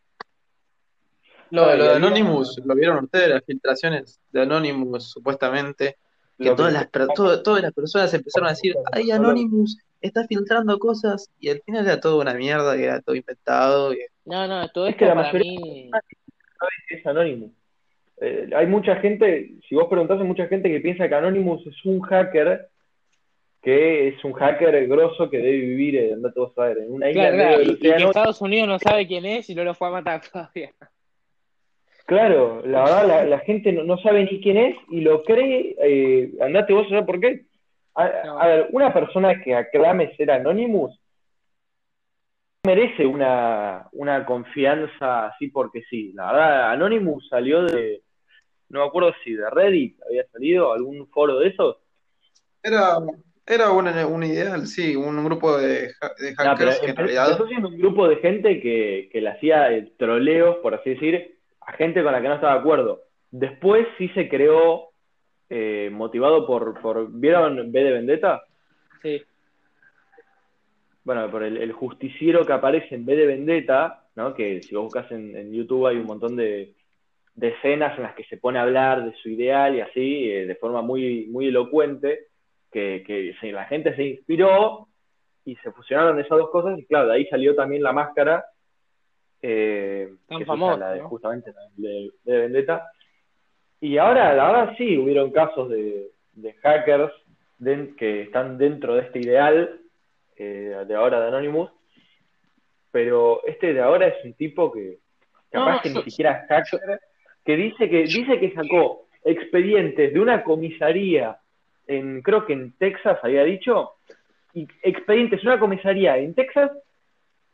Lo, 1.49 1.65
No, 1.65 1.75
lo 1.75 1.83
de 1.85 1.95
Anonymous, 1.95 2.61
¿lo 2.65 2.75
vieron 2.75 3.03
ustedes? 3.05 3.29
Las 3.29 3.43
filtraciones 3.45 4.19
de 4.31 4.41
Anonymous, 4.41 5.11
supuestamente. 5.11 5.97
Que 6.37 6.51
todas 6.51 6.71
las, 6.71 6.89
todo- 7.15 7.41
todas 7.41 7.63
las 7.63 7.73
personas 7.73 8.13
empezaron 8.13 8.47
a 8.47 8.51
decir, 8.51 8.75
ay, 8.91 9.09
Anonymous 9.11 9.77
está 10.07 10.25
filtrando 10.27 10.77
cosas, 10.79 11.31
y 11.39 11.49
al 11.49 11.61
final 11.61 11.85
era 11.85 11.99
todo 11.99 12.19
una 12.19 12.33
mierda, 12.33 12.75
que 12.75 12.83
era 12.85 13.01
todo 13.01 13.15
inventado. 13.15 13.93
y- 13.93 13.99
No, 14.25 14.47
no, 14.47 14.67
todo 14.69 14.87
Es 14.87 14.91
esto 14.91 14.99
que 14.99 15.05
la 15.05 15.15
para 15.15 15.27
mayoría- 15.27 15.59
mí. 15.61 15.91
es 16.89 17.05
Anonymous. 17.05 17.51
Eh, 18.19 18.49
hay 18.55 18.65
mucha 18.65 18.95
gente, 18.97 19.51
si 19.69 19.75
vos 19.75 19.87
preguntás, 19.89 20.19
hay 20.19 20.25
mucha 20.27 20.47
gente 20.47 20.69
que 20.69 20.79
piensa 20.79 21.07
que 21.07 21.13
Anonymous 21.15 21.65
es 21.67 21.85
un 21.85 22.01
hacker, 22.01 22.67
que 23.61 24.07
es 24.09 24.23
un 24.23 24.33
hacker 24.33 24.87
grosso 24.87 25.29
que 25.29 25.37
debe 25.37 25.57
vivir, 25.59 25.95
eh, 25.97 26.13
andate 26.13 26.39
vos 26.39 26.57
a 26.57 26.63
ver, 26.63 26.77
en 26.79 26.93
una 26.93 27.09
isla 27.11 27.21
Claro, 27.29 27.35
en 27.35 27.39
claro, 27.41 27.57
del 27.59 27.67
y, 27.67 27.71
y 27.73 27.77
que 27.77 27.87
océano. 27.89 28.07
Estados 28.07 28.41
Unidos 28.41 28.67
no 28.69 28.79
sabe 28.79 29.05
quién 29.07 29.25
es 29.25 29.49
y 29.49 29.55
no 29.55 29.63
lo 29.63 29.73
fue 29.75 29.87
a 29.89 29.91
matar 29.91 30.21
todavía. 30.31 30.71
Claro, 32.05 32.61
la 32.65 32.83
verdad, 32.85 33.07
la, 33.07 33.25
la 33.25 33.39
gente 33.39 33.73
no, 33.73 33.83
no 33.83 33.97
sabe 33.97 34.23
ni 34.23 34.39
quién 34.41 34.55
es 34.57 34.77
y 34.89 35.01
lo 35.01 35.23
cree, 35.23 35.75
eh, 35.83 36.31
andate 36.41 36.71
vos 36.73 36.85
a 36.87 36.89
saber 36.89 37.05
por 37.05 37.19
qué. 37.19 37.46
A, 37.97 38.11
No. 38.25 38.39
a 38.39 38.47
ver, 38.47 38.67
una 38.71 38.93
persona 38.93 39.41
que 39.41 39.55
aclame 39.55 40.15
ser 40.15 40.31
Anonymous 40.31 40.97
merece 42.65 43.05
una, 43.05 43.87
una 43.93 44.25
confianza 44.25 45.27
así 45.27 45.47
porque 45.47 45.81
sí. 45.89 46.11
La 46.13 46.31
verdad, 46.31 46.71
Anonymous 46.71 47.27
salió 47.29 47.63
de, 47.63 48.03
no 48.69 48.81
me 48.81 48.85
acuerdo 48.87 49.13
si 49.23 49.33
de 49.33 49.49
Reddit 49.49 49.97
había 50.07 50.27
salido, 50.27 50.73
algún 50.73 51.07
foro 51.07 51.39
de 51.39 51.47
esos. 51.47 51.77
Era, 52.61 52.97
era 53.45 53.71
un, 53.71 53.87
un 53.87 54.23
ideal, 54.23 54.67
sí, 54.67 54.95
un 54.95 55.23
grupo 55.23 55.57
de, 55.57 55.87
de 56.19 56.35
No, 56.37 56.55
pero 56.57 56.71
hackers 56.71 56.79
que 56.81 56.89
en 56.89 56.95
realidad 56.97 57.31
empezó 57.31 57.47
siendo 57.47 57.69
un 57.69 57.77
grupo 57.77 58.07
de 58.07 58.17
gente 58.17 58.59
que, 58.61 59.09
que 59.11 59.21
le 59.21 59.29
hacía 59.29 59.71
eh, 59.71 59.93
troleos, 59.97 60.57
por 60.57 60.75
así 60.75 60.91
decir, 60.91 61.39
a 61.61 61.71
gente 61.73 62.03
con 62.03 62.11
la 62.11 62.21
que 62.21 62.27
no 62.27 62.35
estaba 62.35 62.53
de 62.53 62.59
acuerdo. 62.59 63.03
Después 63.31 63.87
sí 63.97 64.09
se 64.09 64.27
creó, 64.27 64.89
eh, 65.49 65.89
motivado 65.91 66.45
por, 66.45 66.79
por, 66.81 67.11
¿vieron 67.11 67.59
V 67.59 67.83
de 67.83 67.91
Vendetta? 67.91 68.43
Sí. 69.01 69.21
Bueno, 71.03 71.29
por 71.31 71.43
el, 71.43 71.57
el 71.57 71.71
justiciero 71.71 72.45
que 72.45 72.53
aparece 72.53 72.95
en 72.95 73.05
V 73.05 73.15
de 73.15 73.27
Vendetta, 73.27 74.03
¿no? 74.15 74.33
Que 74.33 74.61
si 74.61 74.75
vos 74.75 74.85
buscas 74.85 75.11
en, 75.11 75.35
en 75.37 75.53
YouTube 75.53 75.87
hay 75.87 75.97
un 75.97 76.05
montón 76.05 76.35
de, 76.35 76.73
de 77.37 77.49
escenas 77.49 77.95
en 77.97 78.03
las 78.03 78.15
que 78.15 78.23
se 78.25 78.37
pone 78.37 78.57
a 78.57 78.63
hablar 78.63 79.05
de 79.05 79.15
su 79.17 79.29
ideal 79.29 79.75
y 79.75 79.81
así, 79.81 80.29
eh, 80.29 80.47
de 80.47 80.55
forma 80.55 80.81
muy, 80.81 81.27
muy 81.27 81.47
elocuente, 81.47 82.27
que, 82.71 83.35
la 83.43 83.65
gente 83.65 83.95
se 83.95 84.03
inspiró 84.03 84.87
y 85.45 85.55
se 85.57 85.71
fusionaron 85.71 86.19
esas 86.19 86.37
dos 86.37 86.49
cosas, 86.49 86.77
y 86.77 86.85
claro, 86.85 87.07
de 87.07 87.15
ahí 87.15 87.25
salió 87.27 87.55
también 87.55 87.83
la 87.83 87.93
máscara, 87.93 88.43
eh, 89.41 90.09
Tan 90.27 90.39
que 90.39 90.43
es 90.43 90.47
famosa, 90.47 90.75
esa, 90.75 90.85
la 90.85 90.91
de, 90.93 91.01
¿no? 91.01 91.09
justamente 91.09 91.53
la 91.53 91.61
de, 91.75 92.11
de 92.23 92.37
Vendetta. 92.39 92.91
Y 93.79 93.97
ahora, 93.97 94.33
verdad, 94.33 94.73
sí, 94.77 94.97
hubieron 94.97 95.31
casos 95.31 95.69
de, 95.69 96.07
de 96.33 96.53
hackers 96.53 97.13
den- 97.59 97.95
que 97.95 98.21
están 98.23 98.57
dentro 98.57 98.95
de 98.95 99.01
este 99.01 99.19
ideal 99.19 99.79
eh, 100.35 100.83
de 100.87 100.95
ahora 100.95 101.21
de 101.21 101.27
Anonymous, 101.27 101.71
pero 102.91 103.41
este 103.45 103.73
de 103.73 103.81
ahora 103.81 104.07
es 104.07 104.23
un 104.25 104.33
tipo 104.33 104.71
que 104.71 104.97
capaz 105.51 105.75
No, 105.75 105.81
que 105.81 105.89
ni 105.89 106.03
siquiera 106.03 106.31
es 106.41 106.47
hacker, 106.47 106.99
que 107.45 107.55
dice 107.55 107.89
que 107.89 108.03
dice 108.03 108.39
que 108.39 108.53
sacó 108.53 109.07
expedientes 109.23 110.13
de 110.13 110.19
una 110.19 110.43
comisaría 110.43 111.37
en 111.87 112.21
creo 112.21 112.45
que 112.45 112.53
en 112.53 112.71
Texas 112.77 113.17
había 113.23 113.43
dicho 113.43 113.91
y 114.53 114.67
expedientes 114.81 115.41
de 115.41 115.47
una 115.47 115.59
comisaría 115.59 116.17
en 116.17 116.33
Texas 116.33 116.71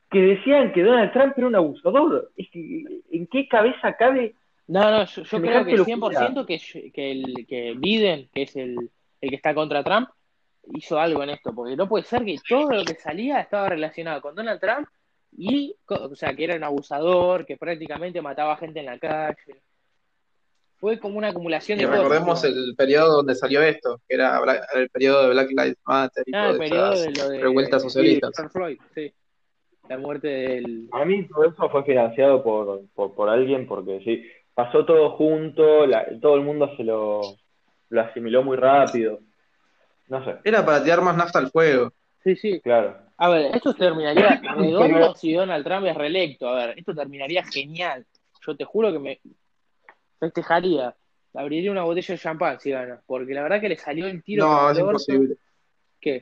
que 0.09 0.21
decían 0.21 0.71
que 0.71 0.83
Donald 0.83 1.11
Trump 1.11 1.33
era 1.37 1.47
un 1.47 1.55
abusador. 1.55 2.31
¿En 2.37 3.27
qué 3.27 3.47
cabeza 3.47 3.93
cabe? 3.93 4.35
No, 4.67 4.89
no, 4.91 5.05
yo, 5.05 5.23
yo 5.23 5.41
creo 5.41 5.65
que 5.65 5.77
locura. 5.77 6.29
100% 6.29 6.45
que, 6.45 6.91
que, 6.91 7.11
el, 7.11 7.45
que 7.47 7.73
Biden, 7.77 8.29
que 8.33 8.43
es 8.43 8.55
el, 8.55 8.89
el 9.21 9.29
que 9.29 9.35
está 9.35 9.53
contra 9.53 9.83
Trump, 9.83 10.09
hizo 10.73 10.99
algo 10.99 11.23
en 11.23 11.31
esto, 11.31 11.53
porque 11.53 11.75
no 11.75 11.87
puede 11.89 12.05
ser 12.05 12.23
que 12.23 12.37
todo 12.47 12.71
lo 12.71 12.85
que 12.85 12.95
salía 12.95 13.39
estaba 13.41 13.69
relacionado 13.69 14.21
con 14.21 14.35
Donald 14.35 14.61
Trump 14.61 14.87
y, 15.35 15.75
o 15.87 16.15
sea, 16.15 16.33
que 16.33 16.45
era 16.45 16.55
un 16.55 16.63
abusador, 16.63 17.45
que 17.45 17.57
prácticamente 17.57 18.21
mataba 18.21 18.55
gente 18.57 18.79
en 18.79 18.85
la 18.85 18.99
calle. 18.99 19.35
Fue 20.77 20.99
como 20.99 21.17
una 21.17 21.29
acumulación 21.29 21.79
Y 21.79 21.81
de 21.81 21.87
cosas. 21.87 22.01
recordemos 22.03 22.43
el 22.43 22.75
periodo 22.77 23.17
donde 23.17 23.35
salió 23.35 23.61
esto, 23.61 24.01
que 24.07 24.15
era 24.15 24.41
el 24.75 24.89
periodo 24.89 25.23
de 25.23 25.29
Black 25.29 25.49
Lives 25.49 25.77
Matter 25.85 26.23
y 26.27 26.31
Ah, 26.35 26.49
el 26.49 26.57
periodo 26.57 26.91
de 26.91 27.11
lo 27.11 27.29
de 27.29 27.39
revueltas 27.39 27.81
sí, 27.81 27.89
socialistas. 27.89 28.51
Floyd, 28.51 28.77
sí. 28.93 29.13
La 29.89 29.97
muerte 29.97 30.27
del... 30.27 30.89
A 30.91 31.03
mí 31.03 31.27
todo 31.27 31.45
eso 31.45 31.69
fue 31.69 31.83
financiado 31.83 32.43
por, 32.43 32.85
por, 32.93 33.13
por 33.15 33.29
alguien 33.29 33.65
porque 33.67 34.01
sí, 34.03 34.23
pasó 34.53 34.85
todo 34.85 35.11
junto, 35.11 35.85
la- 35.85 36.05
todo 36.21 36.35
el 36.35 36.41
mundo 36.41 36.75
se 36.77 36.83
lo, 36.83 37.21
lo 37.89 38.01
asimiló 38.01 38.43
muy 38.43 38.57
rápido. 38.57 39.19
No 40.07 40.23
sé, 40.25 40.35
Era 40.43 40.65
para 40.65 40.83
tirar 40.83 41.01
más 41.01 41.15
nafta 41.15 41.39
al 41.39 41.49
fuego. 41.51 41.91
Sí, 42.23 42.35
sí. 42.35 42.59
claro. 42.61 42.97
A 43.17 43.29
ver, 43.29 43.55
esto 43.55 43.73
terminaría 43.73 44.41
redondo 44.57 45.15
si 45.15 45.33
Donald 45.33 45.63
Trump 45.65 45.85
es 45.87 45.95
reelecto. 45.95 46.47
A 46.49 46.55
ver, 46.67 46.79
esto 46.79 46.93
terminaría 46.93 47.43
genial. 47.45 48.05
Yo 48.45 48.55
te 48.55 48.65
juro 48.65 48.91
que 48.91 48.99
me 48.99 49.19
festejaría. 50.19 50.95
Abriría 51.33 51.71
una 51.71 51.83
botella 51.83 52.13
de 52.13 52.19
champán 52.19 52.59
si 52.59 52.71
gana. 52.71 53.01
Porque 53.05 53.33
la 53.33 53.43
verdad 53.43 53.61
que 53.61 53.69
le 53.69 53.77
salió 53.77 54.07
el 54.07 54.23
tiro. 54.23 54.45
No, 54.45 54.69
es 54.71 54.77
imposible. 54.79 55.35
¿Qué? 55.99 56.21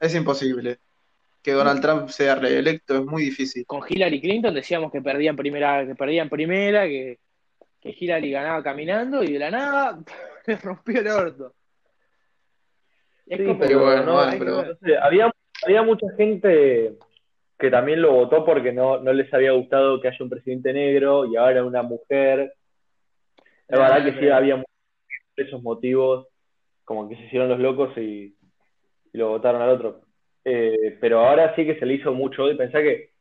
Es 0.00 0.14
imposible. 0.14 0.78
Que 1.42 1.52
Donald 1.52 1.80
Trump 1.80 2.08
sea 2.08 2.36
reelecto 2.36 2.96
es 2.96 3.04
muy 3.04 3.24
difícil. 3.24 3.66
Con 3.66 3.82
Hillary 3.88 4.20
Clinton 4.20 4.54
decíamos 4.54 4.92
que 4.92 5.00
perdían 5.02 5.34
primera, 5.34 5.84
que 5.86 5.94
perdían 5.94 6.28
primera, 6.28 6.84
que, 6.84 7.18
que 7.82 7.94
Hillary 7.98 8.30
ganaba 8.30 8.62
caminando 8.62 9.22
y 9.24 9.32
de 9.32 9.38
la 9.38 9.50
nada 9.50 9.98
le 10.46 10.56
rompió 10.56 11.00
el 11.00 11.08
orto. 11.08 11.54
Es 13.26 13.38
Sí, 13.38 13.44
como- 13.46 13.58
pero 13.60 13.80
bueno, 13.84 14.04
no, 14.04 14.14
bueno, 14.14 14.32
pero- 14.38 14.64
no 14.64 14.74
sé, 14.76 14.96
había, 14.98 15.30
había 15.64 15.82
mucha 15.82 16.06
gente 16.16 16.94
que 17.58 17.70
también 17.70 18.02
lo 18.02 18.12
votó 18.12 18.44
porque 18.44 18.72
no, 18.72 18.98
no 19.00 19.12
les 19.12 19.32
había 19.32 19.52
gustado 19.52 20.00
que 20.00 20.08
haya 20.08 20.16
un 20.20 20.30
presidente 20.30 20.72
negro 20.72 21.26
y 21.26 21.36
ahora 21.36 21.64
una 21.64 21.82
mujer. 21.82 22.54
La 23.68 23.86
Ah, 23.86 23.94
verdad 23.98 24.12
que 24.14 24.20
sí, 24.20 24.28
había 24.28 24.62
esos 25.36 25.62
motivos, 25.62 26.26
como 26.84 27.08
que 27.08 27.16
se 27.16 27.22
hicieron 27.24 27.48
los 27.48 27.60
locos 27.60 27.96
y, 27.96 28.36
y 29.12 29.18
lo 29.18 29.28
votaron 29.28 29.62
al 29.62 29.70
otro. 29.70 30.02
Eh, 30.44 30.98
pero 31.00 31.20
ahora 31.20 31.54
sí 31.54 31.64
que 31.64 31.78
se 31.78 31.86
le 31.86 31.94
hizo 31.94 32.12
mucho 32.12 32.50
y 32.50 32.56
pensá 32.56 32.80
que 32.82 33.12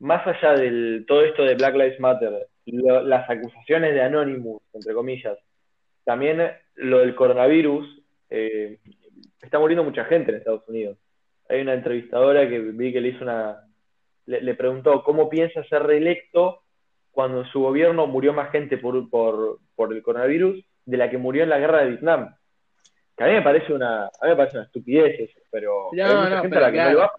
más 0.00 0.26
allá 0.26 0.54
de 0.54 1.04
todo 1.06 1.22
esto 1.24 1.44
de 1.44 1.54
Black 1.54 1.74
Lives 1.74 2.00
Matter, 2.00 2.48
lo- 2.66 3.02
las 3.02 3.28
acusaciones 3.28 3.94
de 3.94 4.02
Anonymous, 4.02 4.62
entre 4.72 4.94
comillas, 4.94 5.38
también 6.04 6.40
lo 6.76 6.98
del 7.00 7.14
coronavirus, 7.14 8.02
eh, 8.30 8.78
está 9.42 9.58
muriendo 9.58 9.84
mucha 9.84 10.04
gente 10.04 10.30
en 10.30 10.38
Estados 10.38 10.66
Unidos. 10.68 10.98
Hay 11.48 11.60
una 11.60 11.74
entrevistadora 11.74 12.48
que 12.48 12.58
vi 12.58 12.92
que 12.92 13.00
le 13.00 13.08
hizo 13.08 13.24
una, 13.24 13.64
le, 14.26 14.40
le 14.40 14.54
preguntó 14.54 15.02
cómo 15.02 15.28
piensa 15.28 15.64
ser 15.64 15.82
reelecto 15.82 16.62
cuando 17.10 17.40
en 17.42 17.46
su 17.48 17.60
gobierno 17.60 18.06
murió 18.06 18.32
más 18.32 18.50
gente 18.52 18.78
por, 18.78 19.08
por, 19.10 19.58
por 19.74 19.92
el 19.92 20.02
coronavirus 20.02 20.64
de 20.86 20.96
la 20.96 21.10
que 21.10 21.18
murió 21.18 21.42
en 21.42 21.48
la 21.50 21.58
guerra 21.58 21.82
de 21.82 21.88
Vietnam. 21.90 22.34
Que 23.16 23.24
a 23.24 23.26
mí 23.26 23.32
me 23.34 23.42
parece 23.42 23.72
una, 23.72 24.04
a 24.06 24.10
mí 24.22 24.28
me 24.30 24.36
parece 24.36 24.56
una 24.58 24.66
estupidez 24.66 25.18
eso, 25.20 25.40
pero 25.50 25.88
No, 25.92 26.04
hay 26.04 26.14
mucha 26.16 26.30
no, 26.36 26.42
gente 26.42 26.56
a 26.56 26.60
la 26.60 26.70
que 26.70 26.76
no 26.78 26.82
claro. 26.84 26.90
le 26.90 26.96
va. 27.04 27.12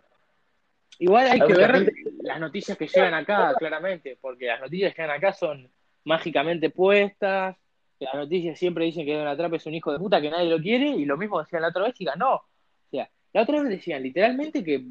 Igual 1.01 1.25
hay 1.25 1.41
Hay 1.41 1.47
que 1.47 1.53
ver 1.55 1.71
gente 1.71 1.93
las 2.21 2.39
noticias 2.39 2.77
que 2.77 2.87
llegan 2.87 3.15
acá, 3.15 3.55
claramente, 3.57 4.19
porque 4.21 4.45
las 4.45 4.61
noticias 4.61 4.93
que 4.93 5.01
llegan 5.01 5.17
acá 5.17 5.33
son 5.33 5.67
mágicamente 6.03 6.69
puestas, 6.69 7.57
las 7.99 8.13
noticias 8.13 8.59
siempre 8.59 8.85
dicen 8.85 9.07
que 9.07 9.17
Donald 9.17 9.35
Trump 9.35 9.55
es 9.55 9.65
un 9.65 9.73
hijo 9.73 9.91
de 9.91 9.97
puta, 9.97 10.21
que 10.21 10.29
nadie 10.29 10.47
lo 10.47 10.59
quiere, 10.59 10.89
y 10.89 11.05
lo 11.05 11.17
mismo 11.17 11.39
decían 11.39 11.63
la 11.63 11.69
otra 11.69 11.85
vez 11.85 11.95
y 11.99 12.05
ganó. 12.05 12.35
O 12.35 12.45
sea, 12.91 13.09
la 13.33 13.41
otra 13.41 13.63
vez 13.63 13.69
decían 13.69 14.03
literalmente 14.03 14.63
que 14.63 14.85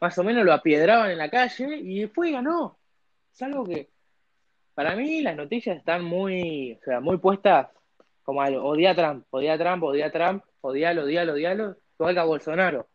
más 0.00 0.16
o 0.18 0.22
menos 0.22 0.44
lo 0.44 0.52
apiedraban 0.52 1.10
en 1.10 1.18
la 1.18 1.28
calle 1.28 1.78
y 1.78 2.02
después 2.02 2.30
ganó. 2.30 2.78
Es 3.34 3.42
algo 3.42 3.64
que, 3.64 3.88
para 4.72 4.94
mí, 4.94 5.20
las 5.20 5.34
noticias 5.34 5.76
están 5.76 6.04
muy, 6.04 6.78
o 6.80 6.84
sea, 6.84 7.00
muy 7.00 7.18
puestas 7.18 7.66
como 8.22 8.40
al 8.40 8.54
odia 8.54 8.92
a 8.92 8.94
Trump, 8.94 9.26
odia 9.30 9.54
a 9.54 9.58
Trump, 9.58 9.82
odia 9.82 10.06
a 10.06 10.12
Trump, 10.12 10.44
odialo, 10.60 11.02
odialo, 11.02 11.32
odialo, 11.32 11.76
igual 11.98 12.14
que 12.14 12.20
a 12.20 12.24
Bolsonaro. 12.24 12.86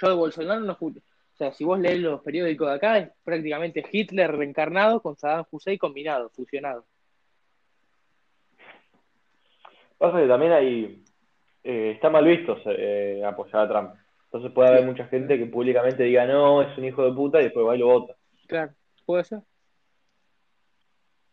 Yo 0.00 0.08
de 0.08 0.14
Bolsonaro 0.14 0.60
no 0.60 0.72
escucho. 0.72 1.00
Sea, 1.44 1.52
si 1.52 1.64
vos 1.64 1.78
lees 1.78 2.00
los 2.00 2.22
periódicos 2.22 2.68
de 2.68 2.74
acá, 2.74 2.98
es 2.98 3.10
prácticamente 3.22 3.84
Hitler 3.92 4.34
reencarnado 4.34 5.02
con 5.02 5.14
Saddam 5.14 5.44
Hussein 5.50 5.76
combinado, 5.76 6.30
fusionado. 6.30 6.86
Pasa 9.98 10.20
que 10.20 10.26
también 10.26 10.52
hay, 10.52 11.04
eh, 11.62 11.92
está 11.94 12.08
mal 12.08 12.24
visto 12.24 12.56
eh, 12.64 13.22
apoyar 13.26 13.62
a 13.62 13.68
Trump. 13.68 13.94
Entonces 14.24 14.52
puede 14.52 14.70
haber 14.70 14.86
mucha 14.86 15.04
gente 15.06 15.36
que 15.36 15.44
públicamente 15.44 16.04
diga 16.04 16.26
no, 16.26 16.62
es 16.62 16.78
un 16.78 16.86
hijo 16.86 17.04
de 17.04 17.12
puta 17.12 17.40
y 17.40 17.44
después 17.44 17.66
va 17.66 17.76
y 17.76 17.78
lo 17.78 17.88
vota. 17.88 18.16
Claro, 18.46 18.72
puede 19.04 19.24
ser. 19.24 19.40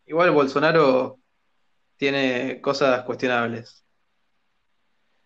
Igual 0.04 0.30
Bolsonaro 0.32 1.20
tiene 1.96 2.60
cosas 2.60 3.02
cuestionables. 3.04 3.82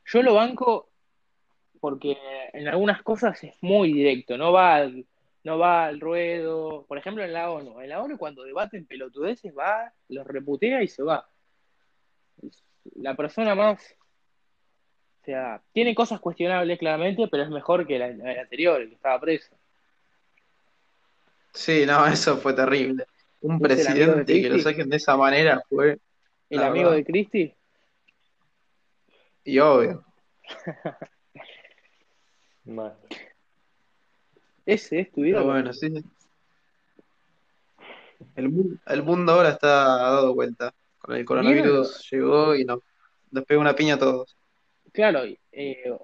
Yo 0.04 0.22
lo 0.22 0.34
banco 0.34 0.90
porque 1.86 2.18
en 2.52 2.66
algunas 2.66 3.00
cosas 3.04 3.44
es 3.44 3.54
muy 3.60 3.92
directo, 3.92 4.36
no 4.36 4.50
va 4.50 4.74
al, 4.74 5.06
no 5.44 5.56
va 5.56 5.86
al 5.86 6.00
ruedo. 6.00 6.84
Por 6.88 6.98
ejemplo, 6.98 7.22
en 7.22 7.32
la 7.32 7.48
ONU. 7.48 7.80
En 7.80 7.90
la 7.90 8.02
ONU 8.02 8.18
cuando 8.18 8.42
debaten 8.42 8.86
pelotudeces 8.86 9.56
va, 9.56 9.92
los 10.08 10.26
reputea 10.26 10.82
y 10.82 10.88
se 10.88 11.04
va. 11.04 11.28
La 12.96 13.14
persona 13.14 13.54
más... 13.54 13.94
O 15.22 15.24
sea, 15.26 15.62
tiene 15.72 15.94
cosas 15.94 16.18
cuestionables 16.18 16.76
claramente, 16.76 17.28
pero 17.30 17.44
es 17.44 17.50
mejor 17.50 17.86
que 17.86 18.00
la, 18.00 18.08
la 18.08 18.40
anterior, 18.40 18.80
el 18.80 18.88
que 18.88 18.96
estaba 18.96 19.20
preso. 19.20 19.54
Sí, 21.54 21.86
no, 21.86 22.04
eso 22.04 22.36
fue 22.38 22.52
terrible. 22.52 23.06
Un 23.42 23.60
¿Viste 23.60 23.82
el 23.82 23.86
amigo 23.86 24.06
de 24.06 24.24
presidente 24.24 24.42
que 24.42 24.48
lo 24.56 24.58
saquen 24.58 24.88
de 24.88 24.96
esa 24.96 25.16
manera 25.16 25.62
fue, 25.68 26.00
El 26.50 26.64
amigo 26.64 26.90
verdad. 26.90 26.96
de 26.96 27.04
Cristi, 27.04 27.54
y 29.44 29.60
obvio. 29.60 30.04
Mal. 32.66 32.94
ese 34.66 35.00
es 35.00 35.08
tu 35.12 35.16
Pero 35.22 35.28
ídolo. 35.28 35.44
bueno, 35.46 35.72
sí. 35.72 35.88
sí. 35.90 36.04
El, 38.34 38.48
mu- 38.48 38.76
el 38.86 39.02
mundo 39.02 39.32
ahora 39.32 39.50
está 39.50 39.68
dado 39.68 40.34
vuelta. 40.34 40.72
Con 40.98 41.14
el 41.16 41.24
coronavirus 41.24 42.10
llegó 42.10 42.54
y 42.56 42.64
nos, 42.64 42.80
nos 43.30 43.44
pegó 43.44 43.60
una 43.60 43.74
piña 43.76 43.94
a 43.94 43.98
todos. 43.98 44.36
Claro, 44.92 45.20
eh, 45.52 45.96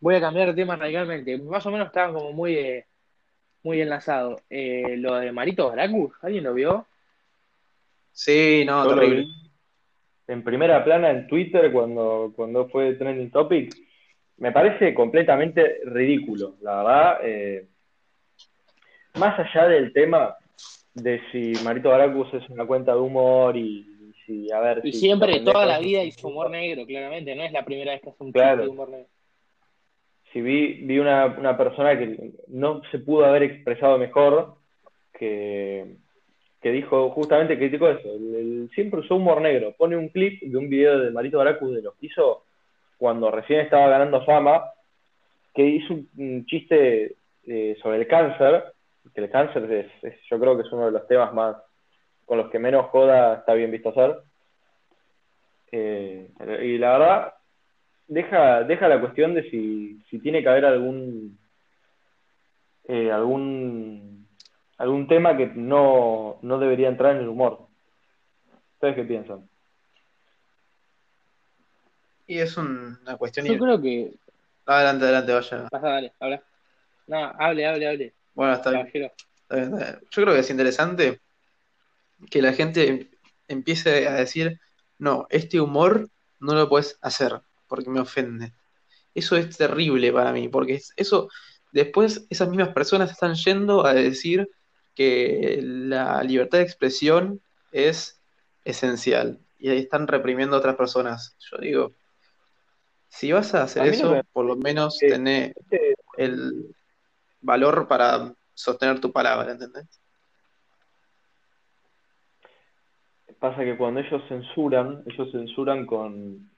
voy 0.00 0.14
a 0.14 0.20
cambiar 0.20 0.48
de 0.48 0.54
tema 0.54 0.76
radicalmente. 0.76 1.36
Más 1.38 1.64
o 1.66 1.70
menos 1.70 1.88
estaban 1.88 2.14
como 2.14 2.32
muy, 2.32 2.54
eh, 2.56 2.86
muy 3.62 3.80
enlazados. 3.80 4.40
Eh, 4.50 4.96
lo 4.98 5.16
de 5.16 5.32
Marito 5.32 5.68
Baracus, 5.68 6.12
¿alguien 6.22 6.44
lo 6.44 6.54
vio? 6.54 6.86
Sí, 8.12 8.62
no, 8.66 8.84
Yo 8.84 8.90
lo 8.94 9.00
terrible. 9.00 9.22
vi 9.22 9.32
en 10.28 10.42
primera 10.44 10.82
plana 10.84 11.10
en 11.10 11.26
Twitter 11.28 11.70
cuando, 11.72 12.32
cuando 12.36 12.68
fue 12.68 12.94
trending 12.94 13.30
topic. 13.30 13.74
Me 14.38 14.52
parece 14.52 14.92
completamente 14.94 15.80
ridículo, 15.84 16.56
la 16.60 16.76
verdad. 16.76 17.18
eh, 17.22 17.66
más 19.18 19.38
allá 19.38 19.68
del 19.68 19.92
tema 19.92 20.36
de 20.94 21.20
si 21.32 21.52
Marito 21.64 21.88
Baracus 21.88 22.32
es 22.34 22.48
una 22.50 22.66
cuenta 22.66 22.92
de 22.94 23.00
humor 23.00 23.56
y, 23.56 24.12
si, 24.26 24.50
a 24.52 24.60
ver, 24.60 24.80
Y 24.84 24.92
si 24.92 24.98
siempre, 25.00 25.40
toda 25.40 25.64
la 25.64 25.78
vida 25.78 26.02
hizo 26.02 26.28
humor 26.28 26.50
negro, 26.50 26.84
claramente. 26.84 27.34
No 27.34 27.44
es 27.44 27.52
la 27.52 27.64
primera 27.64 27.92
vez 27.92 28.02
que 28.02 28.10
hace 28.10 28.22
un 28.24 28.32
Claro. 28.32 28.62
de 28.64 28.68
humor 28.68 28.90
negro. 28.90 29.06
si 30.32 30.42
vi, 30.42 30.74
vi 30.84 30.98
una, 30.98 31.26
una 31.38 31.56
persona 31.56 31.98
que 31.98 32.32
no 32.48 32.82
se 32.90 32.98
pudo 32.98 33.24
haber 33.24 33.44
expresado 33.44 33.96
mejor, 33.96 34.56
que, 35.18 35.96
que 36.60 36.72
dijo, 36.72 37.08
justamente 37.10 37.56
criticó 37.56 37.88
eso, 37.88 38.12
el, 38.12 38.34
el- 38.34 38.70
siempre 38.74 39.00
usó 39.00 39.14
humor 39.16 39.40
negro, 39.40 39.74
pone 39.78 39.96
un 39.96 40.08
clip 40.10 40.42
de 40.42 40.58
un 40.58 40.68
video 40.68 40.98
de 40.98 41.10
Marito 41.10 41.38
Baracus 41.38 41.74
de 41.74 41.80
los 41.82 41.94
que 41.96 42.06
hizo 42.06 42.44
cuando 42.96 43.30
recién 43.30 43.60
estaba 43.60 43.88
ganando 43.88 44.24
fama, 44.24 44.64
que 45.54 45.64
hizo 45.64 45.94
un, 45.94 46.44
chiste 46.46 47.16
eh, 47.44 47.76
sobre 47.82 47.98
el 47.98 48.06
cáncer, 48.06 48.64
que 49.14 49.20
el 49.20 49.30
cáncer 49.30 49.70
es, 49.72 50.04
es- 50.04 50.20
yo 50.30 50.38
creo 50.38 50.56
que 50.56 50.62
es 50.62 50.72
uno 50.72 50.86
de 50.86 50.92
los 50.92 51.06
temas 51.08 51.32
más, 51.32 51.56
con 52.24 52.38
los 52.38 52.50
que 52.50 52.58
menos 52.58 52.86
joda 52.86 53.34
está 53.36 53.54
bien 53.54 53.70
visto 53.70 53.90
hacer. 53.90 54.16
Eh, 55.72 56.28
y 56.62 56.78
la 56.78 56.98
verdad, 56.98 57.34
deja, 58.08 58.62
deja 58.64 58.88
la 58.88 59.00
cuestión 59.00 59.34
de 59.34 59.48
si, 59.50 60.00
si 60.10 60.18
tiene 60.18 60.42
que 60.42 60.48
haber 60.48 60.64
algún 60.64 61.38
eh, 62.88 63.10
algún 63.10 64.26
algún 64.78 65.08
tema 65.08 65.36
que 65.36 65.46
no, 65.46 66.38
no 66.42 66.58
debería 66.58 66.88
entrar 66.88 67.16
en 67.16 67.22
el 67.22 67.28
humor. 67.28 67.66
¿Ustedes 68.74 68.94
qué 68.94 69.04
piensan? 69.04 69.48
Y 72.26 72.38
es 72.38 72.56
un- 72.56 72.98
una 73.02 73.16
cuestión. 73.16 73.46
Yo 73.46 73.58
creo 73.58 73.80
que. 73.80 74.14
Adelante, 74.66 75.04
adelante, 75.04 75.32
vaya. 75.32 75.68
Pasa, 75.68 75.88
dale, 75.88 76.12
habla. 76.18 76.42
No, 77.06 77.32
hable, 77.38 77.66
hable, 77.66 77.86
hable. 77.88 78.14
Bueno, 78.34 78.54
está 78.54 78.70
bien. 78.70 78.86
Está 78.86 79.54
bien, 79.56 79.74
está 79.74 79.84
bien. 79.92 80.00
Yo 80.10 80.22
creo 80.22 80.34
que 80.34 80.40
es 80.40 80.50
interesante 80.50 81.20
que 82.30 82.42
la 82.42 82.52
gente 82.52 83.10
empiece 83.48 84.08
a 84.08 84.14
decir, 84.14 84.58
no, 84.98 85.26
este 85.30 85.60
humor 85.60 86.08
no 86.40 86.54
lo 86.54 86.68
puedes 86.68 86.98
hacer 87.00 87.40
porque 87.68 87.90
me 87.90 88.00
ofende. 88.00 88.52
Eso 89.14 89.36
es 89.36 89.56
terrible 89.56 90.12
para 90.12 90.32
mí, 90.32 90.48
porque 90.48 90.74
es- 90.74 90.92
eso 90.96 91.28
después 91.72 92.26
esas 92.30 92.48
mismas 92.48 92.70
personas 92.70 93.10
están 93.10 93.34
yendo 93.34 93.86
a 93.86 93.94
decir 93.94 94.48
que 94.94 95.60
la 95.62 96.22
libertad 96.22 96.58
de 96.58 96.64
expresión 96.64 97.40
es 97.70 98.20
esencial 98.64 99.38
y 99.58 99.68
ahí 99.68 99.78
están 99.78 100.06
reprimiendo 100.08 100.56
a 100.56 100.58
otras 100.58 100.76
personas. 100.76 101.36
Yo 101.50 101.58
digo, 101.58 101.92
si 103.08 103.32
vas 103.32 103.54
a 103.54 103.62
hacer 103.64 103.82
A 103.82 103.86
eso, 103.86 104.20
por 104.32 104.44
lo 104.44 104.56
menos 104.56 105.02
eh, 105.02 105.08
tené 105.08 105.52
Este, 105.56 105.94
el 106.18 106.74
valor 107.40 107.88
para 107.88 108.34
sostener 108.54 109.00
tu 109.00 109.12
palabra, 109.12 109.52
¿entendés? 109.52 109.86
Pasa 113.38 113.64
que 113.64 113.76
cuando 113.76 114.00
ellos 114.00 114.22
censuran, 114.28 115.02
ellos 115.06 115.30
censuran 115.30 115.84
con, 115.86 116.50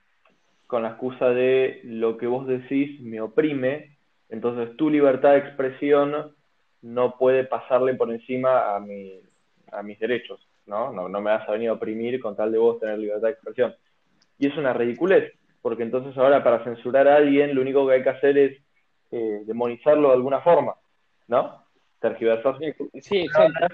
con 0.66 0.82
la 0.82 0.90
excusa 0.90 1.30
de 1.30 1.80
lo 1.84 2.16
que 2.16 2.26
vos 2.26 2.46
decís 2.46 3.01
me 3.01 3.20
oprime, 3.20 3.99
entonces 4.28 4.76
tu 4.76 4.88
libertad 4.88 5.32
de 5.32 5.38
expresión 5.38 6.34
no 6.82 7.16
puede 7.18 7.44
pasarle 7.44 7.94
por 7.94 8.12
encima 8.12 8.76
a, 8.76 8.80
mi, 8.80 9.20
a 9.72 9.82
mis 9.82 9.99
derechos, 9.99 10.46
¿no? 10.66 10.92
¿no? 10.92 11.09
No 11.09 11.20
me 11.20 11.30
vas 11.30 11.49
a 11.49 11.53
venir 11.53 11.70
a 11.70 11.72
oprimir 11.72 12.20
con 12.20 12.36
tal 12.36 12.53
de 12.53 12.59
vos 12.59 12.78
tener 12.78 12.99
libertad 12.99 13.28
de 13.28 13.32
expresión. 13.32 13.74
Y 14.38 14.46
es 14.46 14.57
una 14.57 14.72
ridiculez, 14.72 15.32
porque 15.68 15.82
entonces 15.82 16.16
ahora 16.16 16.42
para 16.42 16.64
censurar 16.64 17.06
a 17.06 17.16
alguien 17.16 17.54
lo 17.54 17.60
único 17.60 17.86
que 17.86 17.92
hay 17.92 18.02
que 18.02 18.08
hacer 18.08 18.38
es 18.38 18.58
eh, 19.10 19.42
demonizarlo 19.44 20.08
de 20.08 20.14
alguna 20.14 20.40
forma, 20.40 20.76
¿no? 21.26 21.62
Tergiversar 22.00 22.56
Sí, 23.02 23.26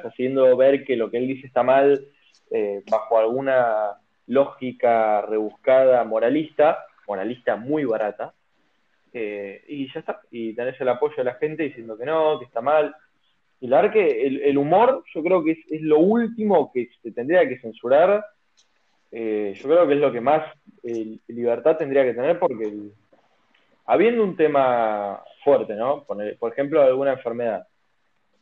haciendo 0.04 0.56
ver 0.56 0.84
que 0.84 0.96
lo 0.96 1.08
que 1.08 1.18
él 1.18 1.28
dice 1.28 1.46
está 1.46 1.62
mal 1.62 2.04
eh, 2.50 2.82
bajo 2.90 3.16
alguna 3.16 3.92
lógica 4.26 5.20
rebuscada 5.20 6.02
moralista, 6.02 6.84
moralista 7.06 7.54
muy 7.54 7.84
barata, 7.84 8.34
eh, 9.12 9.62
y 9.68 9.86
ya 9.92 10.00
está, 10.00 10.20
y 10.32 10.52
tenés 10.52 10.80
el 10.80 10.88
apoyo 10.88 11.14
de 11.18 11.22
la 11.22 11.34
gente 11.34 11.62
diciendo 11.62 11.96
que 11.96 12.06
no, 12.06 12.40
que 12.40 12.46
está 12.46 12.60
mal. 12.60 12.92
Y 13.60 13.68
la 13.68 13.82
verdad 13.82 13.92
que 13.92 14.26
el, 14.26 14.40
el 14.40 14.58
humor 14.58 15.04
yo 15.14 15.22
creo 15.22 15.44
que 15.44 15.52
es, 15.52 15.58
es 15.70 15.82
lo 15.82 16.00
último 16.00 16.72
que 16.74 16.88
se 17.04 17.12
tendría 17.12 17.48
que 17.48 17.60
censurar, 17.60 18.24
Eh, 19.16 19.54
yo 19.54 19.68
creo 19.68 19.86
que 19.86 19.94
es 19.94 20.00
lo 20.00 20.10
que 20.10 20.20
más 20.20 20.42
eh, 20.82 21.18
libertad 21.28 21.76
tendría 21.76 22.02
que 22.02 22.14
tener 22.14 22.36
porque 22.36 22.68
habiendo 23.86 24.24
un 24.24 24.34
tema 24.36 25.22
fuerte, 25.44 25.74
¿no? 25.76 26.02
Por, 26.02 26.36
por 26.36 26.50
ejemplo, 26.50 26.82
alguna 26.82 27.12
enfermedad, 27.12 27.64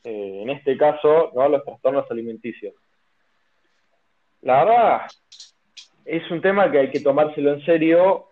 eh, 0.03 0.41
en 0.43 0.49
este 0.49 0.79
caso, 0.79 1.31
¿no? 1.35 1.47
Los 1.47 1.63
trastornos 1.63 2.11
alimenticios. 2.11 2.73
La 4.41 4.65
verdad, 4.65 5.01
es 6.07 6.31
un 6.31 6.41
tema 6.41 6.71
que 6.73 6.79
hay 6.79 6.91
que 6.91 7.01
tomárselo 7.01 7.53
en 7.53 7.65
serio 7.67 8.29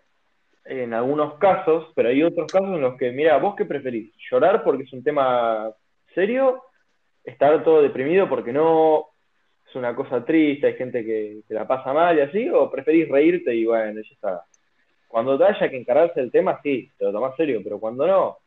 en 0.65 0.95
algunos 0.95 1.35
casos, 1.35 1.91
pero 1.93 2.09
hay 2.09 2.23
otros 2.23 2.51
casos 2.51 2.69
en 2.69 2.81
los 2.81 2.97
que, 2.97 3.11
mira, 3.11 3.37
¿vos 3.37 3.55
qué 3.55 3.65
preferís? 3.65 4.11
¿Llorar 4.31 4.63
porque 4.63 4.83
es 4.83 4.93
un 4.93 5.03
tema 5.03 5.71
serio? 6.15 6.63
¿Estar 7.23 7.63
todo 7.63 7.83
deprimido 7.83 8.27
porque 8.27 8.51
no 8.51 9.10
es 9.71 9.75
una 9.75 9.95
cosa 9.95 10.23
triste, 10.23 10.67
hay 10.67 10.73
gente 10.75 11.03
que, 11.03 11.39
que 11.47 11.53
la 11.53 11.65
pasa 11.67 11.93
mal 11.93 12.17
y 12.17 12.21
así? 12.21 12.49
¿O 12.49 12.69
preferís 12.69 13.07
reírte 13.09 13.55
y 13.55 13.65
bueno, 13.65 14.01
ya 14.01 14.09
está? 14.13 14.45
Cuando 15.07 15.37
te 15.37 15.45
haya 15.45 15.69
que 15.69 15.77
encargarse 15.77 16.19
del 16.21 16.31
tema, 16.31 16.59
sí, 16.61 16.89
te 16.97 17.05
lo 17.05 17.11
tomas 17.11 17.35
serio, 17.35 17.61
pero 17.63 17.79
cuando 17.79 18.05
no, 18.07 18.37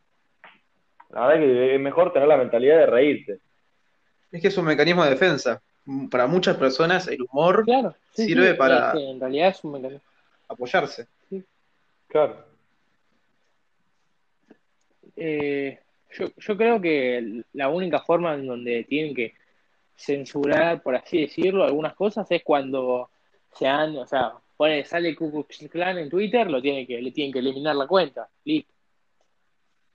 la 1.10 1.26
verdad 1.26 1.42
que 1.42 1.74
es 1.74 1.80
mejor 1.80 2.12
tener 2.12 2.28
la 2.28 2.36
mentalidad 2.36 2.78
de 2.78 2.86
reírte. 2.86 3.38
Es 4.32 4.40
que 4.42 4.48
es 4.48 4.58
un 4.58 4.64
mecanismo 4.66 5.04
de 5.04 5.10
defensa. 5.10 5.62
Para 6.10 6.26
muchas 6.26 6.56
personas 6.56 7.06
el 7.08 7.20
humor 7.22 7.64
Claro, 7.64 7.94
sí, 8.12 8.24
Sirve 8.26 8.52
sí, 8.52 8.56
para- 8.56 8.88
es 8.88 8.92
que 8.94 9.10
en 9.10 9.20
realidad 9.20 9.48
es 9.48 9.64
un 9.64 9.72
mecanismo. 9.72 10.02
apoyarse. 10.48 11.06
Claro. 12.08 12.44
Eh, 15.16 15.78
yo, 16.18 16.26
yo 16.36 16.56
creo 16.56 16.80
que 16.80 17.42
la 17.52 17.68
única 17.68 18.00
forma 18.00 18.34
en 18.34 18.46
donde 18.46 18.84
tienen 18.84 19.14
que 19.14 19.34
censurar, 19.96 20.82
por 20.82 20.94
así 20.96 21.20
decirlo, 21.22 21.64
algunas 21.64 21.94
cosas 21.94 22.30
es 22.30 22.42
cuando 22.42 23.10
se 23.52 23.66
han, 23.66 23.96
o 23.96 24.06
sea, 24.06 24.32
pone, 24.56 24.84
sale 24.84 25.14
Ku 25.14 25.30
Klux 25.30 25.68
Klan 25.70 25.98
en 25.98 26.10
Twitter, 26.10 26.50
lo 26.50 26.60
tiene 26.60 26.86
que, 26.86 27.00
le 27.00 27.10
tienen 27.12 27.32
que 27.32 27.38
eliminar 27.38 27.76
la 27.76 27.86
cuenta. 27.86 28.28
Listo. 28.44 28.72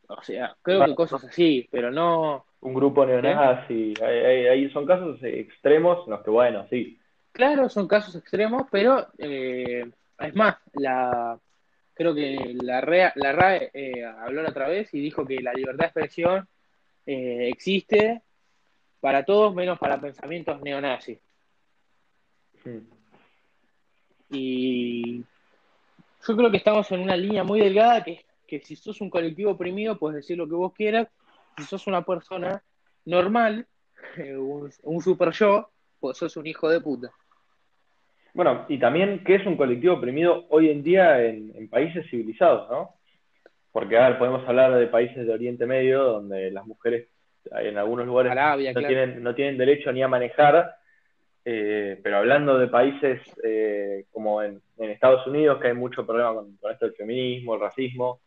O 0.07 0.23
sea, 0.23 0.55
creo 0.61 0.85
que 0.85 0.95
cosas 0.95 1.23
así, 1.25 1.67
pero 1.71 1.91
no. 1.91 2.45
Un 2.61 2.73
grupo 2.73 3.05
neonazi, 3.05 3.93
hay- 4.01 4.47
hay- 4.47 4.69
son 4.71 4.85
casos 4.85 5.19
extremos 5.23 6.05
en 6.05 6.11
los 6.11 6.23
que, 6.23 6.29
bueno, 6.31 6.65
sí. 6.69 6.99
Claro, 7.31 7.69
son 7.69 7.87
casos 7.87 8.15
extremos, 8.15 8.63
pero 8.71 9.07
eh, 9.17 9.85
es 10.19 10.35
más, 10.35 10.55
la 10.73 11.39
creo 11.93 12.15
que 12.15 12.55
la 12.61 12.81
RAE, 12.81 13.11
la 13.15 13.31
RAE 13.33 13.71
eh, 13.73 14.03
habló 14.05 14.41
la 14.41 14.49
otra 14.49 14.67
vez 14.67 14.91
y 14.93 14.99
dijo 14.99 15.25
que 15.25 15.41
la 15.41 15.53
libertad 15.53 15.79
de 15.79 15.85
expresión 15.85 16.47
eh, 17.05 17.49
existe 17.49 18.21
para 18.99 19.23
todos 19.23 19.53
menos 19.53 19.79
para 19.79 19.99
pensamientos 19.99 20.61
neonazis. 20.61 21.19
Y 24.29 25.19
yo 26.27 26.37
creo 26.37 26.51
que 26.51 26.57
estamos 26.57 26.91
en 26.91 26.99
una 26.99 27.15
línea 27.15 27.43
muy 27.43 27.59
delgada 27.59 28.03
que, 28.03 28.25
que 28.45 28.59
si 28.59 28.75
sos 28.75 29.01
un 29.01 29.09
colectivo 29.09 29.51
oprimido 29.51 29.97
puedes 29.97 30.17
decir 30.17 30.37
lo 30.37 30.47
que 30.47 30.55
vos 30.55 30.73
quieras, 30.73 31.07
si 31.57 31.63
sos 31.63 31.87
una 31.87 32.03
persona 32.03 32.61
normal, 33.05 33.67
un, 34.17 34.69
un 34.83 35.01
super 35.01 35.31
yo, 35.31 35.69
pues 35.99 36.17
sos 36.17 36.35
un 36.37 36.47
hijo 36.47 36.69
de 36.69 36.81
puta. 36.81 37.11
Bueno, 38.33 38.65
y 38.69 38.77
también, 38.77 39.23
¿qué 39.23 39.35
es 39.35 39.45
un 39.45 39.57
colectivo 39.57 39.95
oprimido 39.95 40.45
hoy 40.49 40.69
en 40.69 40.83
día 40.83 41.25
en, 41.25 41.51
en 41.55 41.67
países 41.67 42.07
civilizados, 42.09 42.69
no? 42.69 42.95
Porque, 43.71 43.97
a 43.97 44.09
ver, 44.09 44.19
podemos 44.19 44.47
hablar 44.47 44.75
de 44.75 44.87
países 44.87 45.25
de 45.25 45.33
Oriente 45.33 45.65
Medio 45.65 46.03
donde 46.03 46.51
las 46.51 46.65
mujeres 46.65 47.07
en 47.51 47.77
algunos 47.77 48.05
lugares 48.05 48.31
Arabia, 48.31 48.71
no 48.73 48.79
claro. 48.79 48.87
tienen, 48.87 49.23
no 49.23 49.35
tienen 49.35 49.57
derecho 49.57 49.91
ni 49.91 50.01
a 50.03 50.07
manejar, 50.07 50.75
eh, 51.45 51.99
pero 52.03 52.17
hablando 52.17 52.57
de 52.59 52.67
países 52.67 53.21
eh, 53.43 54.05
como 54.11 54.41
en, 54.43 54.61
en 54.77 54.89
Estados 54.91 55.25
Unidos, 55.27 55.59
que 55.59 55.67
hay 55.69 55.73
mucho 55.73 56.05
problema 56.05 56.33
con, 56.33 56.55
con 56.57 56.71
esto 56.71 56.85
del 56.85 56.95
feminismo, 56.95 57.55
el 57.55 57.61
racismo, 57.61 58.19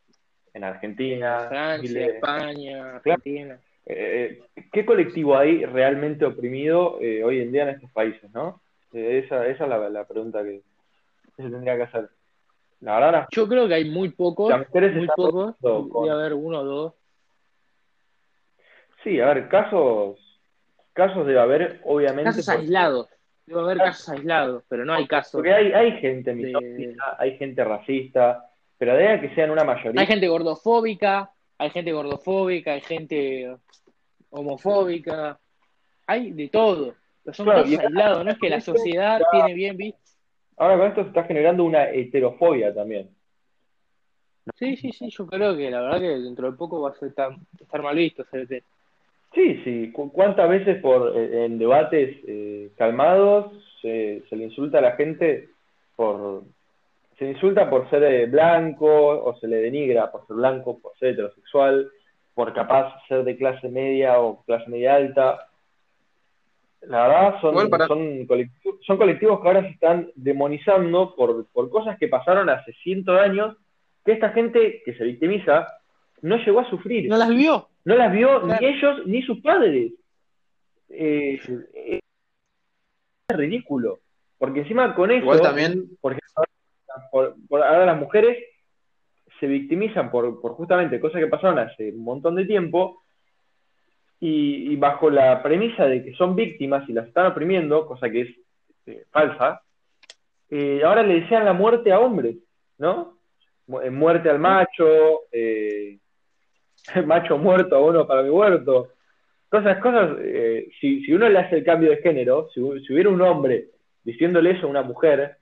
en 0.54 0.64
Argentina, 0.64 1.46
Francia, 1.48 1.88
Chile, 1.88 2.04
España, 2.16 2.96
Argentina. 2.96 3.58
eh, 3.86 4.42
¿qué 4.72 4.84
colectivo 4.84 5.36
hay 5.36 5.64
realmente 5.64 6.24
oprimido 6.24 6.98
eh, 7.00 7.24
hoy 7.24 7.40
en 7.40 7.52
día 7.52 7.62
en 7.62 7.68
estos 7.70 7.90
países, 7.92 8.30
no? 8.32 8.60
Eh, 8.92 9.22
esa, 9.24 9.46
esa 9.46 9.64
es 9.64 9.70
la, 9.70 9.88
la 9.88 10.04
pregunta 10.06 10.42
que 10.42 10.60
se 11.36 11.42
tendría 11.42 11.76
que 11.76 11.82
hacer. 11.84 12.08
La 12.80 12.98
verdad, 12.98 13.26
Yo 13.30 13.48
creo 13.48 13.68
que 13.68 13.74
hay 13.74 13.88
muy 13.88 14.10
pocos, 14.10 14.52
muy 14.94 15.06
pocos, 15.14 15.56
con- 15.60 16.02
debe 16.04 16.10
haber 16.14 16.34
uno 16.34 16.60
o 16.60 16.64
dos. 16.64 16.94
Sí, 19.04 19.20
a 19.20 19.26
ver, 19.34 19.48
casos, 19.48 20.18
casos 20.92 21.26
debe 21.26 21.40
haber, 21.40 21.80
obviamente. 21.84 22.24
Casos 22.30 22.46
porque- 22.46 22.60
aislados, 22.60 23.08
debe 23.46 23.60
haber 23.60 23.78
casos 23.78 24.08
aislados, 24.08 24.64
pero 24.68 24.84
no 24.84 24.94
hay 24.94 25.06
casos. 25.06 25.32
Porque 25.32 25.52
hay, 25.52 25.72
hay 25.72 25.92
gente 26.00 26.34
de- 26.34 26.96
hay 27.18 27.36
gente 27.38 27.64
racista, 27.64 28.50
pero 28.78 28.94
de 28.96 29.20
que 29.20 29.34
sean 29.34 29.50
una 29.50 29.64
mayoría. 29.64 30.00
Hay 30.00 30.06
gente 30.06 30.28
gordofóbica, 30.28 31.30
hay 31.58 31.70
gente 31.70 31.92
gordofóbica, 31.92 32.72
hay 32.72 32.80
gente 32.80 33.56
homofóbica, 34.30 35.38
hay 36.06 36.32
de 36.32 36.48
todo. 36.48 36.94
Pero 37.24 37.34
son 37.34 37.46
Claro, 37.46 37.62
casos 37.62 37.78
aislados, 37.78 38.24
no 38.24 38.30
es 38.32 38.38
que 38.38 38.50
la 38.50 38.60
sociedad 38.60 39.20
tiene 39.30 39.54
bien 39.54 39.76
visto. 39.76 40.00
Ahora 40.56 40.76
con 40.76 40.86
esto 40.88 41.02
se 41.02 41.08
está 41.08 41.24
generando 41.24 41.64
una 41.64 41.88
heterofobia 41.90 42.74
también. 42.74 43.10
Sí, 44.56 44.76
sí, 44.76 44.90
sí, 44.92 45.08
yo 45.10 45.26
creo 45.26 45.56
que 45.56 45.70
la 45.70 45.80
verdad 45.82 46.00
que 46.00 46.08
dentro 46.18 46.50
de 46.50 46.56
poco 46.56 46.80
va 46.82 46.90
a 46.90 46.94
ser 46.94 47.14
tan- 47.14 47.46
estar 47.60 47.80
mal 47.80 47.94
visto. 47.96 48.24
Sí, 49.34 49.60
sí. 49.64 49.92
¿Cu- 49.92 50.12
¿Cuántas 50.12 50.48
veces 50.48 50.80
por 50.82 51.16
eh, 51.16 51.44
en 51.46 51.58
debates 51.58 52.16
eh, 52.26 52.70
calmados 52.76 53.52
se, 53.80 54.22
se 54.28 54.36
le 54.36 54.44
insulta 54.44 54.78
a 54.78 54.82
la 54.82 54.92
gente 54.92 55.48
por 55.96 56.42
se 57.18 57.24
le 57.26 57.30
insulta 57.32 57.68
por 57.70 57.88
ser 57.90 58.02
eh, 58.04 58.26
blanco 58.26 58.86
o 58.88 59.36
se 59.38 59.46
le 59.46 59.56
denigra 59.56 60.10
por 60.10 60.26
ser 60.26 60.36
blanco, 60.36 60.78
por 60.80 60.96
ser 60.98 61.10
heterosexual, 61.10 61.88
por 62.34 62.52
capaz 62.52 62.94
ser 63.08 63.22
de 63.24 63.36
clase 63.36 63.68
media 63.68 64.18
o 64.20 64.42
clase 64.44 64.68
media 64.70 64.96
alta? 64.96 65.46
La 66.82 67.06
verdad 67.06 67.40
son, 67.40 67.70
para- 67.70 67.86
son, 67.86 68.26
colectivos, 68.26 68.76
son 68.84 68.96
colectivos 68.96 69.40
que 69.40 69.46
ahora 69.48 69.62
se 69.62 69.68
están 69.68 70.10
demonizando 70.16 71.14
por, 71.14 71.46
por 71.52 71.70
cosas 71.70 71.96
que 71.98 72.08
pasaron 72.08 72.48
hace 72.50 72.72
cientos 72.82 73.14
de 73.14 73.20
años 73.22 73.56
que 74.04 74.12
esta 74.12 74.30
gente 74.30 74.82
que 74.84 74.94
se 74.94 75.04
victimiza 75.04 75.68
no 76.22 76.36
llegó 76.38 76.60
a 76.60 76.68
sufrir. 76.70 77.08
¿No 77.08 77.16
las 77.16 77.30
vio? 77.30 77.68
No 77.84 77.96
las 77.96 78.12
vio 78.12 78.42
Claro. 78.42 78.60
ni 78.60 78.66
ellos 78.66 79.06
ni 79.06 79.22
sus 79.22 79.40
padres. 79.40 79.92
Eh, 80.88 81.40
eh, 81.74 82.00
es 83.28 83.36
ridículo. 83.36 83.98
Porque 84.38 84.60
encima 84.60 84.94
con 84.94 85.10
eso, 85.10 85.22
Igual 85.22 85.40
también, 85.40 85.96
por 86.00 86.12
ejemplo, 86.12 86.44
por- 87.10 87.34
por- 87.48 87.62
ahora 87.62 87.86
las 87.86 87.98
mujeres 87.98 88.38
se 89.40 89.46
victimizan 89.46 90.10
por, 90.10 90.40
por 90.40 90.52
justamente 90.52 91.00
cosas 91.00 91.20
que 91.20 91.26
pasaron 91.28 91.58
hace 91.58 91.90
un 91.90 92.04
montón 92.04 92.34
de 92.36 92.44
tiempo 92.44 93.02
y, 94.20 94.72
y 94.72 94.76
bajo 94.76 95.10
la 95.10 95.42
premisa 95.42 95.86
de 95.86 96.04
que 96.04 96.12
son 96.14 96.36
víctimas 96.36 96.88
y 96.88 96.92
las 96.92 97.08
están 97.08 97.26
oprimiendo, 97.26 97.86
cosa 97.86 98.08
que 98.10 98.20
es 98.22 98.28
eh, 98.86 99.04
falsa, 99.10 99.62
eh, 100.50 100.82
ahora 100.84 101.02
le 101.02 101.20
desean 101.22 101.44
la 101.44 101.52
muerte 101.52 101.90
a 101.92 101.98
hombres, 101.98 102.36
¿no? 102.78 103.18
Mu- 103.66 103.80
eh, 103.80 103.90
Muerte 103.90 104.28
al 104.30 104.38
macho, 104.38 105.22
eh, 105.32 105.98
macho 107.06 107.38
muerto, 107.38 107.76
abono 107.76 108.06
para 108.06 108.22
mi 108.22 108.30
huerto. 108.30 108.92
Cosas, 109.48 109.78
cosas, 109.80 110.16
eh, 110.22 110.68
si, 110.80 111.04
si 111.04 111.12
uno 111.12 111.28
le 111.28 111.38
hace 111.38 111.56
el 111.56 111.64
cambio 111.64 111.90
de 111.90 111.98
género, 111.98 112.48
si, 112.54 112.60
si 112.86 112.92
hubiera 112.92 113.10
un 113.10 113.20
hombre 113.20 113.68
diciéndole 114.02 114.52
eso 114.52 114.66
a 114.66 114.70
una 114.70 114.82
mujer, 114.82 115.36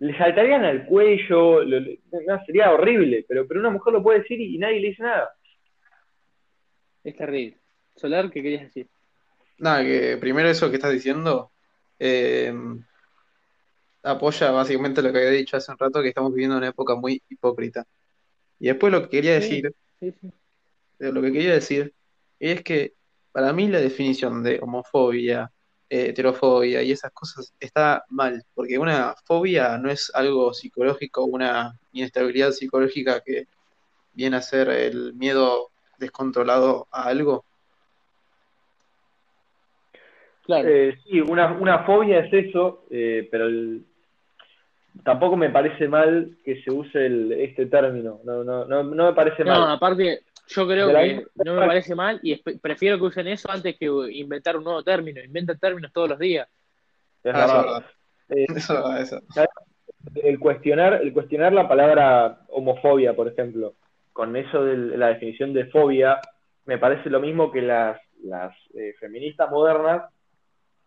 le 0.00 0.16
saltarían 0.18 0.64
al 0.64 0.86
cuello, 0.86 1.62
lo- 1.62 1.80
no, 1.80 2.44
sería 2.46 2.72
horrible, 2.72 3.24
pero, 3.28 3.46
pero 3.46 3.60
una 3.60 3.70
mujer 3.70 3.92
lo 3.94 4.02
puede 4.02 4.20
decir 4.20 4.40
y, 4.40 4.56
y 4.56 4.58
nadie 4.58 4.80
le 4.80 4.88
dice 4.88 5.02
nada. 5.04 5.34
Es 7.04 7.16
terrible. 7.16 7.58
Solar, 7.96 8.30
¿qué 8.30 8.42
querías 8.42 8.62
decir? 8.62 8.88
nada, 9.58 9.84
que 9.84 10.16
primero 10.20 10.48
eso 10.48 10.68
que 10.70 10.76
estás 10.76 10.92
diciendo 10.92 11.52
eh, 11.98 12.52
apoya 14.02 14.50
básicamente 14.50 15.02
lo 15.02 15.12
que 15.12 15.18
había 15.18 15.30
dicho 15.30 15.56
hace 15.56 15.72
un 15.72 15.78
rato, 15.78 16.02
que 16.02 16.08
estamos 16.08 16.32
viviendo 16.32 16.56
una 16.56 16.68
época 16.68 16.94
muy 16.94 17.22
hipócrita. 17.28 17.84
Y 18.58 18.68
después 18.68 18.92
lo 18.92 19.02
que 19.02 19.08
quería 19.10 19.40
Sí. 19.40 19.62
decir, 19.62 19.74
Sí, 20.00 20.12
sí. 20.20 20.32
Lo 20.98 21.20
que 21.22 21.32
quería 21.32 21.52
decir 21.54 21.92
es 22.38 22.62
que 22.62 22.94
para 23.32 23.52
mí 23.52 23.68
la 23.68 23.80
definición 23.80 24.42
de 24.42 24.60
homofobia, 24.62 25.50
eh, 25.88 26.08
heterofobia 26.10 26.82
y 26.82 26.92
esas 26.92 27.12
cosas 27.12 27.52
está 27.60 28.04
mal, 28.08 28.42
porque 28.54 28.78
una 28.78 29.14
fobia 29.24 29.76
no 29.78 29.90
es 29.90 30.10
algo 30.14 30.52
psicológico, 30.54 31.24
una 31.24 31.78
inestabilidad 31.92 32.52
psicológica 32.52 33.20
que 33.24 33.46
viene 34.12 34.36
a 34.36 34.42
ser 34.42 34.68
el 34.68 35.14
miedo 35.14 35.70
descontrolado 35.98 36.86
a 36.90 37.04
algo. 37.08 37.44
Claro. 40.44 40.68
Eh, 40.68 40.96
sí, 41.04 41.20
una, 41.20 41.52
una 41.52 41.84
fobia 41.84 42.20
es 42.20 42.32
eso, 42.32 42.84
eh, 42.90 43.26
pero 43.30 43.46
el- 43.46 43.84
tampoco 45.02 45.36
me 45.36 45.50
parece 45.50 45.88
mal 45.88 46.36
que 46.44 46.62
se 46.62 46.70
use 46.70 47.06
el- 47.06 47.32
este 47.32 47.66
término. 47.66 48.20
No, 48.24 48.44
no, 48.44 48.64
no, 48.66 48.82
no 48.84 49.06
me 49.06 49.12
parece 49.14 49.42
No, 49.44 49.52
mal. 49.60 49.70
aparte, 49.76 50.20
yo 50.46 50.66
creo 50.66 50.88
que 50.88 51.14
misma- 51.14 51.22
no 51.44 51.54
me 51.54 51.66
parece 51.66 51.94
mal 51.94 52.20
y 52.22 52.36
prefiero 52.58 52.98
que 52.98 53.04
usen 53.04 53.28
eso 53.28 53.50
antes 53.50 53.76
que 53.78 53.86
inventar 54.12 54.56
un 54.56 54.64
nuevo 54.64 54.82
término. 54.82 55.22
Inventan 55.22 55.58
términos 55.58 55.92
todos 55.92 56.10
los 56.10 56.18
días. 56.18 56.48
Es 57.22 57.34
Ah, 57.34 57.46
verdad. 57.46 57.84
Eh, 58.28 58.46
verdad. 58.48 58.56
Eso, 58.56 58.96
eso. 58.96 59.22
el 60.16 60.38
cuestionar, 60.38 61.00
el 61.02 61.12
cuestionar 61.12 61.52
la 61.52 61.68
palabra 61.68 62.40
homofobia, 62.48 63.14
por 63.14 63.28
ejemplo, 63.28 63.74
con 64.12 64.36
eso 64.36 64.64
de 64.64 64.96
la 64.96 65.08
definición 65.08 65.52
de 65.52 65.66
fobia, 65.66 66.20
me 66.66 66.78
parece 66.78 67.10
lo 67.10 67.20
mismo 67.20 67.50
que 67.50 67.62
las, 67.62 68.00
las 68.22 68.54
eh, 68.74 68.94
feministas 69.00 69.50
modernas 69.50 70.04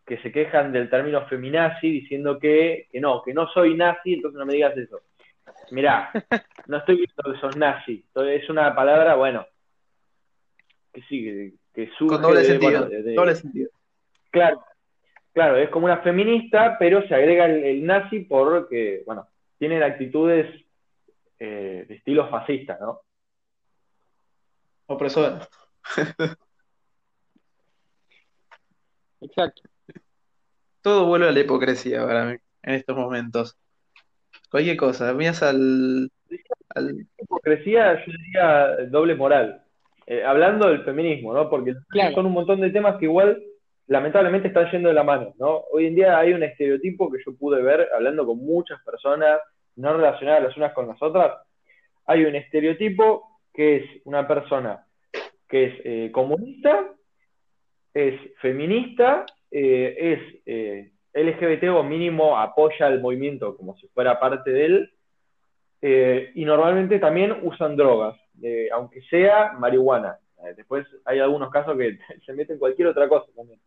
que 0.06 0.18
se 0.20 0.32
quejan 0.32 0.72
del 0.72 0.90
término 0.90 1.28
feminazi 1.28 1.90
diciendo 1.92 2.40
que, 2.40 2.88
que 2.92 3.02
no, 3.02 3.22
que 3.24 3.34
no 3.34 3.48
soy 3.50 3.76
nazi, 3.76 4.14
entonces 4.14 4.40
no 4.40 4.46
me 4.46 4.54
digas 4.54 4.78
eso. 4.78 5.02
Mirá, 5.72 6.12
no 6.68 6.78
estoy 6.78 6.98
diciendo 6.98 7.34
que 7.34 7.40
sos 7.40 7.56
nazi, 7.58 8.04
entonces 8.08 8.44
es 8.44 8.50
una 8.50 8.74
palabra, 8.76 9.16
bueno, 9.16 9.46
que 10.94 11.02
sí, 11.04 11.24
que, 11.24 11.54
que 11.74 11.92
surge 11.98 12.16
Con 12.16 12.22
doble 12.22 12.40
de- 12.40 12.46
sentido. 12.46 12.72
bueno, 12.72 12.86
de- 12.90 13.04
de- 13.04 13.14
doble 13.16 13.36
sentido. 13.36 13.70
Claro, 14.32 14.64
claro, 15.34 15.58
es 15.58 15.70
como 15.70 15.86
una 15.86 15.98
feminista, 16.00 16.78
pero 16.80 17.06
se 17.08 17.14
agrega 17.16 17.46
el, 17.46 17.64
el 17.64 17.86
nazi 17.86 18.22
porque, 18.22 19.04
bueno, 19.06 19.28
tienen 19.58 19.84
actitudes 19.84 20.64
eh, 21.40 21.86
de 21.88 21.96
estilo 21.96 22.30
fascista, 22.30 22.78
¿no? 22.80 23.02
Opresora. 24.88 25.48
Exacto. 29.22 29.62
Todo 30.82 31.06
vuelve 31.06 31.28
a 31.28 31.32
la 31.32 31.40
hipocresía 31.40 32.06
para 32.06 32.26
mí 32.26 32.38
en 32.64 32.74
estos 32.76 32.96
momentos. 32.96 33.58
Cualquier 34.50 34.78
cosa, 34.78 35.14
miras 35.14 35.44
al, 35.44 36.10
al- 36.76 37.06
Hipocresía, 37.20 38.04
yo 38.06 38.12
diría 38.26 38.68
doble 38.90 39.16
moral. 39.16 39.62
Eh, 40.06 40.24
hablando 40.24 40.70
del 40.70 40.84
feminismo, 40.84 41.34
¿no? 41.34 41.50
Porque 41.50 41.74
Claro. 41.90 42.16
son 42.16 42.28
un 42.28 42.32
montón 42.32 42.62
de 42.62 42.70
temas 42.70 42.96
que 42.98 43.06
igual 43.06 43.42
lamentablemente 43.88 44.48
están 44.48 44.72
yendo 44.72 44.88
de 44.90 44.96
la 44.96 45.04
mano, 45.04 45.34
¿no? 45.38 45.64
Hoy 45.72 45.88
en 45.88 45.96
día 45.96 46.18
hay 46.18 46.32
un 46.34 46.44
estereotipo 46.44 47.12
que 47.12 47.20
yo 47.26 47.36
pude 47.36 47.62
ver 47.62 47.90
hablando 47.94 48.26
con 48.26 48.38
muchas 48.38 48.82
personas 48.84 49.40
no 49.76 49.96
relacionadas 49.96 50.44
las 50.44 50.58
unas 50.58 50.74
con 50.74 50.88
las 50.88 51.02
otras. 51.02 51.34
Hay 52.06 52.24
un 52.24 52.36
estereotipo 52.36 53.40
que 53.54 53.78
es 53.78 53.84
una 54.06 54.28
persona 54.28 54.86
que 55.50 55.66
es 55.66 55.74
eh, 55.84 56.12
comunista, 56.12 56.86
es 57.94 58.16
feminista, 58.42 59.26
eh, 59.52 59.96
es 60.00 60.42
eh, 60.46 60.92
LGBT 61.18 61.70
o 61.70 61.84
mínimo 61.84 62.38
apoya 62.38 62.88
al 62.88 63.02
movimiento 63.02 63.56
como 63.58 63.76
si 63.78 63.88
fuera 63.90 64.20
parte 64.20 64.52
de 64.52 64.66
él, 64.66 64.94
eh, 65.82 66.32
y 66.36 66.46
normalmente 66.46 67.00
también 67.00 67.38
usan 67.44 67.76
drogas, 67.76 68.16
eh, 68.42 68.70
aunque 68.72 69.02
sea 69.04 69.54
marihuana. 69.54 70.18
Eh, 70.44 70.54
después 70.56 70.86
hay 71.06 71.20
algunos 71.20 71.52
casos 71.52 71.78
que 71.78 71.98
se 72.26 72.34
meten 72.34 72.60
cualquier 72.60 72.88
otra 72.88 73.08
cosa 73.08 73.32
también. 73.36 73.60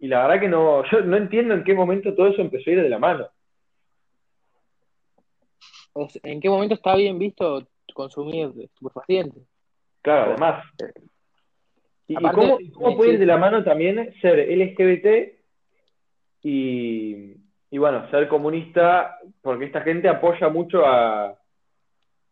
Y 0.00 0.06
la 0.06 0.22
verdad 0.22 0.40
que 0.40 0.48
no, 0.48 0.84
yo 0.90 1.00
no 1.00 1.16
entiendo 1.16 1.54
en 1.54 1.64
qué 1.64 1.74
momento 1.74 2.14
todo 2.14 2.28
eso 2.28 2.40
empezó 2.40 2.70
a 2.70 2.72
ir 2.72 2.82
de 2.82 2.88
la 2.88 2.98
mano. 2.98 3.28
¿En 6.22 6.40
qué 6.40 6.48
momento 6.48 6.74
está 6.74 6.94
bien 6.94 7.18
visto 7.18 7.66
consumir 7.92 8.52
estupefacientes? 8.56 9.42
Claro, 10.02 10.30
además. 10.30 10.64
¿Y, 12.06 12.16
Aparte, 12.16 12.40
cómo, 12.40 12.60
y 12.60 12.70
cómo 12.70 12.96
puede 12.96 13.14
ir 13.14 13.18
de 13.18 13.26
la 13.26 13.36
mano 13.36 13.64
también 13.64 14.14
ser 14.20 14.38
LGBT 14.38 15.37
y, 16.50 17.36
y 17.70 17.78
bueno, 17.78 18.08
ser 18.10 18.26
comunista? 18.28 19.18
Porque 19.42 19.66
esta 19.66 19.82
gente 19.82 20.08
apoya 20.08 20.48
mucho 20.48 20.86
a 20.86 21.34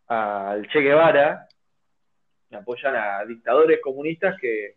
al 0.07 0.67
Che 0.69 0.79
Guevara, 0.79 1.47
apoyan 2.51 2.95
a 2.95 3.25
dictadores 3.25 3.81
comunistas 3.81 4.39
que, 4.39 4.75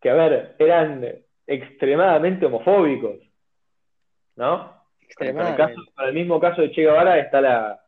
que 0.00 0.10
a 0.10 0.14
ver, 0.14 0.54
eran 0.58 1.04
extremadamente 1.46 2.44
homofóbicos, 2.46 3.16
¿no? 4.36 4.58
Para 5.16 5.30
el, 5.30 5.36
Extremadamente. 5.36 5.56
caso, 5.56 5.92
para 5.96 6.08
el 6.08 6.14
mismo 6.14 6.38
caso 6.38 6.60
de 6.60 6.70
Che 6.70 6.82
Guevara 6.82 7.18
está 7.18 7.40
la, 7.40 7.80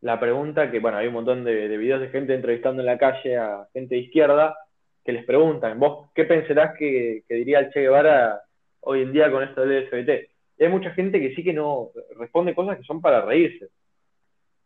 la 0.00 0.18
pregunta 0.18 0.70
que, 0.70 0.80
bueno, 0.80 0.96
hay 0.96 1.08
un 1.08 1.14
montón 1.14 1.44
de, 1.44 1.68
de 1.68 1.76
videos 1.76 2.00
de 2.00 2.08
gente 2.08 2.34
entrevistando 2.34 2.80
en 2.80 2.86
la 2.86 2.96
calle 2.98 3.36
a 3.36 3.68
gente 3.74 3.96
de 3.96 4.00
izquierda 4.00 4.56
que 5.04 5.12
les 5.12 5.26
preguntan, 5.26 5.78
vos, 5.78 6.10
¿qué 6.14 6.24
pensarás 6.24 6.74
que, 6.78 7.22
que 7.28 7.34
diría 7.34 7.58
el 7.58 7.70
Che 7.70 7.80
Guevara 7.80 8.47
hoy 8.88 9.02
en 9.02 9.12
día 9.12 9.30
con 9.30 9.42
esto 9.42 9.60
del 9.60 9.84
LGBT? 9.84 10.30
Hay 10.60 10.68
mucha 10.68 10.90
gente 10.92 11.20
que 11.20 11.34
sí 11.34 11.44
que 11.44 11.52
no 11.52 11.90
responde 12.16 12.54
cosas 12.54 12.78
que 12.78 12.84
son 12.84 13.02
para 13.02 13.20
reírse. 13.20 13.68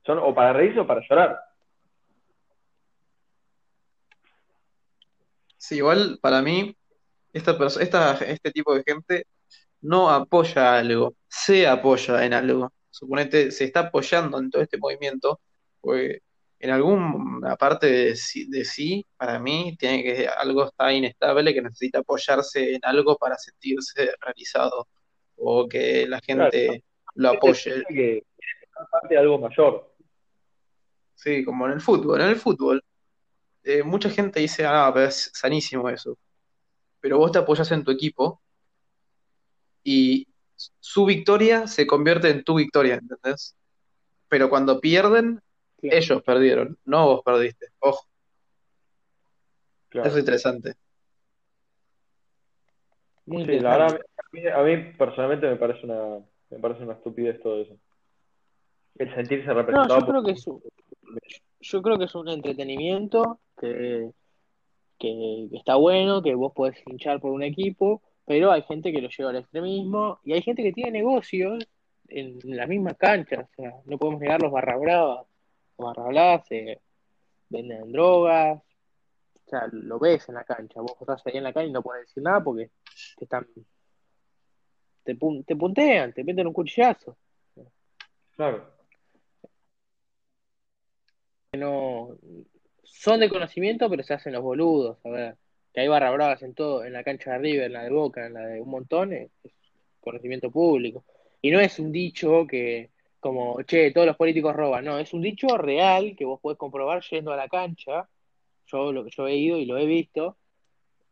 Son 0.06 0.18
o 0.18 0.32
para 0.32 0.52
reírse 0.52 0.80
o 0.80 0.86
para 0.86 1.02
llorar. 1.08 1.40
Sí, 5.56 5.76
igual 5.76 6.18
para 6.22 6.40
mí, 6.40 6.76
esta 7.32 7.56
esta, 7.80 8.14
este 8.24 8.50
tipo 8.52 8.74
de 8.74 8.84
gente 8.84 9.26
no 9.80 10.08
apoya 10.08 10.78
algo, 10.78 11.14
se 11.28 11.66
apoya 11.66 12.24
en 12.24 12.32
algo. 12.32 12.72
Suponete, 12.90 13.50
se 13.50 13.64
está 13.64 13.80
apoyando 13.80 14.38
en 14.38 14.50
todo 14.50 14.62
este 14.62 14.78
movimiento, 14.78 15.40
pues 15.80 16.20
en 16.62 16.70
alguna 16.70 17.56
parte 17.56 17.88
de 17.88 18.14
sí, 18.14 18.48
de 18.48 18.64
sí, 18.64 19.04
para 19.16 19.40
mí, 19.40 19.76
tiene 19.76 20.04
que 20.04 20.28
algo 20.28 20.66
está 20.66 20.92
inestable 20.92 21.52
que 21.52 21.60
necesita 21.60 21.98
apoyarse 21.98 22.76
en 22.76 22.80
algo 22.84 23.16
para 23.16 23.36
sentirse 23.36 24.12
realizado 24.20 24.86
o 25.34 25.68
que 25.68 26.06
la 26.06 26.20
gente 26.20 26.84
lo 27.16 27.30
apoye. 27.30 27.82
Que 27.88 28.22
parte 28.88 29.14
de 29.14 29.18
algo 29.18 29.40
mayor. 29.40 29.92
Sí, 31.16 31.44
como 31.44 31.66
en 31.66 31.72
el 31.72 31.80
fútbol. 31.80 32.20
En 32.20 32.28
el 32.28 32.36
fútbol, 32.36 32.84
eh, 33.64 33.82
mucha 33.82 34.08
gente 34.08 34.38
dice, 34.38 34.64
ah, 34.64 34.88
pero 34.94 35.08
es 35.08 35.32
sanísimo 35.34 35.90
eso. 35.90 36.16
Pero 37.00 37.18
vos 37.18 37.32
te 37.32 37.40
apoyas 37.40 37.72
en 37.72 37.82
tu 37.82 37.90
equipo 37.90 38.40
y 39.82 40.28
su 40.78 41.04
victoria 41.06 41.66
se 41.66 41.88
convierte 41.88 42.30
en 42.30 42.44
tu 42.44 42.54
victoria, 42.54 42.94
¿entendés? 42.94 43.56
Pero 44.28 44.48
cuando 44.48 44.80
pierden, 44.80 45.42
Claro. 45.82 45.96
ellos 45.98 46.22
perdieron, 46.22 46.78
no 46.84 47.06
vos 47.06 47.22
perdiste. 47.24 47.66
Ojo, 47.80 48.06
Claro. 49.88 50.08
eso 50.08 50.16
es 50.16 50.22
interesante. 50.22 50.74
Muy 53.26 53.44
Sí, 53.44 53.58
a 53.64 53.88
mí, 54.32 54.46
a 54.48 54.62
mí 54.62 54.92
personalmente 54.98 55.46
me 55.48 55.56
parece 55.56 55.84
una, 55.86 56.18
me 56.50 56.58
parece 56.58 56.82
una 56.82 56.94
estupidez 56.94 57.40
todo 57.40 57.60
eso. 57.62 57.76
El 58.98 59.14
sentirse 59.14 59.46
No, 59.48 59.54
representado 59.54 60.00
yo 60.00 60.06
por- 60.06 60.14
creo 60.14 60.24
que 60.24 60.32
es 60.32 60.46
un, 60.46 60.62
yo 61.60 61.82
creo 61.82 61.98
que 61.98 62.04
es 62.04 62.14
un 62.14 62.28
entretenimiento 62.28 63.40
que, 63.60 64.10
que 64.98 65.48
está 65.52 65.76
bueno, 65.76 66.22
que 66.22 66.34
vos 66.34 66.52
podés 66.54 66.76
hinchar 66.86 67.20
por 67.20 67.32
un 67.32 67.42
equipo, 67.42 68.02
pero 68.26 68.50
hay 68.50 68.62
gente 68.62 68.92
que 68.92 69.00
lo 69.02 69.08
lleva 69.08 69.30
al 69.30 69.36
extremismo 69.36 70.20
y 70.24 70.32
hay 70.32 70.42
gente 70.42 70.62
que 70.62 70.72
tiene 70.72 70.90
negocios 70.92 71.64
en 72.08 72.38
las 72.44 72.68
mismas 72.68 72.96
canchas, 72.98 73.48
o 73.50 73.54
sea, 73.62 73.72
no 73.86 73.96
podemos 73.98 74.20
negar 74.20 74.42
los 74.42 74.52
barra 74.52 74.76
bravas, 74.76 75.26
barra 75.82 76.04
bravas 76.04 76.46
eh, 76.50 76.80
venden 77.48 77.92
drogas, 77.92 78.60
o 79.46 79.50
sea, 79.50 79.68
lo 79.72 79.98
ves 79.98 80.28
en 80.28 80.36
la 80.36 80.44
cancha, 80.44 80.80
vos 80.80 80.96
estás 81.00 81.26
ahí 81.26 81.36
en 81.36 81.44
la 81.44 81.52
cancha 81.52 81.68
y 81.68 81.72
no 81.72 81.82
puedes 81.82 82.06
decir 82.06 82.22
nada 82.22 82.42
porque 82.42 82.70
te 83.18 83.24
están, 83.24 83.46
te, 85.04 85.14
pun- 85.16 85.44
te 85.44 85.56
puntean, 85.56 86.12
te 86.12 86.24
meten 86.24 86.46
un 86.46 86.52
cuchillazo. 86.52 87.16
Claro. 88.34 88.72
no 91.52 92.16
son 92.82 93.20
de 93.20 93.28
conocimiento, 93.28 93.88
pero 93.90 94.02
se 94.02 94.14
hacen 94.14 94.32
los 94.32 94.42
boludos. 94.42 94.98
A 95.04 95.10
ver, 95.10 95.36
que 95.72 95.80
hay 95.80 95.88
barra 95.88 96.10
bravas 96.10 96.42
en 96.42 96.54
todo, 96.54 96.84
en 96.84 96.92
la 96.92 97.04
cancha 97.04 97.32
de 97.32 97.38
River, 97.38 97.66
en 97.66 97.72
la 97.74 97.82
de 97.84 97.90
Boca, 97.90 98.26
en 98.26 98.34
la 98.34 98.46
de 98.46 98.60
un 98.60 98.70
montón, 98.70 99.12
es 99.12 99.30
conocimiento 100.00 100.50
público. 100.50 101.04
Y 101.40 101.50
no 101.50 101.60
es 101.60 101.78
un 101.78 101.92
dicho 101.92 102.46
que, 102.46 102.90
como, 103.22 103.62
che, 103.62 103.92
todos 103.92 104.08
los 104.08 104.16
políticos 104.16 104.54
roban, 104.54 104.84
no, 104.84 104.98
es 104.98 105.14
un 105.14 105.22
dicho 105.22 105.56
real 105.56 106.16
que 106.18 106.24
vos 106.24 106.40
podés 106.40 106.58
comprobar 106.58 107.00
yendo 107.04 107.32
a 107.32 107.36
la 107.36 107.48
cancha. 107.48 108.08
Yo, 108.66 108.92
lo, 108.92 109.06
yo 109.06 109.28
he 109.28 109.36
ido 109.36 109.58
y 109.58 109.64
lo 109.64 109.78
he 109.78 109.86
visto, 109.86 110.36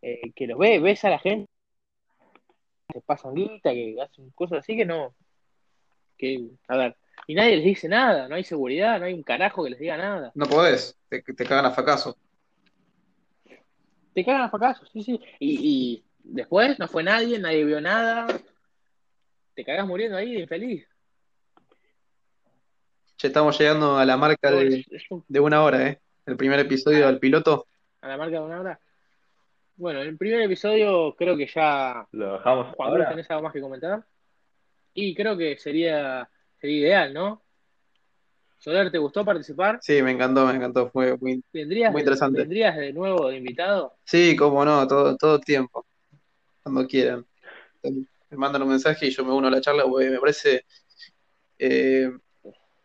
eh, 0.02 0.32
que 0.34 0.48
los 0.48 0.58
ves, 0.58 0.82
ves 0.82 1.04
a 1.04 1.11
la 1.11 1.20
gente, 1.20 1.48
que 2.92 3.00
pasan 3.00 3.34
guita, 3.34 3.72
que 3.72 3.96
hacen 4.02 4.28
cosas 4.30 4.58
así 4.58 4.76
que 4.76 4.84
no. 4.84 5.14
Que, 6.18 6.48
a 6.66 6.76
ver, 6.76 6.96
y 7.28 7.34
nadie 7.36 7.56
les 7.56 7.64
dice 7.64 7.88
nada, 7.88 8.26
no 8.26 8.34
hay 8.34 8.42
seguridad, 8.42 8.98
no 8.98 9.06
hay 9.06 9.14
un 9.14 9.22
carajo 9.22 9.62
que 9.62 9.70
les 9.70 9.78
diga 9.78 9.96
nada. 9.96 10.32
No 10.34 10.46
podés, 10.46 10.98
te, 11.08 11.22
te 11.22 11.46
cagan 11.46 11.66
a 11.66 11.70
fracaso. 11.70 12.18
Te 14.12 14.24
cagan 14.24 14.42
a 14.42 14.50
fracaso, 14.50 14.84
sí, 14.86 15.04
sí. 15.04 15.20
Y, 15.38 15.61
y 15.62 16.04
después 16.24 16.76
no 16.80 16.88
fue 16.88 17.04
nadie, 17.04 17.38
nadie 17.38 17.64
vio 17.64 17.80
nada. 17.80 18.26
Te 19.54 19.64
cagas 19.64 19.86
muriendo 19.86 20.16
ahí 20.16 20.34
de 20.34 20.40
infeliz. 20.40 20.89
Che, 23.21 23.27
estamos 23.27 23.59
llegando 23.59 23.99
a 23.99 24.07
la 24.07 24.16
marca 24.16 24.51
de, 24.51 24.83
de 25.29 25.41
una 25.41 25.62
hora, 25.62 25.87
¿eh? 25.87 26.01
El 26.25 26.39
primer 26.39 26.59
episodio 26.59 27.07
del 27.07 27.18
piloto. 27.18 27.66
a 28.01 28.09
la 28.09 28.16
marca 28.16 28.39
de 28.39 28.43
una 28.47 28.61
hora. 28.61 28.81
Bueno, 29.77 30.01
el 30.01 30.16
primer 30.16 30.41
episodio 30.41 31.14
creo 31.16 31.37
que 31.37 31.47
ya. 31.47 32.09
Lo 32.12 32.33
dejamos 32.39 32.75
ahora. 32.79 33.11
¿tenés 33.11 33.31
algo 33.31 33.43
más 33.43 33.53
que 33.53 33.61
comentar? 33.61 34.07
Y 34.95 35.14
creo 35.14 35.37
que 35.37 35.59
sería, 35.59 36.31
sería 36.59 36.79
ideal, 36.79 37.12
¿no? 37.12 37.43
Soler, 38.57 38.91
¿te 38.91 38.97
gustó 38.97 39.23
participar? 39.23 39.81
Sí, 39.83 40.01
me 40.01 40.12
encantó, 40.12 40.47
me 40.47 40.55
encantó. 40.55 40.89
Fue 40.89 41.14
muy, 41.18 41.45
¿Vendrías, 41.53 41.93
Muy 41.93 42.01
de- 42.01 42.05
interesante. 42.05 42.41
¿Vendrías 42.41 42.75
de 42.75 42.95
nuevo 42.95 43.29
de 43.29 43.37
invitado? 43.37 43.97
Sí, 44.03 44.35
cómo 44.35 44.64
no, 44.64 44.89
todo, 44.89 45.14
todo 45.18 45.39
tiempo, 45.41 45.85
cuando 46.62 46.87
quieran. 46.87 47.27
Me 47.83 48.37
mandan 48.39 48.62
un 48.62 48.71
mensaje 48.71 49.09
y 49.09 49.11
yo 49.11 49.27
me 49.27 49.33
uno 49.35 49.49
a 49.49 49.51
la 49.51 49.61
charla 49.61 49.85
porque 49.85 50.09
me 50.09 50.18
parece 50.21 50.64
eh, 51.59 52.11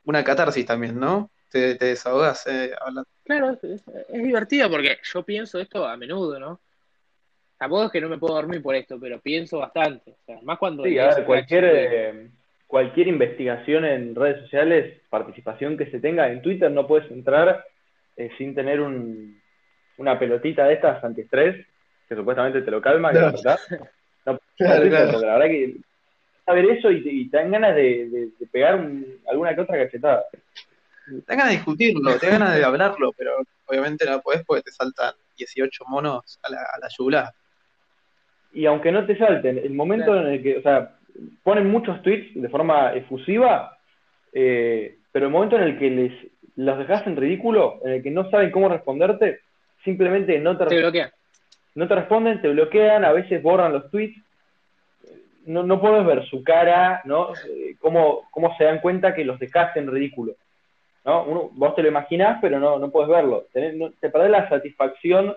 una 0.05 0.23
catarsis 0.23 0.65
también, 0.65 0.99
¿no? 0.99 1.29
Te, 1.51 1.75
te 1.75 1.85
desahogás 1.85 2.45
eh, 2.47 2.71
hablando. 2.79 3.07
Claro, 3.23 3.57
es, 3.61 3.83
divertido 4.11 4.69
porque 4.69 4.97
yo 5.03 5.23
pienso 5.23 5.59
esto 5.59 5.85
a 5.85 5.95
menudo, 5.97 6.39
¿no? 6.39 6.59
Tampoco 7.57 7.85
es 7.85 7.91
que 7.91 8.01
no 8.01 8.09
me 8.09 8.17
puedo 8.17 8.35
dormir 8.35 8.61
por 8.61 8.75
esto, 8.75 8.99
pero 8.99 9.19
pienso 9.19 9.59
bastante. 9.59 10.11
O 10.11 10.25
sea, 10.25 10.39
más 10.43 10.57
cuando 10.57 10.83
Sí, 10.83 10.99
a 10.99 11.15
ver, 11.15 11.25
cualquier, 11.25 11.63
eh, 11.65 12.29
cualquier 12.67 13.07
investigación 13.07 13.85
en 13.85 14.13
redes 14.13 14.41
sociales, 14.41 15.01
participación 15.09 15.77
que 15.77 15.89
se 15.89 15.99
tenga 15.99 16.27
en 16.27 16.41
Twitter, 16.41 16.69
no 16.69 16.85
puedes 16.85 17.09
entrar 17.11 17.65
eh, 18.17 18.29
sin 18.37 18.53
tener 18.53 18.81
un, 18.81 19.41
una 19.97 20.19
pelotita 20.19 20.65
de 20.65 20.73
estas 20.73 21.01
antiestrés, 21.03 21.65
que 22.09 22.15
supuestamente 22.15 22.61
te 22.61 22.71
lo 22.71 22.81
calma, 22.81 23.11
que 23.11 23.19
la 23.19 23.31
No. 23.31 23.31
verdad. 23.31 23.59
No, 24.25 24.39
Claro, 24.57 24.81
Twitter, 24.81 24.97
claro. 24.97 25.11
porque 25.11 25.25
la 25.27 25.33
verdad 25.33 25.47
que 25.47 25.75
saber 26.45 26.65
eso 26.65 26.91
y 26.91 27.03
te, 27.03 27.09
y 27.11 27.29
te 27.29 27.37
dan 27.37 27.51
ganas 27.51 27.75
de, 27.75 28.09
de- 28.09 28.29
de 28.39 28.47
pegar 28.51 28.75
un- 28.75 29.05
alguna 29.27 29.55
que 29.55 29.61
otra 29.61 29.77
cachetada. 29.77 30.23
te 31.05 31.13
da 31.27 31.35
ganas 31.35 31.47
de 31.49 31.55
discutirlo, 31.55 32.17
te 32.19 32.25
da 32.27 32.31
ganas 32.33 32.55
de 32.55 32.63
hablarlo, 32.63 33.11
pero 33.17 33.31
obviamente 33.65 34.05
no 34.05 34.21
podés 34.21 34.43
porque 34.45 34.63
te 34.63 34.71
saltan 34.71 35.13
18 35.37 35.83
monos 35.87 36.39
a 36.43 36.49
la, 36.51 36.57
a 36.59 36.79
la 36.79 36.87
yugular. 36.97 37.33
Y 38.53 38.65
aunque 38.67 38.91
no 38.91 39.05
te 39.05 39.17
salten, 39.17 39.57
el 39.57 39.73
momento 39.73 40.11
Claro. 40.13 40.27
en 40.27 40.33
el 40.35 40.43
que, 40.43 40.57
o 40.57 40.61
sea, 40.61 40.95
ponen 41.43 41.67
muchos 41.69 42.01
tweets 42.03 42.33
de 42.41 42.49
forma 42.49 42.93
efusiva, 42.93 43.77
eh, 44.33 44.97
pero 45.11 45.25
el 45.27 45.31
momento 45.31 45.55
en 45.57 45.63
el 45.63 45.77
que 45.79 45.89
les 45.89 46.13
los 46.57 46.77
dejas 46.77 47.05
en 47.05 47.17
ridículo, 47.17 47.81
en 47.83 47.91
el 47.93 48.03
que 48.03 48.11
no 48.11 48.29
saben 48.29 48.49
cómo 48.51 48.69
responderte, 48.69 49.41
simplemente 49.83 50.39
no 50.39 50.57
te, 50.57 50.65
Te 50.67 50.77
bloquea. 50.79 51.11
no 51.75 51.85
te 51.85 51.95
responden, 51.95 52.41
te 52.41 52.47
bloquean, 52.47 53.03
a 53.03 53.11
veces 53.11 53.43
borran 53.43 53.73
los 53.73 53.91
tweets. 53.91 54.17
No, 55.45 55.63
no 55.63 55.79
puedes 55.79 56.05
ver 56.05 56.25
su 56.27 56.43
cara, 56.43 57.01
¿no? 57.05 57.29
Eh, 57.49 57.75
cómo, 57.79 58.27
cómo 58.31 58.55
se 58.57 58.63
dan 58.63 58.79
cuenta 58.79 59.13
que 59.13 59.23
los 59.25 59.39
dejaste 59.39 59.79
en 59.79 59.91
ridículo. 59.91 60.33
¿no? 61.03 61.23
Uno, 61.25 61.49
vos 61.53 61.75
te 61.75 61.83
lo 61.83 61.87
imaginás, 61.89 62.39
pero 62.41 62.59
no, 62.59 62.79
no 62.79 62.89
puedes 62.89 63.09
verlo. 63.09 63.45
Tenés- 63.53 63.75
no- 63.75 63.91
te 63.99 64.09
perdés 64.09 64.31
la 64.31 64.49
satisfacción 64.49 65.35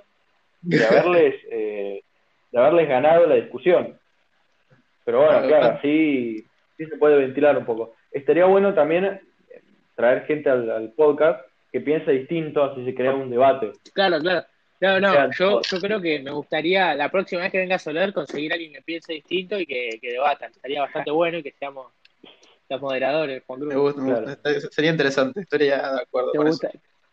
de 0.62 0.84
haberles, 0.86 1.34
eh, 1.50 2.02
de 2.50 2.58
haberles 2.58 2.88
ganado 2.88 3.26
la 3.26 3.34
discusión. 3.34 3.98
Pero 5.04 5.18
bueno, 5.18 5.32
Claro, 5.46 5.48
claro, 5.48 5.78
sí 5.82 6.44
se 6.76 6.96
puede 6.96 7.16
ventilar 7.18 7.56
un 7.58 7.64
poco. 7.64 7.94
Estaría 8.12 8.44
bueno 8.46 8.72
también 8.74 9.04
eh, 9.04 9.20
traer 9.94 10.24
gente 10.26 10.48
al, 10.48 10.70
al 10.70 10.92
podcast 10.92 11.40
que 11.72 11.80
piense 11.80 12.12
distinto, 12.12 12.64
así 12.64 12.84
se 12.84 12.94
crea 12.94 13.12
un 13.14 13.28
debate. 13.30 13.72
Claro, 13.92 14.18
claro. 14.20 14.46
No, 14.80 15.00
no, 15.00 15.12
Claro. 15.12 15.30
yo, 15.36 15.60
yo 15.62 15.80
creo 15.80 16.00
que 16.00 16.20
me 16.20 16.30
gustaría 16.30 16.94
la 16.94 17.10
próxima 17.10 17.42
vez 17.42 17.50
que 17.52 17.58
venga 17.58 17.76
a 17.76 17.78
Soler 17.80 18.12
conseguir 18.12 18.52
a 18.52 18.54
alguien 18.54 18.72
que 18.72 18.82
piense 18.82 19.12
distinto 19.12 19.58
y 19.58 19.66
que, 19.66 19.98
que 20.00 20.12
debatan. 20.12 20.50
Estaría 20.52 20.82
bastante 20.82 21.10
bueno 21.10 21.38
y 21.38 21.42
que 21.42 21.52
seamos 21.58 21.92
los 22.68 22.80
moderadores, 22.80 23.42
Juan 23.46 23.60
Me 23.60 23.66
Cruz. 23.74 23.82
gusta, 23.82 24.00
me 24.02 24.08
Claro. 24.12 24.26
gusta. 24.26 24.70
Sería 24.70 24.90
interesante, 24.90 25.40
estaría 25.40 25.76
de 25.78 26.00
acuerdo 26.02 26.32
¿Te 26.32 26.38
con 26.38 26.46
gusta? 26.46 26.70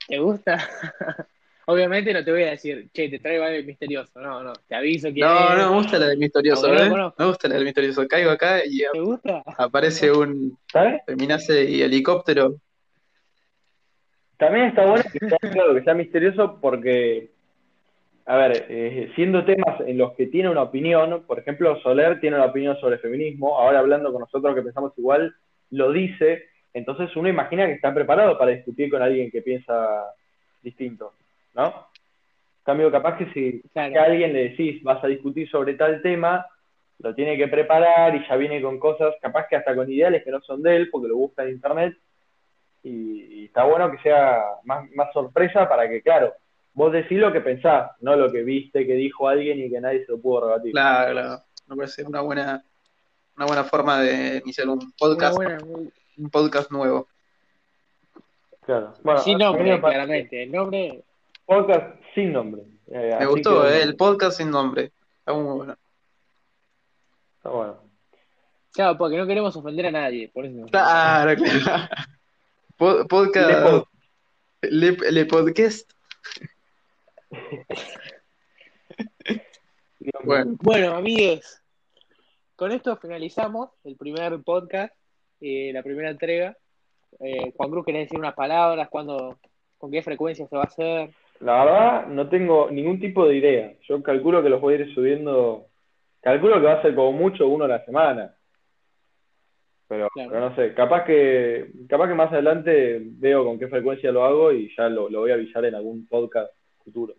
¿Te 0.08 0.20
gusta? 0.20 0.70
Obviamente 1.68 2.14
no 2.14 2.24
te 2.24 2.32
voy 2.32 2.44
a 2.44 2.52
decir, 2.52 2.90
che, 2.94 3.10
te 3.10 3.18
traigo 3.18 3.44
algo 3.44 3.66
misterioso. 3.66 4.20
No, 4.20 4.44
no, 4.44 4.54
te 4.68 4.76
aviso 4.76 5.12
quién 5.12 5.26
No, 5.26 5.54
es. 5.54 5.58
no, 5.58 5.70
me 5.72 5.78
gusta 5.78 5.98
la 5.98 6.08
del 6.10 6.20
misterioso, 6.20 6.68
No, 6.68 6.74
no 6.90 7.08
¿eh? 7.08 7.14
Me 7.18 7.26
gusta 7.26 7.48
la 7.48 7.56
del 7.56 7.64
misterioso. 7.66 8.08
Caigo 8.08 8.30
acá 8.30 8.64
y 8.64 8.84
¿Te 8.92 9.00
gusta? 9.00 9.42
aparece 9.58 10.12
un 10.12 10.56
¿Sabes? 10.72 11.02
terminase 11.08 11.64
y 11.64 11.82
helicóptero. 11.82 12.58
También 14.38 14.66
está 14.68 14.86
bueno 14.86 15.04
que 15.12 15.28
sea, 15.28 15.38
claro, 15.40 15.74
que 15.74 15.84
sea 15.84 15.94
misterioso 15.94 16.60
porque, 16.62 17.32
a 18.28 18.38
ver, 18.38 18.66
eh, 18.70 19.12
siendo 19.16 19.46
temas 19.46 19.80
en 19.82 19.98
los 19.98 20.14
que 20.14 20.28
tiene 20.28 20.50
una 20.50 20.64
opinión, 20.64 21.24
por 21.28 21.38
ejemplo, 21.38 21.80
Soler 21.82 22.20
tiene 22.20 22.38
una 22.38 22.46
opinión 22.48 22.76
sobre 22.80 22.98
feminismo, 22.98 23.58
ahora 23.58 23.80
hablando 23.80 24.12
con 24.12 24.22
nosotros 24.22 24.56
que 24.56 24.64
pensamos 24.64 24.94
igual, 24.98 25.36
lo 25.70 25.92
dice, 25.92 26.46
entonces 26.74 27.16
uno 27.16 27.30
imagina 27.30 27.68
que 27.68 27.74
está 27.74 27.94
preparado 27.94 28.38
para 28.38 28.52
discutir 28.52 28.90
con 28.90 29.02
alguien 29.02 29.30
que 29.30 29.44
piensa 29.44 30.06
distinto, 30.64 31.14
¿no? 31.54 31.68
En 31.68 32.64
cambio, 32.64 32.92
capaz 32.92 33.18
que 33.18 33.32
si 33.32 33.62
Claro. 33.74 34.02
a 34.02 34.04
alguien 34.06 34.34
le 34.34 34.50
decís 34.50 34.82
vas 34.82 35.04
a 35.04 35.08
discutir 35.08 35.48
sobre 35.48 35.76
tal 35.76 36.02
tema, 36.02 36.48
lo 36.98 37.14
tiene 37.14 37.38
que 37.38 37.48
preparar 37.48 38.16
y 38.16 38.26
ya 38.28 38.36
viene 38.38 38.60
con 38.60 38.80
cosas, 38.80 39.14
capaz 39.22 39.48
que 39.48 39.56
hasta 39.56 39.76
con 39.76 39.92
ideales 39.92 40.24
que 40.24 40.32
no 40.32 40.42
son 40.42 40.64
de 40.64 40.76
él, 40.76 40.90
porque 40.90 41.10
lo 41.10 41.18
busca 41.18 41.44
en 41.44 41.52
internet, 41.52 41.96
y, 42.82 43.42
y 43.42 43.46
está 43.46 43.66
bueno 43.66 43.92
que 43.92 44.00
sea 44.00 44.42
más, 44.64 44.90
más 44.92 45.14
sorpresa 45.14 45.70
para 45.70 45.88
que, 45.88 46.02
claro, 46.02 46.34
vos 46.76 46.92
decís 46.92 47.18
lo 47.18 47.34
que 47.34 47.42
pensás, 47.42 47.92
no 48.02 48.16
lo 48.16 48.32
que 48.32 48.44
viste 48.44 48.86
que 48.86 48.94
dijo 48.94 49.28
alguien 49.28 49.60
y 49.60 49.70
que 49.70 49.82
nadie 49.82 50.06
se 50.06 50.12
lo 50.12 50.20
pudo 50.20 50.42
rebatir. 50.48 50.72
Claro, 50.74 51.12
claro. 51.14 51.42
Me 51.68 51.76
parece 51.76 52.04
una 52.04 52.22
buena, 52.22 52.64
una 53.38 53.46
buena 53.48 53.64
forma 53.64 54.00
de 54.02 54.38
iniciar 54.44 54.68
un 54.70 54.78
Una 54.84 54.92
podcast, 54.98 55.36
buena, 55.36 55.58
un 56.18 56.30
podcast 56.30 56.70
nuevo. 56.72 57.08
Claro. 58.66 58.94
Bueno, 59.04 59.20
sin 59.22 59.38
nombre, 59.38 59.80
claramente. 59.80 60.44
El 60.44 60.52
nombre, 60.52 61.04
Podcast 61.46 61.96
sin 62.14 62.34
nombre. 62.34 62.64
Eh, 62.88 63.16
Me 63.20 63.26
gustó, 63.26 63.64
que, 63.64 63.70
¿eh? 63.70 63.84
El 63.84 63.96
podcast 63.96 64.38
sin 64.38 64.50
nombre. 64.50 64.92
Está 65.20 65.34
muy 65.34 65.44
bueno. 65.58 65.76
Está 67.38 67.50
bueno. 67.50 67.78
claro, 68.74 68.98
porque 68.98 69.18
no 69.18 69.28
queremos 69.28 69.56
ofender 69.56 69.86
a 69.88 69.92
nadie. 69.92 70.30
Por 70.30 70.46
eso. 70.46 70.66
Claro, 70.72 71.36
claro. 71.36 71.88
Le 72.80 73.06
podcast. 73.06 73.64
pod- 73.66 73.88
Le, 74.62 74.92
le 75.12 75.26
podcast. 75.26 75.92
Bueno, 80.24 80.56
Bueno, 80.62 80.96
amigues, 80.96 81.64
con 82.56 82.72
esto 82.72 82.96
finalizamos 82.98 83.70
el 83.84 83.96
primer 83.96 84.42
podcast, 84.44 84.94
eh, 85.42 85.72
la 85.74 85.84
primera 85.84 86.10
entrega. 86.10 86.56
Eh, 87.20 87.52
Juan 87.56 87.70
Cruz, 87.70 87.86
¿querés 87.86 88.04
decir 88.06 88.20
unas 88.20 88.34
palabras? 88.34 88.90
¿Cuándo, 88.90 89.38
¿Con 89.78 89.92
qué 89.92 90.02
frecuencia 90.04 90.48
se 90.48 90.56
va 90.56 90.64
a 90.64 90.68
hacer? 90.68 91.10
La 91.40 91.64
verdad, 91.66 92.08
no 92.08 92.30
tengo 92.30 92.70
ningún 92.72 93.00
tipo 93.00 93.28
de 93.28 93.36
idea. 93.36 93.74
Yo 93.88 94.02
calculo 94.02 94.42
que 94.42 94.50
los 94.50 94.62
voy 94.62 94.76
a 94.76 94.78
ir 94.78 94.94
subiendo. 94.94 95.68
Calculo 96.22 96.56
que 96.56 96.66
va 96.66 96.74
a 96.74 96.82
ser 96.82 96.96
como 96.96 97.12
mucho 97.12 97.48
uno 97.48 97.66
a 97.66 97.70
la 97.70 97.84
semana. 97.86 98.36
Pero, 99.88 100.10
Claro. 100.14 100.30
pero 100.32 100.50
no 100.50 100.56
sé, 100.56 100.74
capaz 100.74 101.04
que, 101.06 101.72
capaz 101.88 102.08
que 102.08 102.16
más 102.16 102.32
adelante 102.32 103.00
veo 103.02 103.46
con 103.46 103.60
qué 103.60 103.68
frecuencia 103.68 104.12
lo 104.12 104.24
hago 104.26 104.52
y 104.52 104.74
ya 104.76 104.90
lo, 104.90 105.10
lo 105.10 105.20
voy 105.20 105.32
a 105.32 105.36
avisar 105.36 105.64
en 105.66 105.76
algún 105.76 106.08
podcast 106.08 106.52
futuro. 106.84 107.14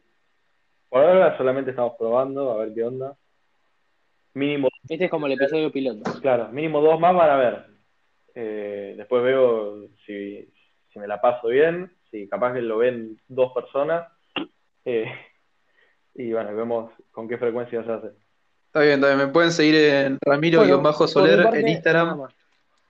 Por 0.97 1.05
ahora 1.05 1.36
solamente 1.36 1.72
estamos 1.72 1.92
probando, 1.99 2.53
a 2.53 2.57
ver 2.57 2.72
qué 2.72 2.82
onda. 2.82 3.14
Mínimo, 4.32 4.70
Este 4.88 5.05
es 5.05 5.11
como 5.11 5.26
el 5.26 5.32
episodio 5.32 5.70
piloto. 5.70 6.11
claro, 6.22 6.49
mínimo 6.49 6.80
dos 6.80 6.99
más 6.99 7.14
van 7.14 7.28
a 7.28 7.36
ver. 7.36 7.66
Eh, 8.34 8.94
después 8.97 9.22
veo 9.22 9.88
si, 10.07 10.51
si 10.90 10.99
me 10.99 11.07
la 11.07 11.20
paso 11.20 11.49
bien, 11.49 11.92
si 12.11 12.26
capaz 12.30 12.55
que 12.55 12.62
lo 12.62 12.78
ven 12.78 13.20
dos 13.28 13.53
personas. 13.53 14.11
Eh, 14.86 15.05
y 16.14 16.32
bueno, 16.32 16.57
vemos 16.57 16.90
con 17.11 17.28
qué 17.28 17.36
frecuencia 17.36 17.84
se 17.84 17.92
hace. 17.92 18.07
está 18.68 18.80
bien, 18.80 18.94
está 18.94 19.09
bien. 19.09 19.18
Me 19.18 19.26
pueden 19.26 19.53
seguir 19.53 19.74
en 19.74 20.18
Ramiro-Soler 20.18 21.55
en 21.57 21.68
Instagram. 21.68 22.26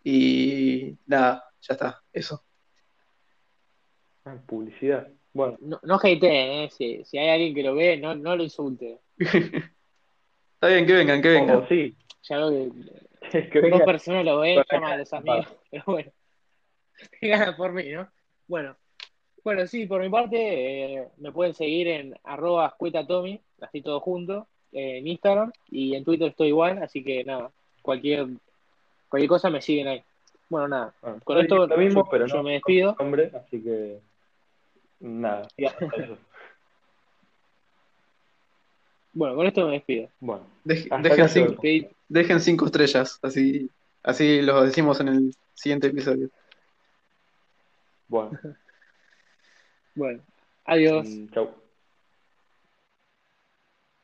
Y 0.04 0.96
nada, 1.06 1.42
ya 1.60 1.74
está. 1.74 2.00
Eso. 2.12 2.40
Ah, 4.24 4.36
Publicidad. 4.46 5.08
Bueno, 5.36 5.58
No, 5.60 5.78
no 5.82 5.96
hateen, 5.96 6.22
¿eh? 6.64 6.68
Si, 6.70 7.04
si 7.04 7.18
hay 7.18 7.28
alguien 7.28 7.54
que 7.54 7.62
lo 7.62 7.74
ve, 7.74 7.96
no, 7.98 8.14
no 8.14 8.34
lo 8.36 8.42
insulte. 8.42 9.00
Está 9.18 10.68
bien, 10.68 10.86
que 10.86 10.94
vengan, 10.94 11.20
que 11.20 11.28
vengan. 11.28 11.68
sí, 11.68 11.94
Ya 12.28 12.38
veo 12.38 12.50
que 13.30 13.50
que 13.50 13.60
dos 13.60 13.70
venga. 13.70 13.84
personas 13.84 14.24
lo 14.24 14.38
ven, 14.40 14.62
llaman 14.72 14.92
a 14.92 14.96
los 14.96 15.12
amigos. 15.12 15.46
Pero 15.70 15.84
bueno, 15.86 16.10
gana 17.20 17.56
por 17.56 17.72
mí, 17.72 17.90
¿no? 17.90 18.08
Bueno, 18.48 18.76
bueno, 19.44 19.66
sí, 19.66 19.84
por 19.86 20.00
mi 20.00 20.08
parte, 20.08 20.94
eh, 20.94 21.08
me 21.18 21.32
pueden 21.32 21.52
seguir 21.52 21.88
en 21.88 22.14
arroba 22.24 22.68
escuetatomi, 22.68 23.38
así 23.60 23.82
todo 23.82 24.00
junto, 24.00 24.46
eh, 24.72 24.98
en 24.98 25.06
Instagram 25.06 25.52
y 25.70 25.94
en 25.94 26.04
Twitter 26.04 26.28
estoy 26.28 26.48
igual, 26.48 26.82
así 26.82 27.04
que 27.04 27.22
nada, 27.24 27.50
cualquier, 27.82 28.26
cualquier 29.10 29.28
cosa 29.28 29.50
me 29.50 29.60
siguen 29.60 29.88
ahí. 29.88 30.02
Bueno, 30.48 30.68
nada, 30.68 30.94
Bueno, 31.02 31.20
con 31.24 31.38
esto 31.38 31.66
lo 31.66 31.76
mismo, 31.76 32.04
yo- 32.04 32.10
pero 32.10 32.26
yo 32.26 32.36
no 32.36 32.42
me 32.44 32.52
despido. 32.52 32.96
con 32.96 33.06
nombre, 33.06 33.30
así 33.34 33.62
que 33.62 33.98
nada. 35.00 35.48
Bueno, 39.12 39.34
con 39.34 39.46
esto 39.46 39.66
me 39.66 39.72
despido. 39.72 40.10
Bueno, 40.20 40.46
Dej- 40.62 41.28
cinco, 41.28 41.62
dejen 42.06 42.38
cinco 42.40 42.66
estrellas, 42.66 43.18
así, 43.22 43.70
así 44.02 44.42
lo 44.42 44.62
decimos 44.62 45.00
en 45.00 45.08
el 45.08 45.34
siguiente 45.54 45.86
episodio. 45.86 46.28
bueno, 48.08 48.38
Bueno, 49.94 50.22
adiós. 50.66 51.06
mm, 51.06 51.28
chau. 51.32 51.48